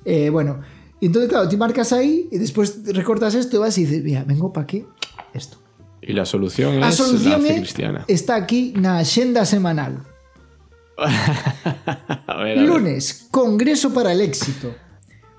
Eh, 0.04 0.30
bueno, 0.30 0.60
y 1.00 1.06
entonces, 1.06 1.28
claro, 1.30 1.48
te 1.48 1.56
marcas 1.56 1.92
ahí 1.92 2.28
y 2.30 2.38
después 2.38 2.80
recortas 2.86 3.34
esto 3.34 3.56
y 3.56 3.58
vas 3.60 3.76
y 3.76 3.84
dices: 3.84 4.02
Mira, 4.02 4.24
vengo 4.24 4.52
para 4.52 4.66
qué 4.66 4.86
esto. 5.34 5.58
Y 6.00 6.12
la 6.12 6.26
solución 6.26 6.82
A 6.82 6.90
es 6.90 6.96
solución 6.96 7.42
la 7.42 7.48
fe 7.48 7.56
cristiana. 7.60 8.04
está 8.08 8.36
aquí 8.36 8.74
na 8.76 8.98
axenda 8.98 9.44
semanal. 9.44 10.02
A 12.26 12.36
ver, 12.42 12.58
a 12.58 12.60
ver. 12.60 12.68
Lunes, 12.68 13.28
Congreso 13.30 13.92
para 13.92 14.12
el 14.12 14.20
éxito. 14.20 14.74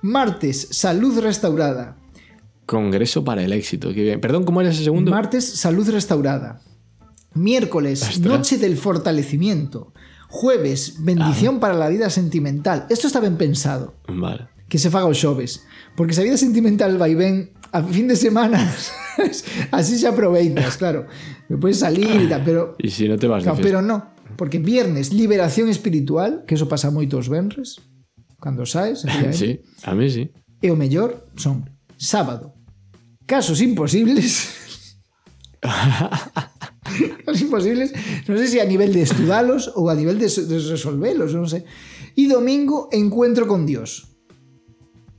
Martes, 0.01 0.67
Salud 0.71 1.19
restaurada. 1.19 1.97
Congreso 2.65 3.23
para 3.23 3.43
el 3.43 3.53
éxito. 3.53 3.93
Qué 3.93 4.03
bien. 4.03 4.21
Perdón, 4.21 4.43
¿cómo 4.43 4.61
era 4.61 4.69
ese 4.71 4.83
segundo? 4.83 5.11
Martes, 5.11 5.45
Salud 5.45 5.89
restaurada. 5.89 6.61
Miércoles. 7.33 8.19
Noche 8.21 8.57
del 8.57 8.77
fortalecimiento. 8.77 9.93
Jueves, 10.29 10.95
bendición 11.03 11.59
para 11.59 11.73
la 11.73 11.89
vida 11.89 12.09
sentimental. 12.09 12.85
Esto 12.89 13.07
está 13.07 13.19
ben 13.19 13.37
pensado. 13.37 13.95
Vale. 14.07 14.47
Que 14.67 14.79
se 14.79 14.89
faga 14.89 15.05
os 15.05 15.19
xoves. 15.19 15.63
Porque 15.95 16.13
se 16.13 16.21
a 16.21 16.23
vida 16.23 16.37
sentimental 16.37 16.97
vai 16.97 17.13
ben 17.15 17.53
a 17.71 17.83
fin 17.83 18.07
de 18.07 18.15
semana 18.15 18.57
así 19.71 19.97
se 19.99 20.07
aproveitas, 20.07 20.77
claro. 20.77 21.05
Me 21.49 21.57
puedes 21.57 21.79
salir 21.79 22.07
y 22.21 22.27
tal, 22.27 22.41
pero 22.43 22.75
Y 22.79 22.89
si 22.89 23.07
no 23.07 23.17
te 23.17 23.27
vas 23.27 23.43
de 23.43 23.51
Claro, 23.51 23.57
fiesta. 23.57 23.67
pero 23.67 23.81
no, 23.81 24.14
porque 24.35 24.59
viernes 24.59 25.11
liberación 25.13 25.69
espiritual, 25.69 26.43
que 26.47 26.55
eso 26.55 26.67
pasa 26.67 26.91
moitos 26.91 27.27
venres, 27.27 27.79
cando 28.39 28.65
saes, 28.65 29.03
Sí, 29.31 29.59
a 29.83 29.95
mí 29.95 30.09
sí. 30.09 30.31
e 30.61 30.71
o 30.71 30.79
mellor 30.79 31.29
son 31.35 31.67
sábado, 31.97 32.55
casos 33.25 33.61
imposibles. 33.61 34.51
casos 37.25 37.41
imposibles, 37.41 37.89
non 38.29 38.37
sei 38.37 38.47
se 38.47 38.59
a 38.61 38.67
nivel 38.69 38.93
de 38.93 39.03
estudalos 39.03 39.73
ou 39.73 39.89
a 39.89 39.95
nivel 39.97 40.17
de, 40.21 40.29
de 40.29 40.57
resolvelos, 40.71 41.33
non 41.33 41.49
sei. 41.49 41.65
E 42.15 42.31
domingo 42.31 42.87
encuentro 42.95 43.43
con 43.43 43.67
Dios. 43.67 44.14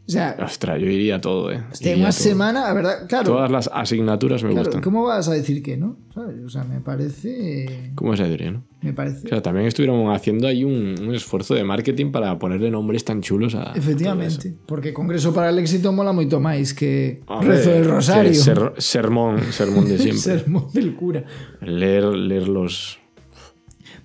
O 0.07 0.13
sea, 0.13 0.37
Ostras, 0.39 0.79
yo 0.81 0.87
iría 0.87 1.17
a 1.17 1.21
todo, 1.21 1.51
¿eh? 1.51 1.65
este 1.75 1.91
Iría 1.91 2.07
unha 2.07 2.15
a 2.15 2.15
todo. 2.15 2.23
semana, 2.31 2.71
a 2.71 2.73
verdad, 2.79 3.11
claro, 3.11 3.27
Todas 3.27 3.51
las 3.51 3.67
asignaturas 3.75 4.39
me 4.47 4.55
claro, 4.55 4.71
gustan. 4.71 4.79
¿cómo 4.87 5.03
vas 5.03 5.27
a 5.27 5.35
decir 5.35 5.67
que 5.67 5.75
no? 5.75 5.99
¿Sabes? 6.15 6.39
O 6.47 6.49
sea, 6.49 6.63
me 6.63 6.79
parece 6.79 7.91
¿Cómo 7.99 8.15
se 8.15 8.23
diría, 8.31 8.55
no? 8.55 8.63
me 8.87 8.95
parece 8.95 9.27
Claro, 9.27 9.43
también 9.43 9.67
estuvieron 9.67 10.07
haciendo 10.15 10.47
ahí 10.47 10.63
un, 10.63 10.95
un 11.03 11.11
esfuerzo 11.11 11.59
de 11.59 11.67
marketing 11.67 12.15
para 12.15 12.39
ponerle 12.39 12.71
nombres 12.71 13.03
tan 13.03 13.19
chulos 13.19 13.59
a. 13.59 13.75
a 13.75 13.75
Efectivamente, 13.75 14.55
porque 14.71 14.95
Congreso 14.95 15.35
para 15.35 15.51
el 15.51 15.59
Éxito 15.59 15.91
mola 15.91 16.15
moito 16.15 16.39
máis 16.39 16.71
que 16.71 17.27
Hombre, 17.27 17.59
Rezo 17.59 17.75
del 17.75 17.91
Rosario. 17.91 18.31
que 18.31 18.39
ser- 18.39 18.73
sermón, 18.79 19.43
sermón 19.51 19.91
de 19.91 19.99
siempre. 19.99 20.23
Sermón 20.23 20.71
del 20.71 20.95
cura. 20.95 21.27
leer, 21.67 22.07
leer 22.15 22.47
los, 22.47 23.03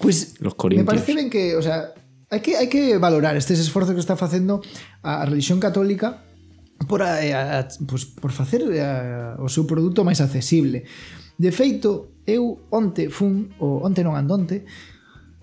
Pues 0.01 0.41
los 0.41 0.53
me 0.53 0.57
corintios. 0.57 0.87
parece 0.89 1.13
ben 1.13 1.29
que, 1.29 1.53
o 1.55 1.61
sea, 1.61 1.93
hai 2.31 2.39
que, 2.39 2.55
hai 2.55 2.71
que 2.71 2.95
valorar 2.95 3.35
estes 3.35 3.59
esforzos 3.59 3.91
que 3.91 3.99
está 3.99 4.15
facendo 4.15 4.63
a, 5.03 5.21
a 5.21 5.25
religión 5.27 5.59
católica 5.59 6.23
por, 6.87 7.03
a, 7.03 7.19
eh, 7.19 7.35
a, 7.35 7.67
pues, 7.85 8.07
por 8.07 8.31
facer 8.31 8.63
a, 8.79 9.35
o 9.43 9.51
seu 9.51 9.67
produto 9.67 10.07
máis 10.07 10.23
accesible. 10.23 10.87
De 11.35 11.51
feito, 11.51 12.23
eu 12.23 12.63
onte 12.71 13.11
fun, 13.11 13.51
ou 13.59 13.83
onte 13.83 13.99
non 13.99 14.15
andonte, 14.15 14.63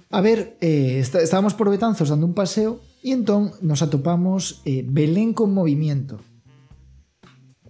a 0.09 0.25
ver, 0.25 0.57
eh, 0.65 1.05
está, 1.05 1.21
estábamos 1.21 1.53
por 1.53 1.69
Betanzos 1.69 2.09
dando 2.09 2.25
un 2.25 2.33
paseo 2.33 2.81
e 3.05 3.13
entón 3.13 3.53
nos 3.61 3.85
atopamos 3.85 4.65
eh, 4.65 4.81
Belén 4.81 5.37
con 5.37 5.53
movimiento. 5.53 6.25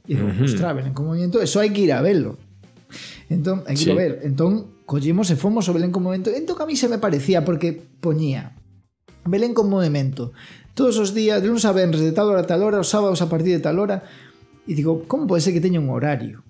E 0.07 0.15
digo, 0.15 0.31
uh 0.31 0.33
-huh. 0.33 0.47
ostra, 0.47 0.71
Belén 0.71 0.95
con 0.95 1.11
movimiento, 1.11 1.43
eso 1.43 1.59
hai 1.59 1.75
que 1.75 1.83
ir 1.83 1.91
a 1.91 1.99
verlo. 1.99 2.39
Entón, 3.27 3.67
hai 3.67 3.75
que 3.75 3.91
sí. 3.91 3.91
a 3.91 3.99
ver. 3.99 4.23
Entón, 4.23 4.79
collemos 4.87 5.27
e 5.29 5.37
fomos 5.37 5.67
o 5.67 5.75
Belén 5.75 5.91
con 5.91 6.07
movimiento. 6.07 6.31
Entón, 6.31 6.55
a 6.63 6.65
mí 6.71 6.79
se 6.79 6.87
me 6.87 7.03
parecía, 7.03 7.43
porque 7.43 7.75
poñía 7.75 8.58
Belén 9.31 9.55
con 9.55 9.69
movimento. 9.69 10.33
Todos 10.75 10.99
os 10.99 11.15
días, 11.15 11.43
de 11.43 11.49
lunes 11.49 11.65
a 11.65 11.73
venres, 11.73 12.01
de 12.01 12.13
tal 12.13 12.29
hora 12.29 12.43
a 12.43 12.49
tal 12.49 12.63
hora, 12.63 12.81
os 12.81 12.89
sábados 12.89 13.23
a 13.23 13.29
partir 13.29 13.53
de 13.53 13.63
tal 13.63 13.79
hora. 13.79 14.03
E 14.69 14.77
digo, 14.77 15.09
como 15.09 15.27
pode 15.27 15.41
ser 15.41 15.53
que 15.53 15.65
teña 15.65 15.81
un 15.81 15.89
horario? 15.89 16.45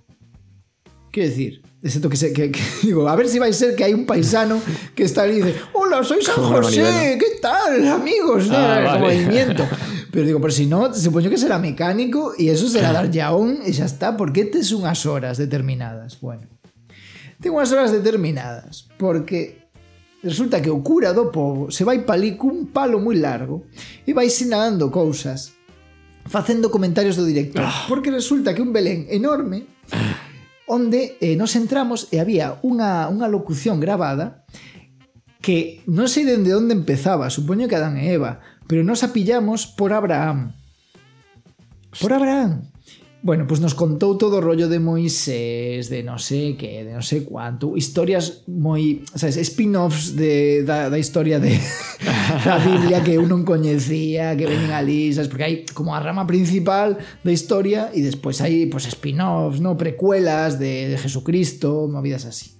Quero 1.10 1.26
decir, 1.28 1.62
excepto 1.82 2.10
que, 2.10 2.16
se, 2.16 2.32
que, 2.32 2.50
que 2.50 2.60
digo, 2.82 3.08
a 3.08 3.16
ver 3.16 3.28
si 3.28 3.38
vai 3.38 3.52
ser 3.52 3.74
que 3.74 3.84
hai 3.84 3.94
un 3.94 4.04
paisano 4.04 4.60
que 4.94 5.04
está 5.04 5.22
ali 5.22 5.38
e 5.38 5.42
dice, 5.42 5.54
hola, 5.72 6.02
soy 6.04 6.20
San 6.22 6.36
José. 6.36 7.16
¿qué 7.18 7.38
tal, 7.40 7.86
amigos? 7.88 8.50
Ah, 8.50 8.80
vale. 8.84 9.00
movimiento. 9.00 9.64
Pero 10.10 10.24
digo, 10.24 10.40
pero 10.40 10.50
si 10.50 10.64
no, 10.64 10.92
supoño 10.92 11.28
que 11.28 11.36
será 11.36 11.58
mecánico 11.58 12.32
e 12.36 12.48
eso 12.48 12.66
será 12.66 12.96
dar 12.96 13.12
yaón 13.12 13.60
e 13.60 13.76
xa 13.76 13.84
está, 13.84 14.16
porque 14.16 14.48
tes 14.48 14.72
unhas 14.72 15.04
horas 15.04 15.36
determinadas. 15.36 16.16
Bueno, 16.18 16.48
tengo 17.44 17.60
unhas 17.60 17.70
horas 17.76 17.92
determinadas, 17.92 18.88
porque 18.96 19.67
Resulta 20.22 20.58
que 20.58 20.70
o 20.70 20.82
cura 20.82 21.14
do 21.14 21.30
povo 21.30 21.70
se 21.70 21.86
vai 21.86 22.02
palí 22.02 22.34
cun 22.34 22.74
palo 22.74 22.98
moi 22.98 23.14
largo 23.14 23.70
e 24.02 24.10
vai 24.10 24.26
sinalando 24.26 24.90
cousas 24.90 25.54
facendo 26.28 26.68
comentarios 26.68 27.16
do 27.16 27.24
director 27.24 27.64
ah. 27.64 27.86
porque 27.88 28.12
resulta 28.12 28.52
que 28.52 28.60
un 28.60 28.74
Belén 28.74 29.08
enorme 29.08 29.64
onde 30.68 31.16
eh, 31.22 31.34
nos 31.34 31.56
entramos 31.56 32.12
e 32.12 32.20
había 32.20 32.60
unha, 32.60 33.08
unha 33.08 33.30
locución 33.30 33.80
grabada 33.80 34.44
que 35.40 35.80
non 35.88 36.10
sei 36.12 36.28
dende 36.28 36.52
onde 36.52 36.76
empezaba, 36.76 37.32
supoño 37.32 37.70
que 37.70 37.78
Adán 37.78 37.96
e 37.96 38.12
Eva, 38.12 38.44
pero 38.68 38.84
nos 38.84 39.00
apillamos 39.00 39.64
por 39.64 39.96
Abraham. 39.96 40.52
Por 41.96 42.12
Abraham. 42.12 42.68
Bueno, 43.20 43.46
pues 43.48 43.60
nos 43.60 43.74
contou 43.74 44.14
todo 44.14 44.40
rollo 44.40 44.68
de 44.70 44.78
Moisés, 44.78 45.90
de 45.90 46.06
non 46.06 46.22
sei 46.22 46.54
que, 46.54 46.86
de 46.86 46.94
non 46.94 47.02
sei 47.02 47.26
cuánto, 47.26 47.74
historias 47.74 48.46
moi, 48.46 49.02
sabes, 49.10 49.42
spin-offs 49.42 50.14
de, 50.14 50.62
da 50.62 50.94
historia 50.94 51.42
de 51.42 51.58
da 52.46 52.62
Biblia 52.62 53.02
que 53.02 53.18
eu 53.18 53.26
non 53.26 53.42
coñecía, 53.42 54.38
que 54.38 54.46
veñen 54.46 54.70
ali, 54.70 55.10
sabes, 55.10 55.26
porque 55.26 55.46
hai 55.50 55.56
como 55.74 55.98
a 55.98 56.00
rama 56.00 56.30
principal 56.30 56.94
da 57.26 57.34
historia 57.34 57.90
e 57.90 58.06
despois 58.06 58.38
hai 58.38 58.70
pues 58.70 58.86
spin-offs, 58.86 59.58
no, 59.58 59.74
precuelas 59.74 60.62
de, 60.62 60.86
de 60.86 60.96
Jesucristo, 60.96 61.90
movidas 61.90 62.22
así. 62.22 62.54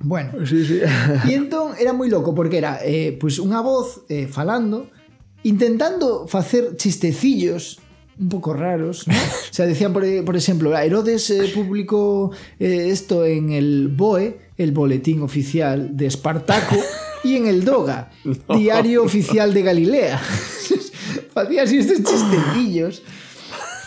Bueno, 0.00 0.40
Sí, 0.48 0.64
sí. 0.64 0.80
E 0.80 1.32
entón 1.36 1.76
era 1.76 1.92
moi 1.92 2.08
loco 2.08 2.32
porque 2.32 2.64
era 2.64 2.80
eh, 2.80 3.12
pues 3.12 3.36
unha 3.36 3.60
voz 3.60 4.08
eh, 4.08 4.24
falando 4.24 4.88
intentando 5.44 6.24
facer 6.24 6.80
chistecillos 6.80 7.84
un 8.18 8.28
pouco 8.28 8.54
raros, 8.54 9.06
¿no? 9.08 9.14
O 9.14 9.52
sea, 9.52 9.66
decían, 9.66 9.92
por, 9.92 10.04
por 10.24 10.36
exemplo, 10.36 10.76
Herodes 10.76 11.30
eh, 11.30 11.52
publicó 11.54 12.32
eh, 12.58 12.88
esto 12.90 13.24
en 13.24 13.52
el 13.52 13.88
BOE, 13.88 14.38
el 14.56 14.72
Boletín 14.72 15.22
Oficial 15.22 15.96
de 15.96 16.06
Espartaco, 16.06 16.76
y 17.24 17.36
en 17.36 17.46
el 17.46 17.64
DOGA, 17.64 18.10
Diario 18.56 19.04
Oficial 19.04 19.52
de 19.52 19.62
Galilea. 19.62 20.18
Facía 21.34 21.62
así 21.62 21.78
estos 21.78 22.02
chistecillos. 22.02 23.02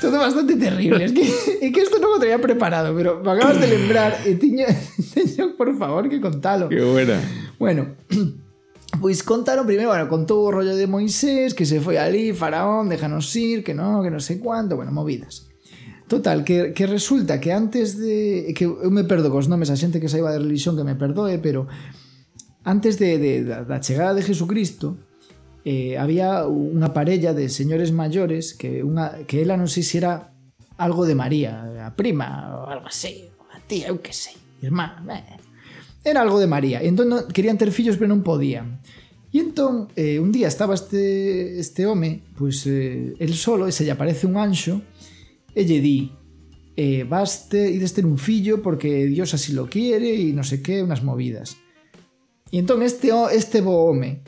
Todo 0.01 0.17
bastante 0.19 0.55
terrible. 0.55 1.03
Es 1.03 1.11
que, 1.11 1.27
é 1.59 1.71
que 1.71 1.81
esto 1.81 1.99
non 1.99 2.15
o 2.15 2.19
traía 2.23 2.39
preparado, 2.39 2.95
pero 2.95 3.19
me 3.19 3.35
acabas 3.35 3.59
de 3.59 3.67
lembrar 3.67 4.15
e 4.23 4.39
tiña, 4.39 4.71
por 5.59 5.75
favor, 5.75 6.07
que 6.07 6.23
contalo. 6.23 6.71
Qué 6.71 6.79
buena. 6.79 7.19
Bueno, 7.59 7.99
pois 8.97 9.21
contaron 9.21 9.69
primeiro, 9.69 9.93
bueno, 9.93 10.09
contou 10.09 10.49
o 10.49 10.53
rollo 10.53 10.73
de 10.73 10.89
Moisés, 10.89 11.53
que 11.53 11.69
se 11.69 11.77
foi 11.77 12.01
ali, 12.01 12.33
faraón, 12.33 12.89
déjanos 12.89 13.29
ir, 13.37 13.61
que 13.61 13.77
no, 13.77 14.01
que 14.01 14.09
non 14.09 14.23
sei 14.23 14.41
cuánto, 14.41 14.73
bueno, 14.73 14.89
movidas. 14.89 15.45
Total, 16.09 16.41
que, 16.41 16.73
que 16.73 16.89
resulta 16.89 17.37
que 17.37 17.53
antes 17.53 17.93
de... 17.93 18.49
Que 18.57 18.65
eu 18.65 18.89
me 18.89 19.05
perdo 19.05 19.29
cos 19.29 19.45
nomes 19.45 19.69
a 19.69 19.77
xente 19.77 20.01
que 20.01 20.09
saiba 20.09 20.33
de 20.33 20.41
religión 20.41 20.73
que 20.73 20.81
me 20.81 20.97
perdoe, 20.97 21.37
pero 21.37 21.69
antes 22.65 22.97
de, 22.97 23.21
de, 23.21 23.45
da, 23.45 23.61
da 23.61 23.77
chegada 23.77 24.17
de 24.17 24.25
Jesucristo 24.25 24.97
eh, 25.61 26.01
había 26.01 26.49
unha 26.49 26.89
parella 26.97 27.37
de 27.37 27.45
señores 27.45 27.93
maiores 27.93 28.57
que, 28.57 28.81
unha, 28.81 29.21
que 29.29 29.45
ela 29.45 29.53
non 29.53 29.69
sei 29.69 29.85
se 29.85 30.01
era 30.01 30.33
algo 30.81 31.05
de 31.05 31.13
María, 31.13 31.85
a 31.85 31.93
prima 31.93 32.57
ou 32.63 32.73
algo 32.73 32.89
así, 32.89 33.29
ou 33.37 33.45
a 33.53 33.61
tía, 33.69 33.93
eu 33.93 34.01
que 34.01 34.15
sei, 34.15 34.33
irmá, 34.65 34.97
eh, 35.05 35.37
era 36.03 36.21
algo 36.21 36.39
de 36.39 36.47
María. 36.47 36.81
E 36.81 36.87
entón 36.87 37.11
querían 37.33 37.57
ter 37.57 37.71
fillos, 37.71 37.97
pero 37.97 38.11
non 38.11 38.23
podían. 38.23 38.79
E 39.29 39.39
entón, 39.43 39.93
eh, 39.93 40.17
un 40.17 40.33
día 40.33 40.49
estaba 40.49 40.73
este, 40.73 41.59
este 41.61 41.85
home, 41.85 42.25
pois 42.33 42.65
eh, 42.65 43.13
el 43.21 43.37
solo, 43.37 43.69
e 43.69 43.71
se 43.71 43.85
lle 43.85 43.93
aparece 43.93 44.25
un 44.25 44.41
anxo, 44.41 44.81
e 45.53 45.61
lle 45.67 45.77
di, 45.77 46.09
eh, 46.73 47.05
baste, 47.05 47.69
ides 47.69 47.93
ter 47.93 48.09
un 48.09 48.17
fillo 48.17 48.63
porque 48.63 49.05
Dios 49.05 49.33
así 49.35 49.53
lo 49.53 49.69
quiere 49.69 50.15
e 50.15 50.33
non 50.33 50.47
sei 50.47 50.65
que, 50.65 50.81
unas 50.81 51.05
movidas. 51.05 51.61
E 52.49 52.57
entón 52.57 52.81
este, 52.81 53.13
este 53.35 53.61
bo 53.61 53.85
home, 53.85 54.25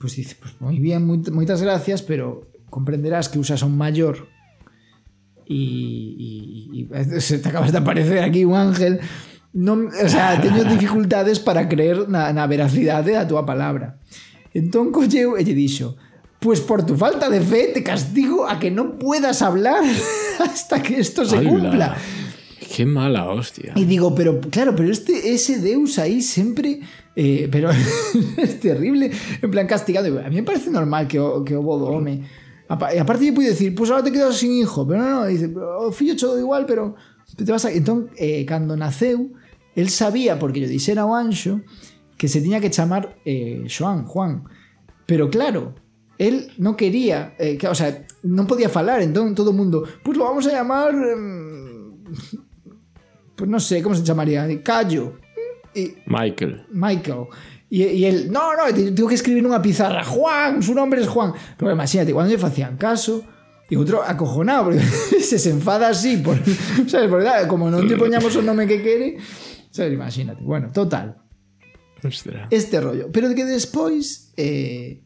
pois 0.00 0.16
dice, 0.18 0.34
pues 0.40 0.58
moi 0.58 0.74
bien, 0.82 1.06
moitas 1.06 1.62
gracias, 1.62 2.02
pero 2.02 2.50
comprenderás 2.66 3.28
que 3.28 3.38
usas 3.38 3.62
a 3.62 3.68
un 3.70 3.78
mayor 3.78 4.26
e, 5.46 6.88
e 6.90 7.20
se 7.20 7.38
te 7.38 7.48
acabas 7.48 7.70
de 7.70 7.78
aparecer 7.78 8.24
aquí 8.24 8.42
un 8.42 8.54
ángel 8.54 8.98
non, 9.52 9.90
o 9.90 10.08
sea, 10.08 10.38
teño 10.40 10.62
dificultades 10.76 11.40
para 11.42 11.66
creer 11.68 12.06
na, 12.08 12.30
na 12.32 12.46
veracidade 12.46 13.12
da 13.18 13.26
túa 13.26 13.42
palabra 13.42 13.98
entón 14.54 14.90
colleu 14.94 15.34
e 15.38 15.42
lle 15.42 15.54
dixo 15.54 15.98
pues 16.40 16.62
por 16.64 16.86
tu 16.86 16.96
falta 16.96 17.28
de 17.28 17.42
fe 17.42 17.68
te 17.74 17.82
castigo 17.82 18.46
a 18.48 18.58
que 18.62 18.70
no 18.70 18.96
puedas 18.98 19.42
hablar 19.42 19.82
hasta 20.40 20.80
que 20.82 20.98
esto 21.02 21.24
se 21.26 21.38
Ala. 21.38 21.50
cumpla 21.50 21.88
Qué 22.70 22.86
mala 22.86 23.26
hostia. 23.28 23.72
y 23.74 23.82
digo, 23.84 24.14
pero 24.14 24.38
claro, 24.40 24.76
pero 24.78 24.88
este 24.94 25.34
ese 25.34 25.58
Deus 25.58 25.98
ahí 25.98 26.22
siempre 26.22 26.78
eh, 27.18 27.48
pero 27.50 27.68
es 28.38 28.60
terrible, 28.60 29.10
en 29.42 29.50
plan 29.50 29.66
castigado. 29.66 30.06
A 30.24 30.30
mí 30.30 30.36
me 30.36 30.44
parece 30.46 30.70
normal 30.70 31.08
que 31.10 31.18
que 31.44 31.56
o 31.58 31.62
bodo 31.66 31.86
home. 31.90 32.22
Apa- 32.70 32.94
E 32.94 33.00
aparte 33.02 33.26
yo 33.26 33.34
puedo 33.34 33.50
decir, 33.50 33.74
pues 33.74 33.90
ahora 33.90 34.04
te 34.06 34.12
quedas 34.14 34.38
sin 34.38 34.52
hijo, 34.54 34.86
pero 34.86 35.02
no, 35.02 35.10
no, 35.10 35.26
dice, 35.26 35.50
o 35.52 35.90
fillo 35.90 36.14
todo 36.14 36.38
igual, 36.38 36.64
pero 36.64 36.94
te 37.34 37.42
vas 37.50 37.64
a... 37.66 37.72
Entón, 37.74 38.10
eh, 38.16 38.46
cando 38.46 38.76
naceu, 38.78 39.34
él 39.80 39.88
sabía, 39.90 40.38
porque 40.38 40.60
yo 40.60 40.68
dixera 40.68 41.04
o 41.06 41.14
anxo, 41.16 41.60
que 42.16 42.28
se 42.28 42.40
tiña 42.40 42.60
que 42.60 42.70
chamar 42.70 43.16
eh, 43.24 43.64
Joan, 43.66 44.04
Juan. 44.04 44.44
Pero 45.06 45.28
claro, 45.30 45.74
él 46.18 46.52
no 46.58 46.76
quería, 46.76 47.34
eh, 47.38 47.56
que, 47.56 47.66
o 47.66 47.74
sea, 47.74 48.04
non 48.22 48.44
podía 48.44 48.68
falar, 48.68 49.00
entón 49.00 49.32
todo 49.34 49.50
o 49.50 49.56
mundo, 49.56 49.82
pues 50.04 50.16
lo 50.20 50.24
vamos 50.28 50.44
a 50.46 50.52
llamar... 50.52 50.92
em, 50.92 51.96
pues 53.34 53.48
no 53.48 53.58
sé, 53.58 53.80
¿cómo 53.82 53.94
se 53.94 54.02
llamaría? 54.04 54.46
Callo. 54.62 55.16
Y 55.74 55.94
Michael. 56.06 56.66
Michael. 56.70 57.24
Y, 57.70 57.84
y 57.84 58.04
él, 58.04 58.28
no, 58.30 58.54
no, 58.56 58.64
te- 58.74 58.92
tengo 58.92 59.08
que 59.08 59.14
escribir 59.14 59.40
en 59.40 59.46
una 59.46 59.62
pizarra, 59.62 60.04
Juan, 60.04 60.62
su 60.62 60.74
nombre 60.74 61.00
es 61.00 61.08
Juan. 61.08 61.32
Pero 61.56 61.72
imagínate, 61.72 62.12
cuando 62.12 62.36
le 62.36 62.42
hacían 62.42 62.76
caso, 62.76 63.24
y 63.70 63.76
otro 63.76 64.02
acojonado, 64.02 64.64
porque 64.64 64.80
se, 65.22 65.50
enfada 65.50 65.88
así, 65.88 66.18
por, 66.18 66.36
¿sabes? 66.86 67.08
Porque, 67.08 67.30
como 67.48 67.70
no 67.70 67.86
te 67.86 67.96
poñamos 67.96 68.34
o 68.36 68.42
nombre 68.42 68.66
que 68.66 68.82
quiere, 68.82 69.16
Sabes, 69.70 69.92
imagínate. 69.92 70.42
Bueno, 70.42 70.70
total. 70.72 71.16
Ostras. 72.02 72.48
Este 72.50 72.80
rollo. 72.80 73.10
Pero 73.12 73.34
que 73.34 73.44
despois... 73.44 74.32
Eh, 74.36 75.02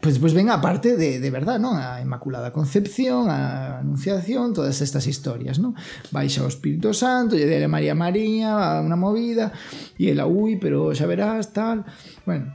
pues, 0.00 0.18
pues 0.18 0.32
ven 0.32 0.48
a 0.48 0.60
parte 0.62 0.96
de, 0.96 1.20
de 1.20 1.30
verdad, 1.30 1.60
non? 1.60 1.76
A 1.76 2.00
Inmaculada 2.00 2.56
Concepción, 2.56 3.28
a 3.28 3.84
Anunciación, 3.84 4.56
todas 4.56 4.80
estas 4.80 5.04
historias, 5.04 5.60
non? 5.60 5.76
Baixa 6.08 6.40
o 6.40 6.48
Espírito 6.48 6.96
Santo, 6.96 7.36
lle 7.36 7.44
dele 7.44 7.68
María 7.68 7.92
María, 7.92 8.80
unha 8.80 8.96
movida, 8.96 9.52
e 10.00 10.08
ela, 10.08 10.24
ui, 10.24 10.56
pero 10.56 10.96
xa 10.96 11.04
verás, 11.04 11.52
tal... 11.52 11.84
Bueno, 12.24 12.48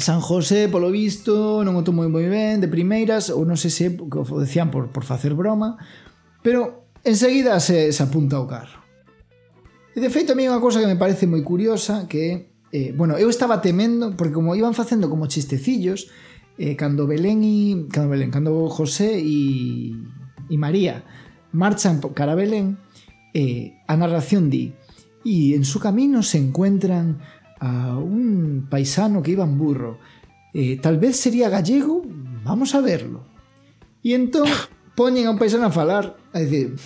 San 0.00 0.24
José, 0.24 0.72
polo 0.72 0.88
visto, 0.88 1.60
non 1.60 1.76
o 1.76 1.84
tomou 1.84 2.08
moi 2.08 2.24
ben 2.24 2.64
de 2.64 2.72
primeiras, 2.72 3.28
ou 3.28 3.44
non 3.44 3.60
sei 3.60 3.68
se 3.68 3.86
o 3.92 4.40
decían 4.40 4.72
por, 4.72 4.88
por 4.96 5.04
facer 5.04 5.36
broma, 5.36 5.76
pero 6.40 6.88
enseguida 7.04 7.60
se, 7.60 7.92
se 7.92 8.00
apunta 8.00 8.40
ao 8.40 8.48
carro. 8.48 8.81
De 9.94 10.08
feito 10.08 10.32
a 10.32 10.36
mí 10.36 10.48
hai 10.48 10.48
unha 10.48 10.64
cousa 10.64 10.80
que 10.80 10.88
me 10.88 10.96
parece 10.96 11.28
moi 11.28 11.44
curiosa 11.44 12.08
que 12.08 12.48
eh, 12.72 12.96
bueno, 12.96 13.20
eu 13.20 13.28
estaba 13.28 13.60
temendo 13.60 14.16
porque 14.16 14.32
como 14.32 14.56
iban 14.56 14.72
facendo 14.72 15.12
como 15.12 15.28
chistecillos 15.28 16.08
eh, 16.56 16.80
cando 16.80 17.04
Belén 17.04 17.44
e 17.44 17.92
cando 17.92 18.08
Belén, 18.08 18.32
cando 18.32 18.72
José 18.72 19.20
e, 19.20 19.92
e 20.48 20.56
María 20.56 21.04
marchan 21.52 22.00
cara 22.16 22.32
a 22.32 22.40
Belén 22.40 22.80
eh, 23.36 23.76
a 23.84 24.00
narración 24.00 24.48
di 24.48 24.72
y 25.28 25.52
en 25.52 25.68
su 25.68 25.76
camino 25.76 26.24
se 26.24 26.40
encuentran 26.40 27.20
a 27.60 28.00
un 28.00 28.66
paisano 28.72 29.22
que 29.22 29.36
iba 29.36 29.44
en 29.44 29.54
burro. 29.60 30.00
Eh, 30.56 30.80
tal 30.80 30.96
vez 30.96 31.20
sería 31.20 31.52
gallego 31.52 32.00
vamos 32.48 32.72
a 32.72 32.80
verlo 32.80 33.28
e 34.00 34.16
entón 34.16 34.48
poñen 34.96 35.28
a 35.28 35.36
un 35.36 35.38
paisano 35.40 35.68
a 35.68 35.76
falar 35.76 36.16
a 36.32 36.40
decir 36.40 36.80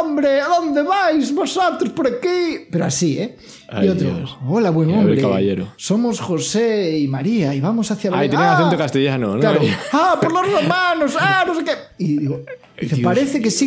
Hombre, 0.00 0.40
¿a 0.40 0.48
dónde 0.48 0.82
vais 0.82 1.34
vosotros 1.34 1.90
por 1.90 2.06
aquí? 2.06 2.66
Pero 2.70 2.84
así, 2.86 3.18
¿eh? 3.18 3.36
Ay, 3.68 3.86
y 3.86 3.90
otro, 3.90 4.14
Dios. 4.14 4.36
hola, 4.46 4.70
buen 4.70 4.88
el 4.90 4.96
hombre. 4.98 5.20
caballero. 5.20 5.68
Somos 5.76 6.20
José 6.20 6.98
y 6.98 7.08
María 7.08 7.54
y 7.54 7.60
vamos 7.60 7.90
hacia 7.90 8.10
Ay, 8.10 8.28
Belén". 8.28 8.30
tienen 8.30 8.46
"Ah, 8.48 8.56
acento 8.58 8.78
castellano, 8.78 9.34
¿no? 9.34 9.40
Claro. 9.40 9.60
Ah, 9.92 10.18
por 10.20 10.32
los 10.32 10.50
romanos, 10.50 11.16
ah, 11.20 11.44
no 11.46 11.54
sé 11.54 11.64
qué. 11.64 11.72
Y 11.98 12.16
digo, 12.18 12.40
dice, 12.80 12.98
parece 13.02 13.40
que 13.42 13.50
sí. 13.50 13.66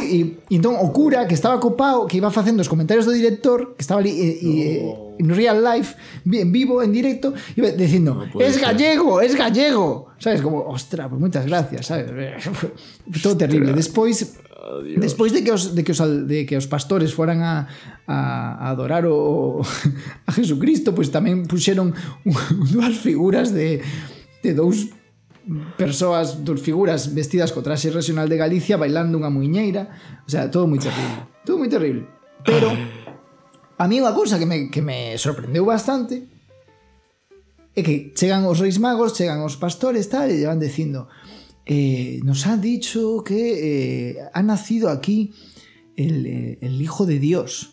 Y, 0.49 0.53
y 0.53 0.55
entón 0.57 0.75
o 0.79 0.91
cura 0.91 1.27
que 1.27 1.33
estaba 1.35 1.59
copado, 1.59 2.07
que 2.07 2.17
iba 2.17 2.31
facendo 2.31 2.61
os 2.61 2.69
comentarios 2.69 3.05
do 3.05 3.11
director, 3.11 3.75
que 3.75 3.81
estaba 3.81 3.99
ali 4.01 4.09
e, 4.09 4.29
e, 4.41 4.95
en 5.19 5.29
real 5.29 5.63
life, 5.63 5.95
en 6.25 6.51
vivo, 6.51 6.81
en 6.83 6.91
directo, 6.91 7.33
iba 7.55 7.69
diciendo, 7.69 8.25
puede 8.33 8.49
es 8.49 8.55
ser. 8.55 8.63
gallego, 8.65 9.21
es 9.21 9.35
gallego. 9.35 10.09
¿Sabes? 10.17 10.41
Como, 10.41 10.61
ostra, 10.65 11.07
pues 11.09 11.21
muchas 11.21 11.45
gracias, 11.45 11.85
¿sabes? 11.87 12.09
Todo 13.23 13.37
terrible. 13.37 13.73
Despois 13.73 14.37
Dios. 14.81 15.01
Despois 15.01 15.31
de 15.31 15.43
que 15.45 15.51
os 15.53 15.73
de 15.75 15.83
que 15.85 15.93
os 15.93 16.01
de 16.01 16.45
que 16.45 16.57
os 16.57 16.65
pastores 16.65 17.13
foran 17.13 17.45
a 17.45 17.69
a, 18.09 18.65
a 18.65 18.73
adorar 18.73 19.05
o 19.05 19.61
a 20.27 20.31
Jesucristo, 20.33 20.97
pois 20.97 21.09
pues 21.09 21.15
tamén 21.15 21.45
puxeron 21.45 21.93
dúas 22.73 22.97
figuras 22.97 23.53
de 23.53 23.85
de 24.41 24.51
dous 24.53 24.89
persoas, 25.77 26.43
dúas 26.43 26.61
figuras 26.61 27.13
vestidas 27.13 27.53
co 27.53 27.61
traxe 27.61 27.93
regional 27.93 28.25
de 28.25 28.37
Galicia 28.41 28.81
bailando 28.81 29.21
unha 29.21 29.29
muiñeira, 29.29 29.93
o 30.25 30.29
sea, 30.29 30.49
todo 30.49 30.65
moi 30.65 30.81
terrible. 30.81 31.29
Todo 31.45 31.61
moi 31.61 31.69
terrible. 31.69 32.09
Pero 32.41 32.73
a 33.77 33.85
mí 33.85 34.01
unha 34.01 34.13
cousa 34.17 34.41
que 34.41 34.49
me, 34.49 34.73
que 34.73 34.81
me 34.81 35.13
sorprendeu 35.21 35.65
bastante 35.65 36.25
é 37.75 37.83
que 37.83 38.15
chegan 38.15 38.47
os 38.47 38.63
reis 38.63 38.79
magos, 38.79 39.13
chegan 39.13 39.43
os 39.43 39.59
pastores, 39.59 40.07
tal, 40.07 40.31
e 40.31 40.47
van 40.47 40.57
dicindo, 40.57 41.11
eh, 41.65 42.19
nos 42.23 42.45
han 42.47 42.61
dicho 42.61 43.23
que 43.23 44.11
eh, 44.11 44.17
ha 44.33 44.41
nacido 44.43 44.89
aquí 44.89 45.33
el, 45.97 46.25
eh, 46.25 46.57
el 46.61 46.81
Hijo 46.81 47.05
de 47.05 47.19
Dios. 47.19 47.71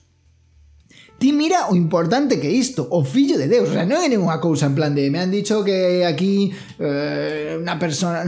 Ti 1.18 1.32
mira 1.32 1.68
o 1.68 1.76
importante 1.76 2.40
que 2.40 2.50
isto, 2.50 2.88
o 2.90 3.04
fillo 3.04 3.38
de 3.38 3.46
Deus, 3.46 3.70
o 3.70 3.72
sea, 3.78 3.86
non 3.86 4.02
é 4.02 4.08
ninguna 4.10 4.42
cousa 4.42 4.66
en 4.66 4.74
plan 4.74 4.90
de 4.90 5.06
me 5.06 5.22
han 5.22 5.30
dicho 5.30 5.62
que 5.62 6.02
aquí 6.02 6.50
eh, 6.82 7.54
unha 7.62 7.78
persona 7.78 8.26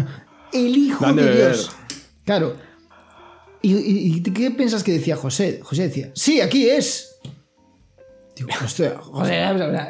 el 0.55 0.71
Hijo 0.79 1.03
de 1.11 1.27
Dios. 1.27 1.75
Claro. 2.23 2.55
¿Y, 3.65 3.73
y- 3.75 4.03
y 4.15 4.23
qué 4.31 4.53
piensas 4.53 4.85
que 4.85 4.93
decía 4.93 5.17
José? 5.17 5.59
José 5.65 5.89
decía, 5.91 6.13
sí, 6.15 6.39
aquí 6.41 6.69
es. 6.71 7.17
Digo, 8.37 8.51
hostia, 8.63 8.95
José, 9.01 9.41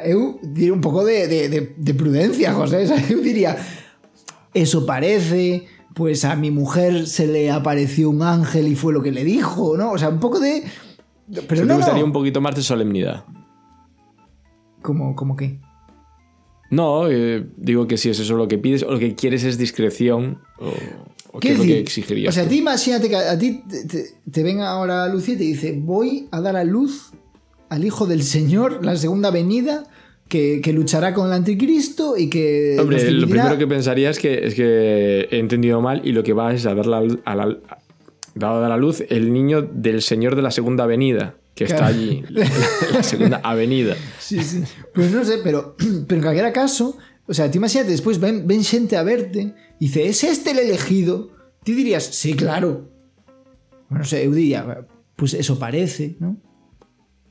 eu 0.09 0.39
diría 0.41 0.73
un 0.73 0.81
poco 0.81 1.03
de, 1.05 1.27
de- 1.27 1.49
de- 1.49 1.73
de 1.77 1.93
prudencia, 1.93 2.53
José. 2.53 2.85
Eu 3.09 3.21
diría, 3.21 3.57
eso 4.55 4.85
parece, 4.87 5.67
pues 5.93 6.25
a 6.25 6.35
mi 6.35 6.49
mujer 6.49 7.05
se 7.07 7.27
le 7.27 7.51
apareció 7.51 8.09
un 8.09 8.23
ángel 8.23 8.67
y 8.67 8.75
fue 8.75 8.91
lo 8.93 9.03
que 9.03 9.11
le 9.11 9.23
dijo, 9.23 9.77
¿no? 9.77 9.91
O 9.91 9.97
sea, 9.99 10.09
un 10.09 10.19
poco 10.19 10.39
de... 10.39 10.63
Pero 11.47 11.61
no, 11.61 11.67
me 11.67 11.75
gustaría 11.75 12.01
no. 12.01 12.07
un 12.07 12.13
poquito 12.13 12.41
más 12.41 12.55
de 12.55 12.63
solemnidad. 12.63 13.25
Como, 14.81 15.15
como 15.15 15.35
que... 15.35 15.59
No, 16.71 17.07
eh, 17.09 17.47
digo 17.57 17.87
que 17.87 17.97
si 17.97 18.09
es 18.09 18.19
eso 18.19 18.35
lo 18.35 18.47
que 18.47 18.57
pides 18.57 18.83
o 18.83 18.91
lo 18.91 18.99
que 18.99 19.13
quieres 19.15 19.43
es 19.43 19.57
discreción 19.57 20.39
o, 20.59 20.69
o 21.31 21.39
qué 21.39 21.47
¿Qué 21.49 21.53
es 21.53 21.59
lo 21.59 21.63
que 21.63 21.79
exigirías. 21.79 22.29
O 22.29 22.35
sea, 22.35 22.43
a 22.43 22.47
ti 22.47 22.57
imagínate 22.57 23.07
que 23.07 23.15
a 23.15 23.37
ti 23.37 23.63
te, 23.69 23.85
te- 23.85 24.05
te 24.31 24.43
venga 24.43 24.69
ahora 24.69 25.07
Lucía 25.07 25.35
y 25.35 25.37
te 25.37 25.43
dice, 25.43 25.79
voy 25.79 26.27
a 26.31 26.41
dar 26.41 26.55
a 26.55 26.63
luz 26.63 27.11
al 27.69 27.85
Hijo 27.85 28.07
del 28.07 28.23
Señor, 28.23 28.83
la 28.83 28.95
segunda 28.95 29.29
venida, 29.31 29.85
que, 30.27 30.61
que 30.61 30.73
luchará 30.73 31.13
con 31.13 31.27
el 31.27 31.33
anticristo 31.33 32.17
y 32.17 32.29
que... 32.29 32.77
Hombre, 32.79 32.97
lo 32.97 33.03
dividirá". 33.03 33.27
primero 33.27 33.57
que 33.57 33.67
pensaría 33.67 34.09
es 34.09 34.19
que, 34.19 34.45
es 34.45 34.55
que 34.55 35.27
he 35.29 35.39
entendido 35.39 35.81
mal 35.81 36.01
y 36.03 36.11
lo 36.11 36.23
que 36.23 36.33
va 36.33 36.53
es 36.53 36.65
a 36.65 36.73
dar 36.73 36.87
la, 36.87 37.03
a 37.25 37.35
la, 37.35 37.57
dado 38.35 38.63
a 38.63 38.69
la 38.69 38.77
luz 38.77 39.03
el 39.09 39.31
niño 39.33 39.61
del 39.61 40.01
señor 40.01 40.35
de 40.35 40.41
la 40.41 40.51
segunda 40.51 40.83
avenida, 40.83 41.35
que 41.55 41.65
está 41.65 41.87
allí, 41.87 42.23
la, 42.29 42.45
la 42.93 43.03
segunda 43.03 43.37
avenida. 43.43 43.95
Sí, 44.19 44.41
sí. 44.41 44.63
Pues 44.93 45.11
no 45.11 45.23
sé, 45.23 45.39
pero, 45.43 45.75
pero 46.07 46.17
en 46.17 46.21
cualquier 46.21 46.51
caso, 46.51 46.97
o 47.27 47.33
sea, 47.33 47.49
tú 47.49 47.57
imagínate, 47.57 47.91
después 47.91 48.19
ven, 48.19 48.47
ven 48.47 48.63
gente 48.63 48.97
a 48.97 49.03
verte 49.03 49.53
y 49.79 49.85
dice, 49.87 50.07
¿es 50.07 50.23
este 50.23 50.51
el 50.51 50.59
elegido? 50.59 51.31
Tú 51.63 51.73
dirías, 51.73 52.03
sí, 52.03 52.33
claro. 52.33 52.89
Bueno, 53.89 53.99
no 53.99 54.05
sé, 54.05 54.27
diría, 54.29 54.85
pues 55.15 55.33
eso 55.33 55.57
parece, 55.57 56.15
¿no? 56.19 56.37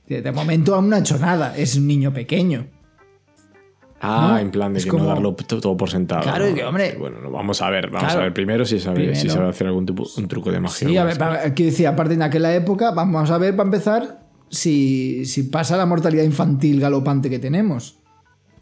De 0.07 0.20
de 0.20 0.32
momento 0.32 0.74
aún 0.74 0.90
no 0.90 0.97
ha 0.97 0.99
hecho 0.99 1.18
nada, 1.18 1.57
es 1.57 1.76
un 1.76 1.86
niño 1.86 2.12
pequeño. 2.12 2.68
Ah, 4.07 4.28
¿No? 4.32 4.38
en 4.38 4.50
plan 4.50 4.72
de 4.72 4.78
Es 4.80 4.84
que 4.84 4.90
como- 4.90 5.05
no 5.05 5.09
darlo 5.11 5.34
todo 5.34 5.76
por 5.76 5.88
sentado. 5.90 6.22
Claro, 6.22 6.48
¿no? 6.48 6.55
que, 6.55 6.64
hombre- 6.64 6.96
Bueno, 6.98 7.20
no, 7.22 7.30
vamos 7.30 7.62
a 7.62 7.70
ver, 7.70 7.86
vamos 7.90 8.05
Claro. 8.09 8.20
a 8.20 8.22
ver 8.24 8.34
primero 8.34 8.64
si 8.64 8.78
sabe, 8.78 9.00
si 9.14 9.20
Primero. 9.22 9.34
sabe 9.34 9.48
hacer 9.48 9.66
algún 9.66 9.86
tipo, 9.86 10.05
un 10.16 10.28
truco 10.28 10.50
de 10.52 10.61
magia. 10.61 10.88
Sí, 10.88 10.96
a 10.96 11.05
ver, 11.05 11.12
así. 11.12 11.18
para- 11.18 11.55
quiero 11.55 11.70
decir, 11.70 11.86
aparte 11.86 12.14
en 12.14 12.22
aquella 12.22 12.55
época, 12.55 12.90
vamos 12.90 13.30
a 13.30 13.38
ver 13.38 13.57
para 13.57 13.66
empezar 13.66 14.20
si, 14.50 15.24
si 15.24 15.44
pasa 15.44 15.76
la 15.76 15.86
mortalidad 15.86 16.22
infantil 16.24 16.80
galopante 16.80 17.30
que 17.30 17.38
tenemos. 17.38 17.98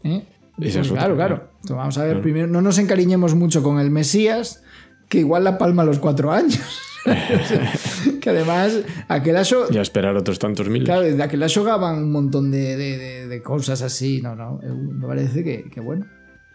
¿Eh? 0.03 0.23
Esa 0.59 0.81
es 0.81 0.87
Pues 0.87 0.91
otra, 0.91 1.01
claro, 1.01 1.15
claro. 1.15 1.35
claro. 1.35 1.51
Entonces, 1.55 1.77
vamos 1.77 1.97
a 1.97 2.03
ver, 2.03 2.21
primero, 2.21 2.47
no 2.47 2.61
nos 2.61 2.77
encariñemos 2.77 3.35
mucho 3.35 3.63
con 3.63 3.79
el 3.79 3.89
Mesías, 3.91 4.63
que 5.09 5.19
igual 5.19 5.43
la 5.43 5.57
palma 5.57 5.81
a 5.81 5.85
los 5.85 5.99
cuatro 5.99 6.31
años. 6.31 6.59
que 8.21 8.29
además, 8.29 8.79
aquel 9.07 9.37
aso, 9.37 9.69
Ya 9.69 9.81
esperar 9.81 10.15
otros 10.15 10.39
tantos 10.39 10.69
miles. 10.69 10.85
claro, 10.87 11.01
de 11.03 11.21
aquel 11.21 11.47
xogaban 11.49 12.03
un 12.03 12.11
montón 12.11 12.51
de, 12.51 12.75
de- 12.77 12.97
de- 12.97 13.27
de 13.27 13.41
cosas 13.41 13.81
así. 13.81 14.21
No, 14.21 14.35
no, 14.35 14.59
eu- 14.61 14.75
me 14.75 15.05
parece 15.07 15.43
que, 15.43 15.69
que 15.69 15.79
bueno. 15.81 16.05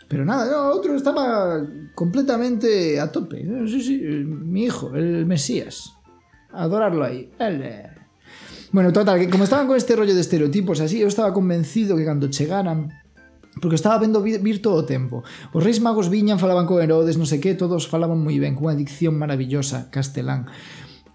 Pero 0.09 0.25
nada, 0.25 0.51
no, 0.51 0.69
otro 0.73 0.95
estaba 0.97 1.67
completamente 1.95 2.99
a 2.99 3.13
tope. 3.13 3.45
Sí, 3.67 3.83
sí, 3.83 3.99
mi 4.01 4.65
hijo, 4.65 4.95
el 4.95 5.27
Mesías. 5.27 5.93
Adorarlo 6.53 7.05
ahí. 7.05 7.31
Él, 7.39 7.61
eh. 7.63 7.91
Bueno, 8.73 8.93
total, 8.93 9.19
que 9.19 9.29
como 9.29 9.45
estaban 9.45 9.67
con 9.67 9.77
este 9.77 9.97
rollo 9.97 10.15
de 10.15 10.21
estereotipos 10.21 10.81
así, 10.81 11.01
eu 11.01 11.09
estaba 11.09 11.33
convencido 11.33 11.97
que 11.97 12.05
cando 12.05 12.29
chegaran 12.29 12.89
Porque 13.61 13.77
estaba 13.77 13.99
vendo 13.99 14.23
vir 14.23 14.63
todo 14.63 14.83
o 14.83 14.85
tempo. 14.85 15.25
Os 15.53 15.63
reis 15.63 15.81
magos 15.81 16.09
viñan, 16.09 16.39
falaban 16.39 16.67
con 16.67 16.79
Herodes, 16.79 17.19
non 17.19 17.27
sei 17.27 17.43
que, 17.43 17.59
todos 17.59 17.91
falaban 17.91 18.23
moi 18.23 18.39
ben, 18.39 18.55
cunha 18.55 18.79
dicción 18.79 19.19
maravillosa, 19.19 19.91
castelán. 19.91 20.47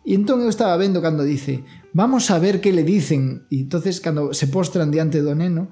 E 0.03 0.11
entón 0.19 0.43
eu 0.43 0.51
estaba 0.51 0.75
vendo 0.75 0.99
cando 0.99 1.23
dice, 1.23 1.63
vamos 1.95 2.27
a 2.27 2.37
ver 2.37 2.59
que 2.59 2.75
le 2.75 2.83
dicen. 2.83 3.47
E 3.47 3.63
entonces 3.63 4.03
cando 4.03 4.35
se 4.35 4.51
postran 4.51 4.91
diante 4.91 5.23
do 5.23 5.31
neno, 5.31 5.71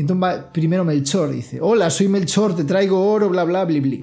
entón 0.00 0.16
va 0.16 0.48
primeiro 0.48 0.88
Melchor, 0.88 1.28
dice, 1.28 1.60
hola, 1.60 1.92
soy 1.92 2.08
Melchor, 2.08 2.56
te 2.56 2.64
traigo 2.64 2.96
oro, 2.96 3.28
bla, 3.28 3.44
bla, 3.44 3.68
bli, 3.68 3.80
bli. 3.84 4.00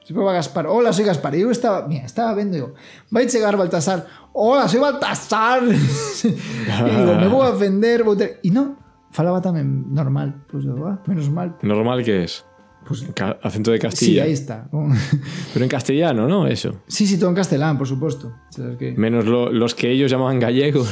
Despois 0.00 0.26
va 0.26 0.32
Gaspar, 0.32 0.66
hola, 0.66 0.92
soy 0.92 1.04
Gaspar. 1.04 1.36
E 1.36 1.44
eu 1.44 1.52
estaba, 1.52 1.86
mira, 1.86 2.08
estaba 2.08 2.34
vendo, 2.34 2.56
digo, 2.56 2.74
vai 3.12 3.28
chegar 3.28 3.54
Baltasar, 3.54 4.06
hola, 4.32 4.66
soy 4.66 4.80
Baltasar. 4.80 5.62
e 5.68 6.90
digo, 6.96 7.14
me 7.20 7.28
vou 7.28 7.42
a 7.44 7.50
ofender, 7.50 8.02
vou 8.02 8.16
ter... 8.16 8.40
E 8.42 8.50
non, 8.50 8.79
falaba 9.10 9.42
tamén 9.42 9.90
normal. 9.92 10.46
Digo, 10.50 10.86
ah, 10.86 11.02
menos 11.06 11.28
mal. 11.30 11.58
Normal 11.62 12.02
que 12.02 12.24
es. 12.24 12.44
Pues, 12.80 13.04
Ca- 13.12 13.36
acento 13.44 13.70
de 13.70 13.76
sí, 13.76 13.82
Castilla. 13.82 14.24
ahí 14.24 14.32
está. 14.32 14.66
Pero 15.52 15.62
en 15.64 15.68
castellano, 15.68 16.26
¿no? 16.26 16.46
Eso. 16.48 16.80
Sí, 16.88 17.06
sí, 17.06 17.18
todo 17.20 17.28
en 17.28 17.36
castelán, 17.36 17.76
por 17.76 17.86
supuesto. 17.86 18.32
Que... 18.78 18.92
Menos 18.96 19.26
lo- 19.26 19.52
los 19.52 19.74
que 19.74 19.90
ellos 19.92 20.10
llamaban 20.10 20.40
gallegos. 20.40 20.88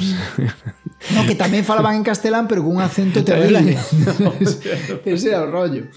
No, 1.16 1.24
que 1.24 1.34
tamén 1.38 1.64
falaban 1.64 1.96
en 1.96 2.04
castelán, 2.04 2.44
pero 2.50 2.60
con 2.66 2.76
un 2.76 2.82
acento 2.84 3.24
terrible. 3.24 3.78
Ese 5.08 5.30
era 5.32 5.46
o 5.46 5.50
rollo. 5.50 5.88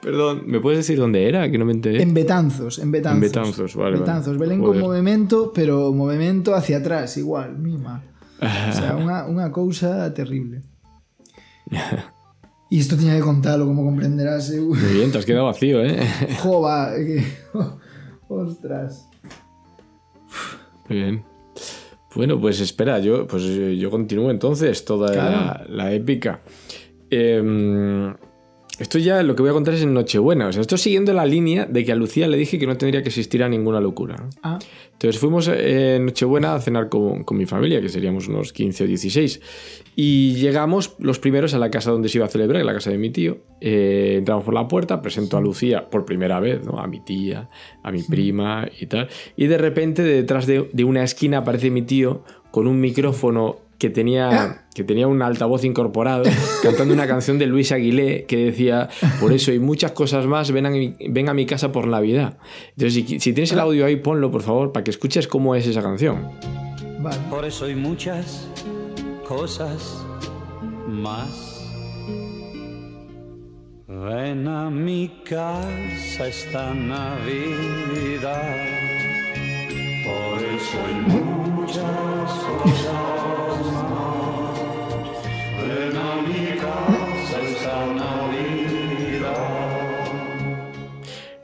Perdón, 0.00 0.44
¿me 0.46 0.60
puedes 0.60 0.78
decir 0.78 0.96
dónde 0.98 1.28
era? 1.28 1.50
Que 1.50 1.58
no 1.58 1.64
me 1.64 1.72
enteré. 1.72 2.00
En 2.02 2.14
Betanzos, 2.14 2.78
en 2.78 2.90
Betanzos. 2.92 3.16
En 3.16 3.20
Betanzos, 3.20 3.70
vale, 3.76 3.90
vale. 3.90 4.00
Betanzos, 4.00 4.38
Belén 4.38 4.60
con 4.60 4.78
Joder. 4.78 4.82
movimento, 4.84 5.52
pero 5.52 5.92
movimento 5.92 6.54
hacia 6.54 6.78
atrás, 6.78 7.16
igual, 7.18 7.58
mima. 7.58 8.02
O 8.40 8.72
sea, 8.72 8.96
unha, 8.96 9.24
unha 9.28 9.48
cousa 9.52 10.12
terrible. 10.16 10.64
E 11.70 12.76
isto 12.76 12.96
tiña 12.96 13.14
que 13.16 13.22
contarlo, 13.22 13.66
como 13.66 13.84
comprenderás. 13.84 14.50
Eu... 14.50 14.74
Muy 14.74 14.94
bien, 14.94 15.12
te 15.12 15.18
has 15.18 15.24
quedado 15.24 15.46
vacío, 15.46 15.84
¿eh? 15.84 16.06
Jova, 16.42 16.92
que... 16.96 17.24
Ostras. 18.28 19.08
Muy 20.88 20.98
bien. 20.98 21.24
Bueno, 22.14 22.40
pues 22.40 22.60
espera, 22.60 22.98
yo, 23.00 23.26
pues 23.26 23.42
eh, 23.44 23.76
yo 23.76 23.90
continúo 23.90 24.30
entonces 24.30 24.84
toda 24.84 25.12
la, 25.14 25.66
la 25.68 25.92
épica. 25.92 26.42
Em, 27.10 28.14
esto 28.78 28.98
ya 28.98 29.22
lo 29.22 29.36
que 29.36 29.42
voy 29.42 29.50
a 29.50 29.54
contar 29.54 29.74
es 29.74 29.82
en 29.82 29.94
Nochebuena. 29.94 30.48
O 30.48 30.52
sea, 30.52 30.60
esto 30.60 30.76
siguiendo 30.76 31.12
la 31.12 31.24
línea 31.26 31.64
de 31.66 31.84
que 31.84 31.92
a 31.92 31.94
Lucía 31.94 32.26
le 32.26 32.36
dije 32.36 32.58
que 32.58 32.66
no 32.66 32.76
tendría 32.76 33.02
que 33.02 33.08
existir 33.08 33.42
a 33.42 33.48
ninguna 33.48 33.80
locura. 33.80 34.16
¿no? 34.16 34.30
Ah, 34.42 34.58
Entonces 34.92 35.20
fuimos 35.20 35.48
eh, 35.48 35.96
en 35.96 36.06
Nochebuena 36.06 36.54
a 36.54 36.60
cenar 36.60 36.88
con, 36.88 37.24
con 37.24 37.36
mi 37.36 37.46
familia, 37.46 37.80
que 37.80 37.88
seríamos 37.88 38.26
unos 38.26 38.52
15 38.52 38.84
o 38.84 38.86
16. 38.86 39.40
Y 39.96 40.34
llegamos 40.34 40.96
los 40.98 41.20
primeros 41.20 41.54
a 41.54 41.58
la 41.58 41.70
casa 41.70 41.92
donde 41.92 42.08
se 42.08 42.18
iba 42.18 42.26
a 42.26 42.28
celebrar, 42.28 42.64
la 42.64 42.74
casa 42.74 42.90
de 42.90 42.98
mi 42.98 43.10
tío. 43.10 43.38
Eh, 43.60 44.16
entramos 44.18 44.44
por 44.44 44.54
la 44.54 44.66
puerta, 44.66 45.00
presento 45.00 45.36
a 45.36 45.40
Lucía 45.40 45.88
por 45.88 46.04
primera 46.04 46.40
vez, 46.40 46.64
¿no? 46.64 46.78
a 46.78 46.88
mi 46.88 47.00
tía, 47.00 47.48
a 47.82 47.92
mi 47.92 48.02
prima 48.02 48.68
y 48.80 48.86
tal. 48.86 49.08
Y 49.36 49.46
de 49.46 49.58
repente 49.58 50.02
detrás 50.02 50.46
de, 50.46 50.68
de 50.72 50.84
una 50.84 51.04
esquina 51.04 51.38
aparece 51.38 51.70
mi 51.70 51.82
tío 51.82 52.24
con 52.50 52.66
un 52.66 52.80
micrófono 52.80 53.63
que 53.78 53.90
tenía, 53.90 54.66
que 54.74 54.84
tenía 54.84 55.06
un 55.06 55.22
altavoz 55.22 55.64
incorporado, 55.64 56.24
cantando 56.62 56.94
una 56.94 57.06
canción 57.06 57.38
de 57.38 57.46
Luis 57.46 57.72
Aguilé 57.72 58.24
que 58.26 58.36
decía, 58.36 58.88
por 59.20 59.32
eso 59.32 59.52
y 59.52 59.58
muchas 59.58 59.92
cosas 59.92 60.26
más, 60.26 60.50
ven 60.50 60.66
a 60.66 60.70
mi, 60.70 60.94
ven 61.08 61.28
a 61.28 61.34
mi 61.34 61.46
casa 61.46 61.72
por 61.72 61.86
Navidad. 61.86 62.38
Entonces, 62.76 62.94
si, 62.94 63.20
si 63.20 63.32
tienes 63.32 63.52
el 63.52 63.60
audio 63.60 63.86
ahí, 63.86 63.96
ponlo, 63.96 64.30
por 64.30 64.42
favor, 64.42 64.72
para 64.72 64.84
que 64.84 64.90
escuches 64.90 65.26
cómo 65.28 65.54
es 65.54 65.66
esa 65.66 65.82
canción. 65.82 66.30
vale. 67.00 67.18
Por 67.30 67.44
eso 67.44 67.64
hay 67.66 67.74
muchas 67.74 68.48
cosas 69.26 70.04
más. 70.88 71.54
Ven 73.86 74.48
a 74.48 74.70
mi 74.70 75.22
casa 75.24 76.26
esta 76.26 76.74
Navidad. 76.74 78.24
Por 80.04 80.42
eso 80.42 80.78
hay 80.86 80.94
muchas 80.94 81.84
cosas 82.62 83.23
Ven 86.26 86.58
a 86.58 86.93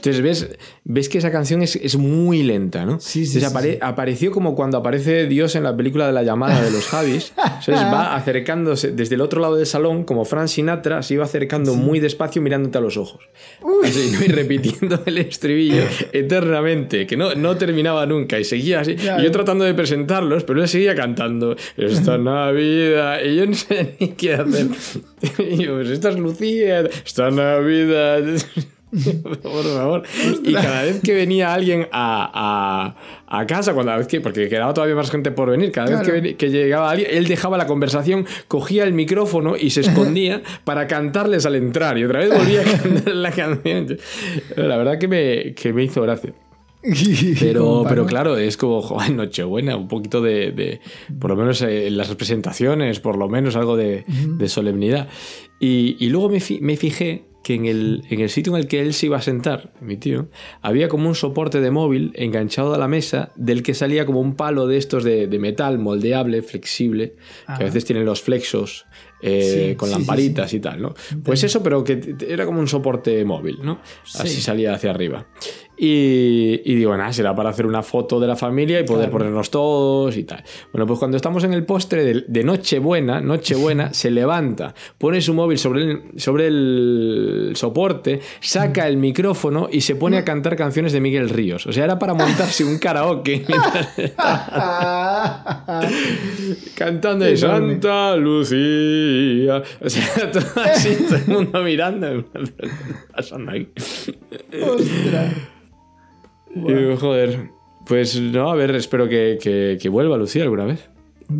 Entonces, 0.02 0.22
ves, 0.22 0.48
ves 0.84 1.08
que 1.08 1.18
esa 1.18 1.30
canción 1.30 1.62
es, 1.62 1.76
es 1.76 1.96
muy 1.96 2.42
lenta, 2.42 2.84
¿no? 2.86 2.98
Sí, 3.00 3.26
sí, 3.26 3.38
Entonces, 3.38 3.52
apare- 3.58 3.72
sí. 3.74 3.78
apareció 3.82 4.30
como 4.30 4.54
cuando 4.54 4.78
aparece 4.78 5.26
Dios 5.26 5.54
en 5.56 5.62
la 5.64 5.76
película 5.76 6.06
de 6.06 6.12
la 6.12 6.22
llamada 6.22 6.60
de 6.62 6.70
los 6.70 6.86
Javis. 6.86 7.32
Entonces 7.36 7.74
va 7.92 8.14
acercándose 8.16 8.92
desde 8.92 9.14
el 9.16 9.20
otro 9.20 9.40
lado 9.40 9.56
del 9.56 9.66
salón, 9.66 10.04
como 10.04 10.24
Frank 10.24 10.48
Sinatra, 10.48 11.02
se 11.02 11.14
iba 11.14 11.24
acercando 11.24 11.74
muy 11.74 12.00
despacio 12.00 12.40
mirándote 12.42 12.78
a 12.78 12.80
los 12.80 12.96
ojos. 12.96 13.20
Así, 13.84 14.10
¿no? 14.12 14.24
Y 14.24 14.28
repitiendo 14.28 15.02
el 15.06 15.18
estribillo 15.18 15.82
eternamente, 16.12 17.06
que 17.06 17.16
no, 17.16 17.34
no 17.34 17.56
terminaba 17.56 18.06
nunca 18.06 18.38
y 18.38 18.44
seguía 18.44 18.80
así. 18.80 18.96
Claro. 18.96 19.20
Y 19.22 19.24
yo 19.26 19.30
tratando 19.30 19.64
de 19.64 19.74
presentarlos, 19.74 20.44
pero 20.44 20.62
él 20.62 20.68
seguía 20.68 20.94
cantando 20.94 21.56
Esta 21.76 22.16
Navidad. 22.50 23.20
Y 23.24 23.36
yo 23.36 23.46
no 23.46 23.54
sé 23.54 23.96
ni 24.00 24.08
qué 24.12 24.34
hacer. 24.34 24.66
Y 25.38 25.64
yo, 25.64 25.74
pues 25.74 25.88
esta 25.90 26.08
es 26.10 26.18
Lucía, 26.18 26.80
esta 27.04 27.30
Navidad. 27.30 28.22
Por 29.42 29.64
favor. 29.64 30.02
Y 30.44 30.52
cada 30.52 30.82
vez 30.82 31.00
que 31.00 31.14
venía 31.14 31.54
alguien 31.54 31.86
a, 31.92 32.96
a, 33.28 33.38
a 33.40 33.46
casa, 33.46 33.72
cuando, 33.74 33.96
vez 33.96 34.06
que, 34.08 34.20
porque 34.20 34.48
quedaba 34.48 34.74
todavía 34.74 34.96
más 34.96 35.10
gente 35.10 35.30
por 35.30 35.50
venir, 35.50 35.70
cada 35.70 35.88
vez 35.90 36.00
Claro. 36.00 36.12
que, 36.12 36.20
veni- 36.30 36.36
que 36.36 36.50
llegaba 36.50 36.90
alguien, 36.90 37.08
él 37.12 37.26
dejaba 37.28 37.56
la 37.56 37.66
conversación, 37.66 38.26
cogía 38.48 38.84
el 38.84 38.92
micrófono 38.92 39.56
y 39.56 39.70
se 39.70 39.80
escondía 39.82 40.42
para 40.64 40.86
cantarles 40.86 41.46
al 41.46 41.54
entrar. 41.54 41.98
Y 41.98 42.04
otra 42.04 42.20
vez 42.20 42.30
volvía 42.36 42.62
a 42.62 42.64
cantar 42.82 43.14
la 43.14 43.30
canción. 43.30 43.98
La 44.56 44.76
verdad 44.76 44.98
que 44.98 45.08
me, 45.08 45.54
que 45.54 45.72
me 45.72 45.84
hizo 45.84 46.02
gracia. 46.02 46.32
Pero, 47.38 47.84
pero 47.88 48.06
claro, 48.06 48.36
es 48.38 48.56
como 48.56 48.80
joder, 48.80 49.12
Nochebuena, 49.12 49.76
un 49.76 49.86
poquito 49.86 50.20
de, 50.22 50.50
de- 50.52 50.80
por 51.18 51.30
lo 51.30 51.36
menos 51.36 51.60
eh, 51.62 51.86
en 51.88 51.96
las 51.96 52.08
representaciones, 52.08 53.00
por 53.00 53.16
lo 53.18 53.28
menos 53.28 53.54
algo 53.56 53.76
de, 53.76 54.04
de 54.06 54.48
solemnidad. 54.48 55.08
Y, 55.60 55.96
y 56.00 56.08
luego 56.08 56.30
me, 56.30 56.40
fi- 56.40 56.60
me 56.62 56.76
fijé 56.76 57.24
que 57.42 57.54
en 57.54 57.66
el, 57.66 58.04
en 58.10 58.20
el 58.20 58.28
sitio 58.28 58.54
en 58.54 58.60
el 58.60 58.68
que 58.68 58.80
él 58.80 58.92
se 58.92 59.06
iba 59.06 59.16
a 59.16 59.22
sentar, 59.22 59.72
mi 59.80 59.96
tío, 59.96 60.28
había 60.60 60.88
como 60.88 61.08
un 61.08 61.14
soporte 61.14 61.60
de 61.60 61.70
móvil 61.70 62.12
enganchado 62.14 62.74
a 62.74 62.78
la 62.78 62.88
mesa 62.88 63.32
del 63.36 63.62
que 63.62 63.74
salía 63.74 64.04
como 64.04 64.20
un 64.20 64.34
palo 64.34 64.66
de 64.66 64.76
estos 64.76 65.04
de, 65.04 65.26
de 65.26 65.38
metal 65.38 65.78
moldeable, 65.78 66.42
flexible, 66.42 67.14
que 67.46 67.52
a 67.62 67.66
veces 67.66 67.84
tienen 67.84 68.04
los 68.04 68.20
flexos 68.22 68.86
eh, 69.22 69.68
Sí, 69.70 69.76
con 69.76 69.88
sí, 69.88 69.94
sí, 69.94 70.00
lamparitas 70.00 70.52
y 70.54 70.60
tal, 70.60 70.80
¿no? 70.82 70.94
Pues 71.24 71.42
eso, 71.44 71.62
pero 71.62 71.82
que 71.84 72.14
era 72.28 72.44
como 72.46 72.60
un 72.60 72.68
soporte 72.68 73.24
móvil, 73.24 73.58
¿no? 73.62 73.80
Así 74.14 74.28
Sí. 74.28 74.40
salía 74.40 74.74
hacia 74.74 74.90
arriba. 74.90 75.26
Y, 75.82 76.60
y 76.66 76.74
digo, 76.74 76.94
nada, 76.94 77.10
será 77.10 77.34
para 77.34 77.48
hacer 77.48 77.64
una 77.64 77.82
foto 77.82 78.20
de 78.20 78.26
la 78.26 78.36
familia 78.36 78.78
y 78.80 78.84
poder 78.84 79.06
Claro. 79.08 79.12
ponernos 79.18 79.50
todos 79.50 80.14
y 80.18 80.24
tal. 80.24 80.44
Bueno, 80.74 80.86
pues 80.86 80.98
cuando 80.98 81.16
estamos 81.16 81.42
en 81.44 81.54
el 81.54 81.64
postre 81.64 82.04
de, 82.04 82.24
de 82.28 82.44
Nochebuena, 82.44 83.22
Nochebuena, 83.22 83.94
se 84.00 84.10
levanta, 84.10 84.74
pone 84.98 85.22
su 85.22 85.32
móvil 85.32 85.56
sobre 85.58 85.80
el, 85.82 86.02
sobre 86.16 86.48
el 86.48 87.52
soporte, 87.54 88.20
saca 88.40 88.86
el 88.88 88.98
micrófono 88.98 89.70
y 89.72 89.80
se 89.80 89.96
pone 89.96 90.18
a 90.18 90.24
cantar 90.24 90.54
canciones 90.54 90.92
de 90.92 91.00
Miguel 91.00 91.30
Ríos. 91.30 91.66
O 91.66 91.72
sea, 91.72 91.84
era 91.84 91.98
para 91.98 92.12
montarse 92.12 92.62
un 92.62 92.78
karaoke 92.78 93.42
cantando 96.74 97.24
de. 97.24 97.38
Santa 97.38 98.16
Lucía. 98.16 99.09
O 99.80 99.88
sea, 99.90 100.30
todo 100.32 100.62
así, 100.64 100.96
todo 101.08 101.16
el 101.18 101.26
mundo 101.26 101.62
mirando. 101.62 102.24
¿Qué 102.32 102.42
está 102.42 102.64
pasando 103.14 103.52
aquí? 103.52 103.68
Ostras. 104.62 105.34
Y 106.54 106.96
joder, 106.96 107.50
pues 107.86 108.20
no, 108.20 108.50
a 108.50 108.54
ver, 108.54 108.74
espero 108.74 109.08
que, 109.08 109.38
que- 109.40 109.78
que 109.80 109.88
vuelva 109.88 110.16
Lucía 110.16 110.42
alguna 110.42 110.64
vez. 110.64 110.90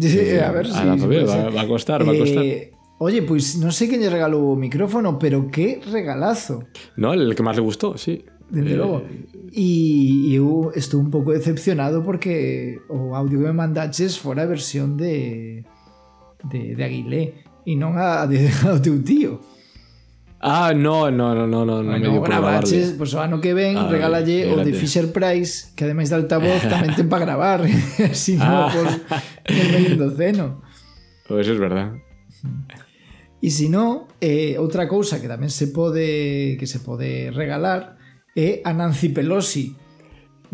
Sí, 0.01 0.19
a 0.39 0.53
ver 0.53 0.67
a 0.67 0.71
si 0.71 0.85
la 0.87 0.95
si 0.95 1.01
familia, 1.01 1.25
puede 1.27 1.51
va- 1.51 1.61
a 1.63 1.67
costar, 1.67 2.07
va 2.09 2.13
a 2.13 2.19
costar. 2.19 2.45
Eh, 2.45 2.73
Oye, 3.03 3.23
pues 3.23 3.57
no 3.57 3.73
sé 3.73 3.89
quién 3.89 4.03
le 4.03 4.11
regaló 4.11 4.55
micrófono, 4.57 5.19
pero 5.19 5.49
qué 5.51 5.81
regalazo. 5.91 6.65
No, 6.97 7.15
el 7.15 7.35
que 7.35 7.43
más 7.43 7.57
le 7.57 7.63
gustó, 7.63 7.97
sí. 7.97 8.25
Desde 8.51 8.73
Eh, 8.73 8.77
logo. 8.77 9.03
E 9.53 10.31
eu 10.35 10.71
estou 10.77 11.01
un 11.01 11.11
pouco 11.11 11.33
decepcionado 11.33 12.03
porque 12.05 12.79
o 12.91 13.15
audio 13.17 13.39
que 13.41 13.47
me 13.47 13.53
mandaches 13.55 14.19
fora 14.19 14.43
a 14.43 14.47
versión 14.47 14.97
de 14.97 15.65
de, 16.51 16.75
de 16.77 16.85
Aguilé 16.85 17.23
e 17.65 17.77
non 17.77 17.97
a, 17.97 18.25
ao 18.25 18.79
teu 18.81 19.01
tío. 19.07 19.41
Ah, 20.43 20.73
no, 20.75 21.11
no, 21.11 21.35
no, 21.35 21.47
no, 21.47 21.65
no, 21.67 21.85
bueno, 21.85 21.99
no 21.99 22.21
bueno, 22.21 22.41
baches, 22.41 22.97
pois 22.97 23.13
pues, 23.13 23.15
o 23.15 23.21
ano 23.21 23.43
que 23.43 23.53
ven 23.53 23.77
ah, 23.77 23.89
regálalle 23.93 24.49
o 24.49 24.65
de 24.65 24.73
Fisher 24.73 25.13
Price, 25.13 25.69
que 25.77 25.85
ademais 25.85 26.09
de 26.09 26.17
altavoz 26.17 26.65
tamén 26.73 26.97
ten 26.97 27.13
para 27.13 27.29
gravar, 27.29 27.61
si 28.17 28.41
no, 28.41 28.65
ah. 28.65 28.73
por 28.73 28.89
el 29.53 29.69
medio 29.69 30.01
doceno. 30.01 30.65
Pois 31.29 31.45
pues 31.45 31.47
eso 31.47 31.53
es 31.55 31.61
verdad. 31.61 31.93
Eh, 31.93 33.45
e 33.45 33.49
se 33.53 33.69
non, 33.69 34.09
eh, 34.17 34.57
outra 34.57 34.89
cousa 34.89 35.21
que 35.21 35.29
tamén 35.29 35.53
se 35.53 35.69
pode 35.69 36.57
que 36.57 36.65
se 36.65 36.81
pode 36.81 37.29
regalar 37.37 38.01
é 38.33 38.65
a 38.65 38.73
Nancy 38.73 39.13
Pelosi. 39.13 39.77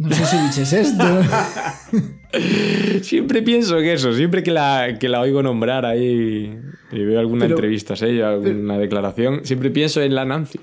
Non 0.02 0.10
sei 0.10 0.26
se 0.26 0.38
diches 0.50 0.70
esto. 0.74 1.06
Siempre 3.02 3.42
pienso 3.42 3.78
que 3.78 3.92
eso, 3.92 4.12
siempre 4.12 4.42
que 4.42 4.50
la, 4.50 4.96
que 4.98 5.08
la 5.08 5.20
oigo 5.20 5.42
nombrar 5.42 5.84
ahí 5.84 6.56
y 6.92 6.98
veo 7.04 7.18
alguna 7.20 7.46
Pero- 7.46 7.56
entrevista 7.56 7.94
ella, 8.02 8.30
alguna 8.30 8.78
declaración, 8.78 9.40
siempre 9.44 9.70
pienso 9.70 10.02
en 10.02 10.14
la 10.14 10.24
Nancy. 10.24 10.58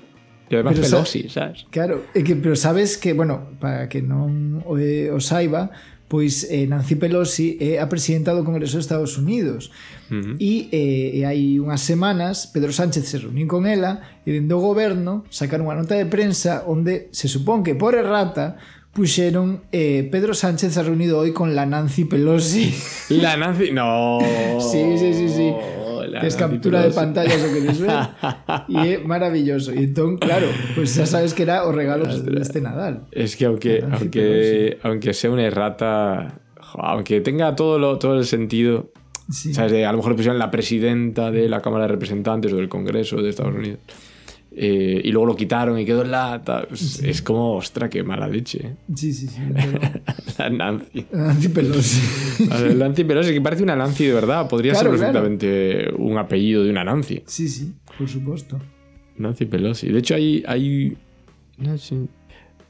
Y 0.50 0.56
además 0.56 0.74
Pero 0.76 0.88
Pelosi, 0.88 1.28
¿sabes? 1.30 1.66
Claro, 1.70 2.02
pero 2.12 2.54
sabes 2.54 2.98
que, 2.98 3.14
bueno, 3.14 3.56
para 3.60 3.88
que 3.88 4.02
non 4.02 4.60
o, 4.68 4.76
eh, 4.76 5.08
o 5.08 5.16
saiba, 5.16 5.72
pois 6.04 6.44
eh, 6.52 6.68
Nancy 6.68 7.00
Pelosi 7.00 7.56
é 7.56 7.80
a 7.80 7.88
presidenta 7.88 8.36
do 8.36 8.44
Congreso 8.44 8.76
de 8.76 8.84
Estados 8.84 9.16
Unidos. 9.16 9.72
E, 10.12 10.68
eh, 10.68 11.16
e 11.16 11.20
hai 11.24 11.56
unhas 11.56 11.80
semanas 11.80 12.44
Pedro 12.52 12.76
Sánchez 12.76 13.08
se 13.08 13.16
reuniu 13.24 13.48
con 13.48 13.64
ela 13.64 14.20
e 14.28 14.36
dentro 14.36 14.60
do 14.60 14.68
goberno 14.68 15.24
sacaron 15.32 15.64
unha 15.64 15.80
nota 15.80 15.96
de 15.96 16.04
prensa 16.04 16.60
onde 16.68 17.08
se 17.10 17.24
supón 17.24 17.64
que 17.64 17.72
por 17.72 17.96
errata 17.96 18.60
puxeron 18.94 19.62
eh, 19.72 20.08
Pedro 20.10 20.34
Sánchez 20.34 20.78
ha 20.78 20.82
reunido 20.82 21.18
hoy 21.18 21.32
con 21.32 21.54
la 21.54 21.66
Nancy 21.66 22.04
Pelosi 22.04 22.72
La 23.10 23.36
Nancy. 23.36 23.72
No. 23.72 24.18
Sí, 24.60 24.96
sí, 24.96 25.12
sí, 25.12 25.28
sí. 25.28 25.52
La 26.08 26.20
es 26.20 26.34
Nancy 26.34 26.38
captura 26.38 26.82
de 26.82 26.90
pantalla 26.90 27.34
eso 27.34 27.52
que 27.52 27.60
les 27.60 27.80
ver 27.80 27.90
y 28.68 28.76
é 28.76 28.98
maravilloso 28.98 29.74
y 29.74 29.84
entón, 29.84 30.16
claro, 30.18 30.46
pues 30.74 30.94
ya 30.94 31.06
sabes 31.06 31.34
que 31.34 31.42
era 31.42 31.64
os 31.66 31.74
regalos 31.74 32.24
de 32.24 32.40
este 32.40 32.60
Nadal 32.60 33.06
Es 33.10 33.36
que 33.36 33.46
aunque, 33.46 33.82
aunque, 33.90 34.78
aunque 34.82 35.12
sea 35.12 35.30
una 35.30 35.44
errata, 35.44 36.40
aunque 36.74 37.20
tenga 37.20 37.56
todo, 37.56 37.78
lo, 37.78 37.98
todo 37.98 38.18
el 38.18 38.26
sentido, 38.26 38.92
sí. 39.30 39.54
¿sabes? 39.54 39.72
De, 39.72 39.86
a 39.86 39.92
lo 39.92 39.98
mejor 39.98 40.14
pusieron 40.14 40.38
la 40.38 40.50
presidenta 40.50 41.30
de 41.30 41.48
la 41.48 41.60
Cámara 41.60 41.84
de 41.84 41.88
Representantes 41.88 42.52
o 42.52 42.56
del 42.56 42.68
Congreso 42.68 43.16
de 43.22 43.30
Estados 43.30 43.54
Unidos. 43.54 43.80
Eh, 44.56 45.00
y 45.04 45.10
luego 45.10 45.26
lo 45.26 45.36
quitaron 45.36 45.78
y 45.78 45.84
quedó 45.84 46.02
en 46.02 46.10
la... 46.12 46.42
ta- 46.44 46.66
Es, 46.70 47.22
como, 47.22 47.56
ostra, 47.56 47.88
qué 47.88 48.02
mala 48.02 48.28
leche. 48.28 48.76
sí, 48.94 49.12
sí, 49.12 49.26
sí, 49.28 49.40
pero- 49.54 49.80
La 50.38 50.50
Nancy. 50.50 51.06
Nancy 51.12 51.48
Pelosi 51.48 52.00
La 52.48 52.74
Nancy 52.74 53.04
Pelosi, 53.04 53.32
que 53.32 53.40
parece 53.40 53.62
una 53.62 53.74
Nancy 53.76 54.06
de 54.06 54.12
verdad. 54.14 54.48
Podría 54.48 54.72
Claro, 54.72 54.90
ser 54.90 54.98
claro. 54.98 55.12
perfectamente 55.22 55.92
un 55.98 56.18
apellido 56.18 56.62
de 56.64 56.70
una 56.70 56.84
Nancy. 56.84 57.22
sí, 57.26 57.48
sí, 57.48 57.72
por 57.98 58.08
supuesto 58.08 58.58
Nancy 59.16 59.44
Pelosi. 59.46 59.88
De 59.90 59.98
hecho, 59.98 60.14
hay. 60.14 60.42
hay 60.46 60.96
no, 61.58 61.72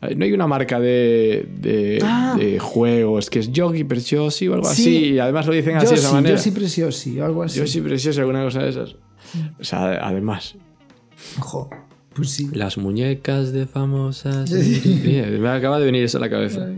hay- 0.01 0.15
no 0.17 0.25
hay 0.27 0.33
una 0.35 0.47
marca 0.47 0.79
de, 0.79 1.47
de, 1.59 1.99
Ah. 2.03 2.37
de 2.39 2.59
juegos 2.59 3.31
que 3.31 3.39
es 3.39 3.51
Yogi 3.53 3.85
Preciosi 3.85 4.49
o 4.49 4.55
algo 4.55 4.67
Sí. 4.69 4.83
así. 4.83 5.05
Y 5.15 5.19
además 5.19 5.47
lo 5.47 5.55
dicen 5.55 5.77
así 5.77 5.87
de 5.89 5.95
esa 5.95 6.13
manera. 6.13 6.37
Yossi 6.37 6.51
Preciosi 6.51 7.21
o 7.21 7.25
algo 7.25 7.43
así 7.43 7.59
Yoshi 7.59 7.81
Preciosi, 7.81 8.21
alguna 8.21 8.45
cosa 8.45 8.63
de 8.63 8.69
esas. 8.71 8.97
O 9.59 9.65
sea, 9.65 10.07
además, 10.07 10.57
Jo, 11.39 11.69
pues 12.15 12.31
sí 12.31 12.49
las 12.53 12.79
muñecas 12.79 13.53
de 13.53 13.67
famosas. 13.67 14.51
Me 15.41 15.49
acaba 15.49 15.79
de 15.79 15.85
venir 15.87 16.05
eso 16.05 16.19
a 16.19 16.21
la 16.21 16.31
cabeza. 16.31 16.69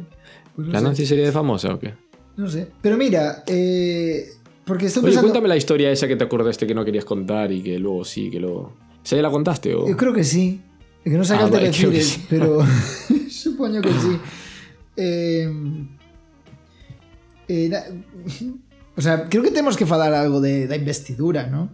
Pues 0.54 0.68
no 0.68 0.72
¿La 0.72 0.78
sé, 0.80 0.84
Nancy 0.84 1.06
sería 1.06 1.26
de 1.26 1.32
famosa 1.32 1.74
o 1.74 1.78
qué? 1.78 1.94
no 2.36 2.48
sé. 2.48 2.68
Pero 2.80 2.96
mira, 2.96 3.44
eh, 3.46 4.28
porque 4.64 4.86
estoy 4.86 5.00
Oye, 5.00 5.08
pensando. 5.08 5.28
cuéntame 5.28 5.48
la 5.48 5.56
historia 5.56 5.90
esa 5.90 6.08
que 6.08 6.16
te 6.16 6.24
acordaste 6.24 6.66
que 6.66 6.74
no 6.74 6.84
querías 6.84 7.04
contar 7.04 7.52
y 7.52 7.62
que 7.62 7.78
luego 7.78 8.04
sí, 8.04 8.30
que 8.30 8.40
luego. 8.40 8.72
¿Se 9.02 9.16
ya 9.16 9.22
la 9.22 9.30
contaste 9.30 9.74
o.? 9.74 9.86
Yo 9.88 9.96
creo 9.96 10.12
que 10.12 10.24
sí. 10.24 10.60
Que 11.04 11.10
no 11.10 11.22
Ah, 11.22 11.26
creo 11.26 11.50
que 11.50 11.56
Telefires, 11.58 12.06
sí. 12.06 12.26
pero 12.28 12.58
supongo 13.30 13.80
que 13.82 13.90
sí. 13.92 14.18
Eh, 14.96 15.48
eh, 17.48 17.70
o 18.96 19.00
sea, 19.00 19.28
creo 19.28 19.42
que 19.42 19.50
tenemos 19.50 19.76
que 19.76 19.86
falar 19.86 20.12
algo 20.14 20.40
de, 20.40 20.66
da 20.66 20.74
investidura, 20.76 21.46
¿no? 21.46 21.68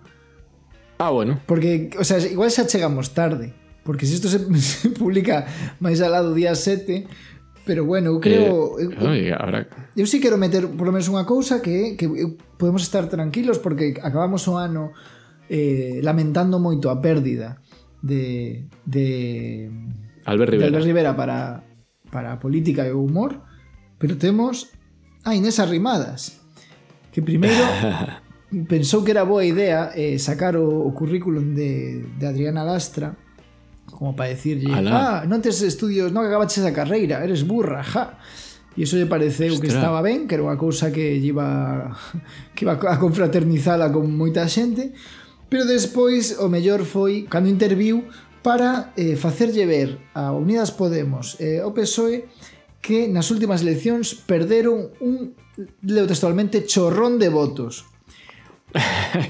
Ah, 0.99 1.11
bueno. 1.11 1.41
Porque, 1.47 1.91
o 1.99 2.05
sea, 2.05 2.19
igual 2.19 2.51
xa 2.51 2.67
chegamos 2.67 3.15
tarde. 3.15 3.55
Porque 3.83 4.07
se 4.07 4.15
isto 4.15 4.29
se, 4.29 4.39
se 4.61 4.91
publica 4.91 5.47
máis 5.83 5.99
alá 6.01 6.23
do 6.23 6.35
día 6.35 6.55
7, 6.55 7.07
pero 7.65 7.85
bueno, 7.85 8.15
eu 8.15 8.21
creo... 8.21 8.79
Eh, 8.79 8.91
eu, 8.91 9.15
eu, 9.15 9.35
ahora... 9.39 9.67
eu 9.95 10.07
sí 10.07 10.21
quero 10.21 10.39
meter 10.39 10.67
por 10.67 10.87
lo 10.87 10.93
menos 10.95 11.11
unha 11.11 11.27
cousa 11.27 11.63
que 11.63 11.95
que 11.95 12.07
eu, 12.07 12.39
podemos 12.59 12.83
estar 12.83 13.07
tranquilos 13.07 13.59
porque 13.59 13.99
acabamos 14.03 14.47
o 14.51 14.59
ano 14.59 14.95
eh, 15.51 16.03
lamentando 16.03 16.59
moito 16.59 16.91
a 16.91 16.99
pérdida 16.99 17.63
de... 18.03 18.67
de 18.87 19.71
Albert 20.27 20.55
Rivera. 20.55 20.59
De 20.59 20.67
Albert 20.71 20.87
Rivera 20.87 21.13
para, 21.15 21.39
para 22.11 22.35
a 22.35 22.41
política 22.43 22.87
e 22.87 22.95
o 22.95 23.03
humor, 23.03 23.43
pero 23.99 24.19
temos 24.19 24.71
a 25.23 25.35
Inés 25.35 25.59
Arrimadas, 25.59 26.43
que 27.11 27.23
primeiro 27.23 27.63
pensou 28.69 29.03
que 29.03 29.11
era 29.11 29.25
boa 29.25 29.45
idea 29.45 29.93
eh, 29.97 30.19
sacar 30.21 30.57
o, 30.57 30.87
o 30.87 30.91
currículum 30.93 31.55
de, 31.57 32.05
de 32.19 32.25
Adriana 32.27 32.63
Lastra 32.63 33.17
como 33.91 34.17
para 34.17 34.31
decirlle, 34.31 34.73
Alá. 34.73 35.21
ah, 35.23 35.27
non 35.29 35.39
tes 35.45 35.61
estudios, 35.63 36.11
non 36.11 36.25
acabaches 36.25 36.59
esa 36.59 36.75
carreira, 36.75 37.21
eres 37.23 37.45
burra, 37.45 37.85
ja. 37.85 38.19
E 38.73 38.89
iso 38.89 38.97
lle 38.97 39.05
pareceu 39.05 39.53
Estra. 39.53 39.63
que 39.63 39.69
estaba 39.69 40.01
ben, 40.01 40.25
que 40.25 40.35
era 40.35 40.43
unha 40.49 40.57
cousa 40.57 40.89
que 40.89 41.21
iba 41.21 41.93
que 42.57 42.65
iba 42.65 42.75
a 42.75 42.97
confraternizala 42.99 43.93
con 43.93 44.09
moita 44.11 44.49
xente, 44.49 44.97
pero 45.53 45.69
despois 45.69 46.41
o 46.41 46.49
mellor 46.49 46.83
foi 46.89 47.29
cando 47.29 47.53
interviu 47.53 48.09
para 48.41 48.91
eh, 48.99 49.15
facerlle 49.15 49.69
ver 49.69 50.01
a 50.17 50.33
Unidas 50.35 50.75
Podemos 50.75 51.39
e 51.39 51.61
eh, 51.61 51.67
o 51.67 51.71
PSOE 51.71 52.27
que 52.83 53.07
nas 53.07 53.31
últimas 53.31 53.63
eleccións 53.63 54.19
perderon 54.19 54.91
un 54.99 55.39
leo 55.85 56.09
textualmente 56.09 56.67
chorrón 56.67 57.21
de 57.23 57.31
votos. 57.31 57.92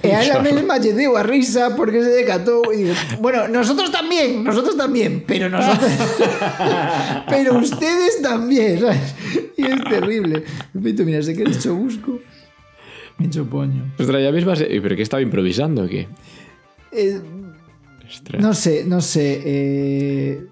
E 0.03 0.09
a 0.15 0.23
ela 0.23 0.39
mesma 0.39 0.79
lle 0.79 0.93
deu 0.95 1.17
a 1.19 1.23
risa 1.27 1.75
porque 1.75 1.99
se 2.03 2.11
decatou 2.15 2.63
e 2.71 2.77
digo, 2.87 2.95
bueno, 3.19 3.49
nosotros 3.51 3.91
también, 3.91 4.45
nosotros 4.45 4.77
también, 4.77 5.25
pero 5.27 5.51
nosotros 5.51 5.91
pero 7.29 7.59
ustedes 7.59 8.23
también, 8.23 8.79
¿sabes? 8.81 9.15
Y 9.57 9.67
es 9.67 9.83
terrible. 9.85 10.45
Feito, 10.81 11.03
mira, 11.05 11.23
se 11.23 11.35
queres 11.35 11.59
cho 11.59 11.75
busco, 11.75 12.21
me 13.19 13.29
cho 13.31 13.45
poño. 13.45 13.93
Ostras, 13.99 14.23
ya 14.23 14.31
misma. 14.31 14.55
se- 14.55 14.67
¿Pero 14.81 14.95
qué 14.95 15.03
estaba 15.03 15.23
improvisando 15.23 15.83
o 15.85 15.89
qué? 15.89 16.07
Eh, 16.93 17.21
Ostras. 18.07 18.41
no 18.43 18.55
sé, 18.55 18.85
no 18.87 19.01
sé, 19.01 19.43
eh, 19.45 20.47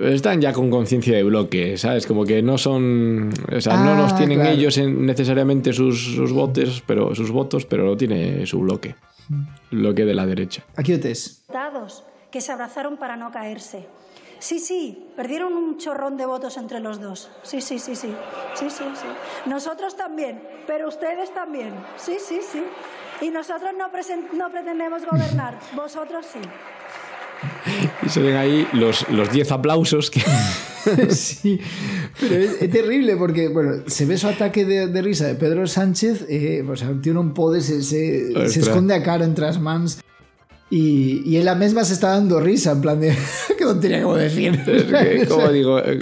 están 0.00 0.40
ya 0.40 0.52
con 0.52 0.70
conciencia 0.70 1.14
de 1.16 1.22
bloque, 1.22 1.76
¿sabes? 1.76 2.06
Como 2.06 2.24
que 2.24 2.42
no 2.42 2.58
son. 2.58 3.30
O 3.54 3.60
sea, 3.60 3.76
no 3.76 3.92
Ah, 3.92 3.98
los 4.02 4.16
tienen 4.16 4.38
claro. 4.40 4.54
ellos 4.56 4.76
en- 4.78 5.06
necesariamente 5.06 5.72
sus, 5.72 6.14
sus 6.14 6.32
votos, 6.32 6.82
pero 6.86 7.14
sus 7.14 7.30
votos, 7.30 7.64
pero 7.66 7.84
lo 7.84 7.96
tiene 7.96 8.46
su 8.46 8.60
bloque. 8.60 8.94
Bloque 9.70 10.04
de 10.04 10.14
la 10.14 10.26
derecha. 10.26 10.62
Aquí 10.76 10.96
tes. 10.98 11.44
Dados 11.52 12.04
que 12.30 12.40
se 12.40 12.52
abrazaron 12.52 12.96
para 12.96 13.16
no 13.16 13.30
caerse. 13.30 13.86
Sí, 14.38 14.58
sí, 14.58 15.06
perdieron 15.16 15.52
un 15.52 15.78
chorrón 15.78 16.16
de 16.16 16.26
votos 16.26 16.56
entre 16.56 16.80
los 16.80 17.00
dos. 17.00 17.30
Sí, 17.44 17.60
sí, 17.60 17.78
sí, 17.78 17.94
sí. 17.94 18.12
Sí, 18.54 18.70
sí, 18.70 18.84
sí. 18.94 19.06
Nosotros 19.48 19.96
también, 19.96 20.42
pero 20.66 20.88
ustedes 20.88 21.32
también. 21.32 21.72
Sí, 21.96 22.16
sí, 22.18 22.40
sí. 22.42 22.62
Y 23.20 23.30
nosotros 23.30 23.70
no, 23.78 23.92
presen- 23.92 24.32
no 24.32 24.50
pretendemos 24.50 25.06
gobernar, 25.06 25.58
vosotros 25.76 26.26
sí. 26.32 26.40
Y 28.04 28.08
se 28.08 28.20
ven 28.20 28.36
ahí 28.36 28.66
los 28.72 29.08
los 29.10 29.30
10 29.30 29.52
aplausos 29.52 30.10
que. 30.10 30.20
sí, 31.10 31.60
pero 32.20 32.34
es, 32.36 32.62
es 32.62 32.70
terrible 32.70 33.16
porque, 33.16 33.48
bueno, 33.48 33.84
se 33.86 34.06
ve 34.06 34.18
su 34.18 34.26
ataque 34.26 34.64
de, 34.64 34.88
de 34.88 35.02
risa 35.02 35.26
de 35.26 35.34
Pedro 35.34 35.66
Sánchez, 35.66 36.26
eh, 36.28 36.64
o 36.68 36.76
sea, 36.76 36.90
el 36.90 37.00
tío 37.00 37.14
non 37.14 37.34
pode, 37.34 37.62
se, 37.62 37.82
se, 37.82 38.34
esconde 38.58 38.94
a 38.94 39.02
cara 39.02 39.24
entre 39.24 39.46
as 39.46 39.62
mans 39.62 40.02
y, 40.70 41.22
y 41.26 41.36
ela 41.36 41.54
mesma 41.54 41.84
se 41.84 41.94
está 41.94 42.10
dando 42.10 42.40
risa, 42.40 42.72
en 42.72 42.80
plan 42.80 42.98
de, 42.98 43.14
que 43.58 43.64
non 43.64 43.78
tenía 43.78 44.02
como 44.02 44.16
decir. 44.16 44.58
Es 44.66 44.84
que, 44.90 45.26
como 45.28 45.52
digo, 45.52 45.78
eh, 45.78 46.00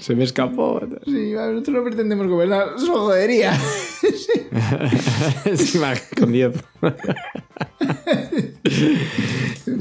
se 0.00 0.14
me 0.14 0.24
escapó. 0.24 0.80
Sí, 1.04 1.32
nosotros 1.34 1.76
no 1.76 1.84
pretendemos 1.84 2.26
gobernar, 2.28 2.72
es 2.76 2.84
una 2.84 2.98
jodería. 3.02 3.52
Encima 5.44 5.92
con 6.16 6.32
10. 6.32 6.54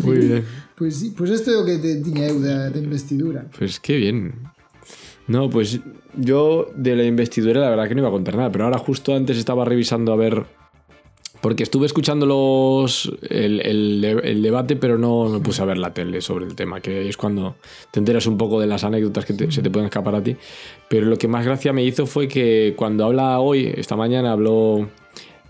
Muy 0.04 0.18
bien. 0.18 0.65
Pues 0.78 0.98
sí, 0.98 1.14
pues 1.16 1.32
isto 1.32 1.52
é 1.52 1.58
o 1.58 1.66
que 1.66 1.78
te, 1.78 2.02
tiña 2.04 2.28
eu 2.28 2.40
da, 2.40 2.70
da 2.70 2.80
investidura. 2.80 3.46
Pues 3.58 3.80
qué 3.80 3.96
bien. 3.96 4.34
No, 5.28 5.50
pues 5.50 5.80
yo 6.18 6.70
de 6.76 6.96
la 6.96 7.04
investidura 7.04 7.62
la 7.62 7.70
verdad 7.70 7.88
que 7.88 7.96
no 7.96 8.02
iba 8.02 8.10
a 8.10 8.12
contar 8.12 8.36
nada, 8.36 8.52
pero 8.52 8.66
ahora 8.66 8.78
justo 8.78 9.16
antes 9.16 9.38
estaba 9.38 9.66
revisando 9.66 10.12
a 10.14 10.16
ver... 10.18 10.46
Porque 11.42 11.62
estuve 11.62 11.86
escuchando 11.86 12.26
los, 12.26 13.12
el, 13.30 13.62
el- 13.62 14.42
debate, 14.42 14.76
pero 14.78 14.98
no 14.98 15.30
me 15.30 15.40
puse 15.42 15.62
a 15.62 15.66
ver 15.66 15.78
la 15.78 15.94
tele 15.94 16.20
sobre 16.22 16.46
el 16.46 16.56
tema, 16.56 16.82
que 16.82 17.08
es 17.08 17.18
cuando 17.18 17.56
te 17.92 18.00
enteras 18.00 18.26
un 18.26 18.36
poco 18.36 18.60
de 18.60 18.66
las 18.66 18.84
anécdotas 18.84 19.26
que 19.26 19.52
se 19.52 19.62
te 19.62 19.70
pueden 19.70 19.86
escapar 19.86 20.16
a 20.16 20.24
ti. 20.24 20.36
Pero 20.90 21.06
lo 21.06 21.18
que 21.18 21.28
más 21.28 21.46
gracia 21.46 21.72
me 21.72 21.84
hizo 21.84 22.08
fue 22.08 22.28
que 22.28 22.74
cuando 22.76 23.06
habla 23.06 23.40
hoy, 23.42 23.72
esta 23.78 23.96
mañana, 23.96 24.32
habló 24.32 24.90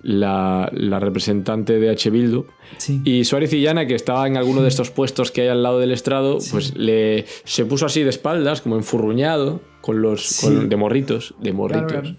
la, 0.08 0.70
la 0.72 1.00
representante 1.00 1.80
de 1.80 1.90
H. 1.90 2.10
Bildu, 2.12 2.46
Sí. 2.78 3.02
y 3.04 3.26
Suárez 3.26 3.52
y 3.54 3.62
Llana, 3.62 3.88
que 3.88 3.96
estaba 3.96 4.28
en 4.28 4.38
alguno 4.38 4.62
de 4.62 4.68
estos 4.68 4.92
puestos 4.92 5.32
que 5.32 5.42
hay 5.42 5.48
al 5.48 5.64
lado 5.64 5.80
del 5.80 5.92
estrado, 5.92 6.38
pues 6.52 6.76
le 6.78 7.26
se 7.44 7.66
puso 7.66 7.88
así 7.88 8.04
de 8.04 8.10
espaldas, 8.12 8.62
como 8.62 8.76
enfurruñado, 8.76 9.62
con 9.82 10.02
los 10.04 10.24
Sí. 10.28 10.46
con- 10.46 10.70
de 10.70 10.76
morritos, 10.76 11.34
de 11.42 11.54
morritos. 11.54 11.92
Claro, 11.92 12.02
claro. 12.04 12.18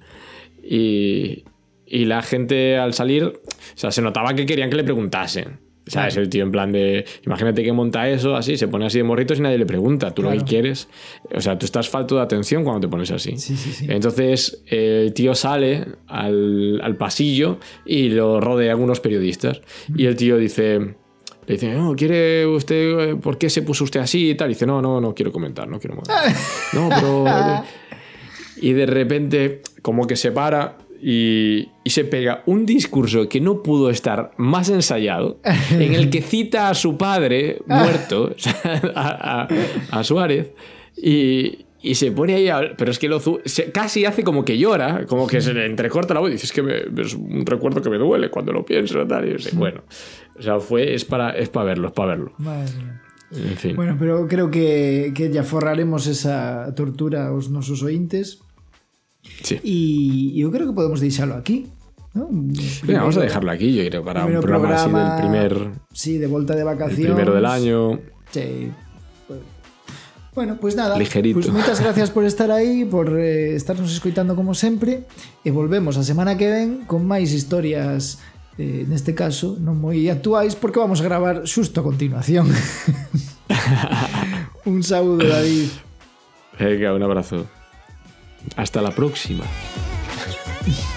Y, 0.68 1.44
y 1.86 2.04
la 2.06 2.22
gente 2.22 2.76
al 2.76 2.92
salir, 2.92 3.24
o 3.24 3.32
sea, 3.76 3.92
se 3.92 4.02
notaba 4.02 4.34
que 4.34 4.46
querían 4.46 4.68
que 4.70 4.76
le 4.76 4.84
preguntasen. 4.84 5.60
¿Sabes? 5.86 6.16
El 6.16 6.28
tío 6.28 6.42
en 6.42 6.50
plan 6.50 6.72
de. 6.72 7.04
Imagínate 7.24 7.62
que 7.62 7.72
monta 7.72 8.08
eso 8.10 8.34
así, 8.34 8.56
se 8.56 8.66
pone 8.66 8.86
así 8.86 8.98
de 8.98 9.04
morritos 9.04 9.38
y 9.38 9.42
nadie 9.42 9.56
le 9.58 9.66
pregunta. 9.66 10.12
Tú 10.12 10.22
lo 10.22 10.30
Claro. 10.30 10.44
que 10.44 10.50
quieres. 10.50 10.88
O 11.32 11.40
sea, 11.40 11.56
tú 11.58 11.64
estás 11.64 11.88
falto 11.88 12.16
de 12.16 12.22
atención 12.22 12.64
cuando 12.64 12.80
te 12.80 12.88
pones 12.88 13.10
así. 13.12 13.36
Sí, 13.38 13.56
sí, 13.56 13.70
sí. 13.72 13.86
Entonces 13.88 14.62
el 14.66 15.12
tío 15.14 15.34
sale 15.36 15.84
al, 16.08 16.80
al 16.82 16.96
pasillo 16.96 17.58
y 17.84 18.08
lo 18.08 18.40
rodea 18.40 18.72
algunos 18.72 18.98
periodistas. 19.00 19.60
Y 19.96 20.06
el 20.06 20.16
tío 20.16 20.36
dice. 20.38 20.78
Le 21.48 21.54
dice, 21.54 21.72
no, 21.74 21.94
¿quiere 21.94 22.44
usted, 22.44 23.14
por 23.18 23.38
qué 23.38 23.48
se 23.48 23.62
puso 23.62 23.84
usted 23.84 24.00
así 24.00 24.30
y 24.30 24.34
tal? 24.34 24.50
Y 24.50 24.54
dice, 24.54 24.66
no, 24.66 24.82
no, 24.82 25.00
no 25.00 25.14
quiero 25.14 25.30
comentar, 25.30 25.68
no 25.68 25.78
quiero 25.78 25.94
comentar. 26.02 26.34
no, 26.72 26.88
pero... 26.88 27.64
Y 28.60 28.72
de 28.72 28.86
repente, 28.86 29.60
como 29.82 30.08
que 30.08 30.16
se 30.16 30.32
para 30.32 30.78
y, 31.02 31.68
y 31.84 31.90
se 31.90 32.04
pega 32.04 32.42
un 32.46 32.66
discurso 32.66 33.28
que 33.28 33.40
no 33.40 33.62
pudo 33.62 33.90
estar 33.90 34.30
más 34.36 34.68
ensayado, 34.70 35.38
en 35.70 35.94
el 35.94 36.10
que 36.10 36.22
cita 36.22 36.68
a 36.70 36.74
su 36.74 36.96
padre 36.96 37.58
muerto, 37.66 38.34
a, 38.94 39.46
a- 39.48 39.98
a 39.98 40.04
Suárez, 40.04 40.52
y, 40.96 41.64
y 41.82 41.94
se 41.94 42.10
pone 42.12 42.34
ahí, 42.34 42.48
a- 42.48 42.74
pero 42.76 42.90
es 42.90 42.98
que 42.98 43.08
lo 43.08 43.20
se- 43.44 43.70
casi 43.72 44.04
hace 44.04 44.24
como 44.24 44.44
que 44.44 44.58
llora, 44.58 45.06
como 45.06 45.26
que 45.26 45.40
se 45.40 45.52
le 45.54 45.66
entrecorta 45.66 46.14
la 46.14 46.20
voz 46.20 46.30
y 46.30 46.32
dice, 46.32 46.46
es 46.46 46.52
que 46.52 46.62
me- 46.62 47.02
es 47.02 47.14
un 47.14 47.44
recuerdo 47.46 47.82
que 47.82 47.90
me 47.90 47.98
duele 47.98 48.30
cuando 48.30 48.52
lo 48.52 48.64
pienso, 48.64 49.06
tal, 49.06 49.28
y 49.28 49.32
yo 49.32 49.38
sé, 49.38 49.50
bueno, 49.54 49.82
o 50.38 50.42
sea, 50.42 50.58
fue, 50.60 50.94
es 50.94 51.04
para, 51.04 51.30
es 51.30 51.48
para 51.48 51.66
verlo, 51.66 51.88
es 51.88 51.94
para 51.94 52.08
verlo. 52.10 52.32
Madre 52.38 52.72
mía. 52.76 53.02
En 53.32 53.56
fin. 53.56 53.74
Bueno, 53.74 53.96
pero 53.98 54.28
creo 54.28 54.52
que, 54.52 55.12
que 55.14 55.30
ya 55.32 55.42
forraremos 55.42 56.06
esa 56.06 56.72
tortura 56.76 57.26
aos 57.26 57.50
nosos 57.50 57.82
ointes 57.82 58.38
sí. 59.42 59.60
e 59.62 60.38
eu 60.40 60.50
creo 60.50 60.66
que 60.68 60.76
podemos 60.76 61.00
deixalo 61.00 61.34
aquí. 61.34 61.66
¿no? 62.16 62.28
Venga, 62.32 63.04
vamos 63.04 63.16
a 63.18 63.20
dejarlo 63.20 63.50
aquí, 63.52 63.74
yo 63.76 63.84
creo, 63.84 64.00
para 64.02 64.24
un 64.24 64.40
programa, 64.40 64.72
así 64.74 64.88
del 64.88 65.12
primer, 65.20 65.52
Sí, 65.92 66.16
de 66.16 66.26
volta 66.26 66.54
de 66.56 66.64
el 66.64 66.70
vacacións. 66.72 67.12
primero 67.12 67.34
del 67.34 67.44
año. 67.44 68.00
Sí. 68.32 68.72
Bueno, 70.34 70.58
pues 70.60 70.76
nada, 70.76 70.98
Ligerito. 70.98 71.40
pues 71.40 71.48
moitas 71.48 71.80
gracias 71.80 72.10
por 72.12 72.24
estar 72.24 72.52
aí, 72.52 72.84
por 72.84 73.08
eh, 73.16 73.56
estarnos 73.56 73.88
escoitando 73.92 74.36
como 74.36 74.52
sempre 74.52 75.08
e 75.44 75.48
volvemos 75.48 75.96
a 75.96 76.04
semana 76.04 76.36
que 76.36 76.48
ven 76.52 76.84
con 76.84 77.08
máis 77.08 77.32
historias 77.32 78.20
eh, 78.60 78.84
neste 78.84 79.16
caso 79.16 79.56
non 79.56 79.80
moi 79.80 79.96
actuais 80.12 80.52
porque 80.52 80.76
vamos 80.76 81.00
a 81.00 81.08
gravar 81.08 81.48
xusto 81.48 81.80
a 81.80 81.84
continuación. 81.88 82.52
Un 84.68 84.84
saúdo, 84.84 85.24
David. 85.24 85.72
Venga, 86.60 86.92
un 86.92 87.00
abrazo. 87.00 87.48
Hasta 88.54 88.82
la 88.82 88.90
próxima. 88.92 89.44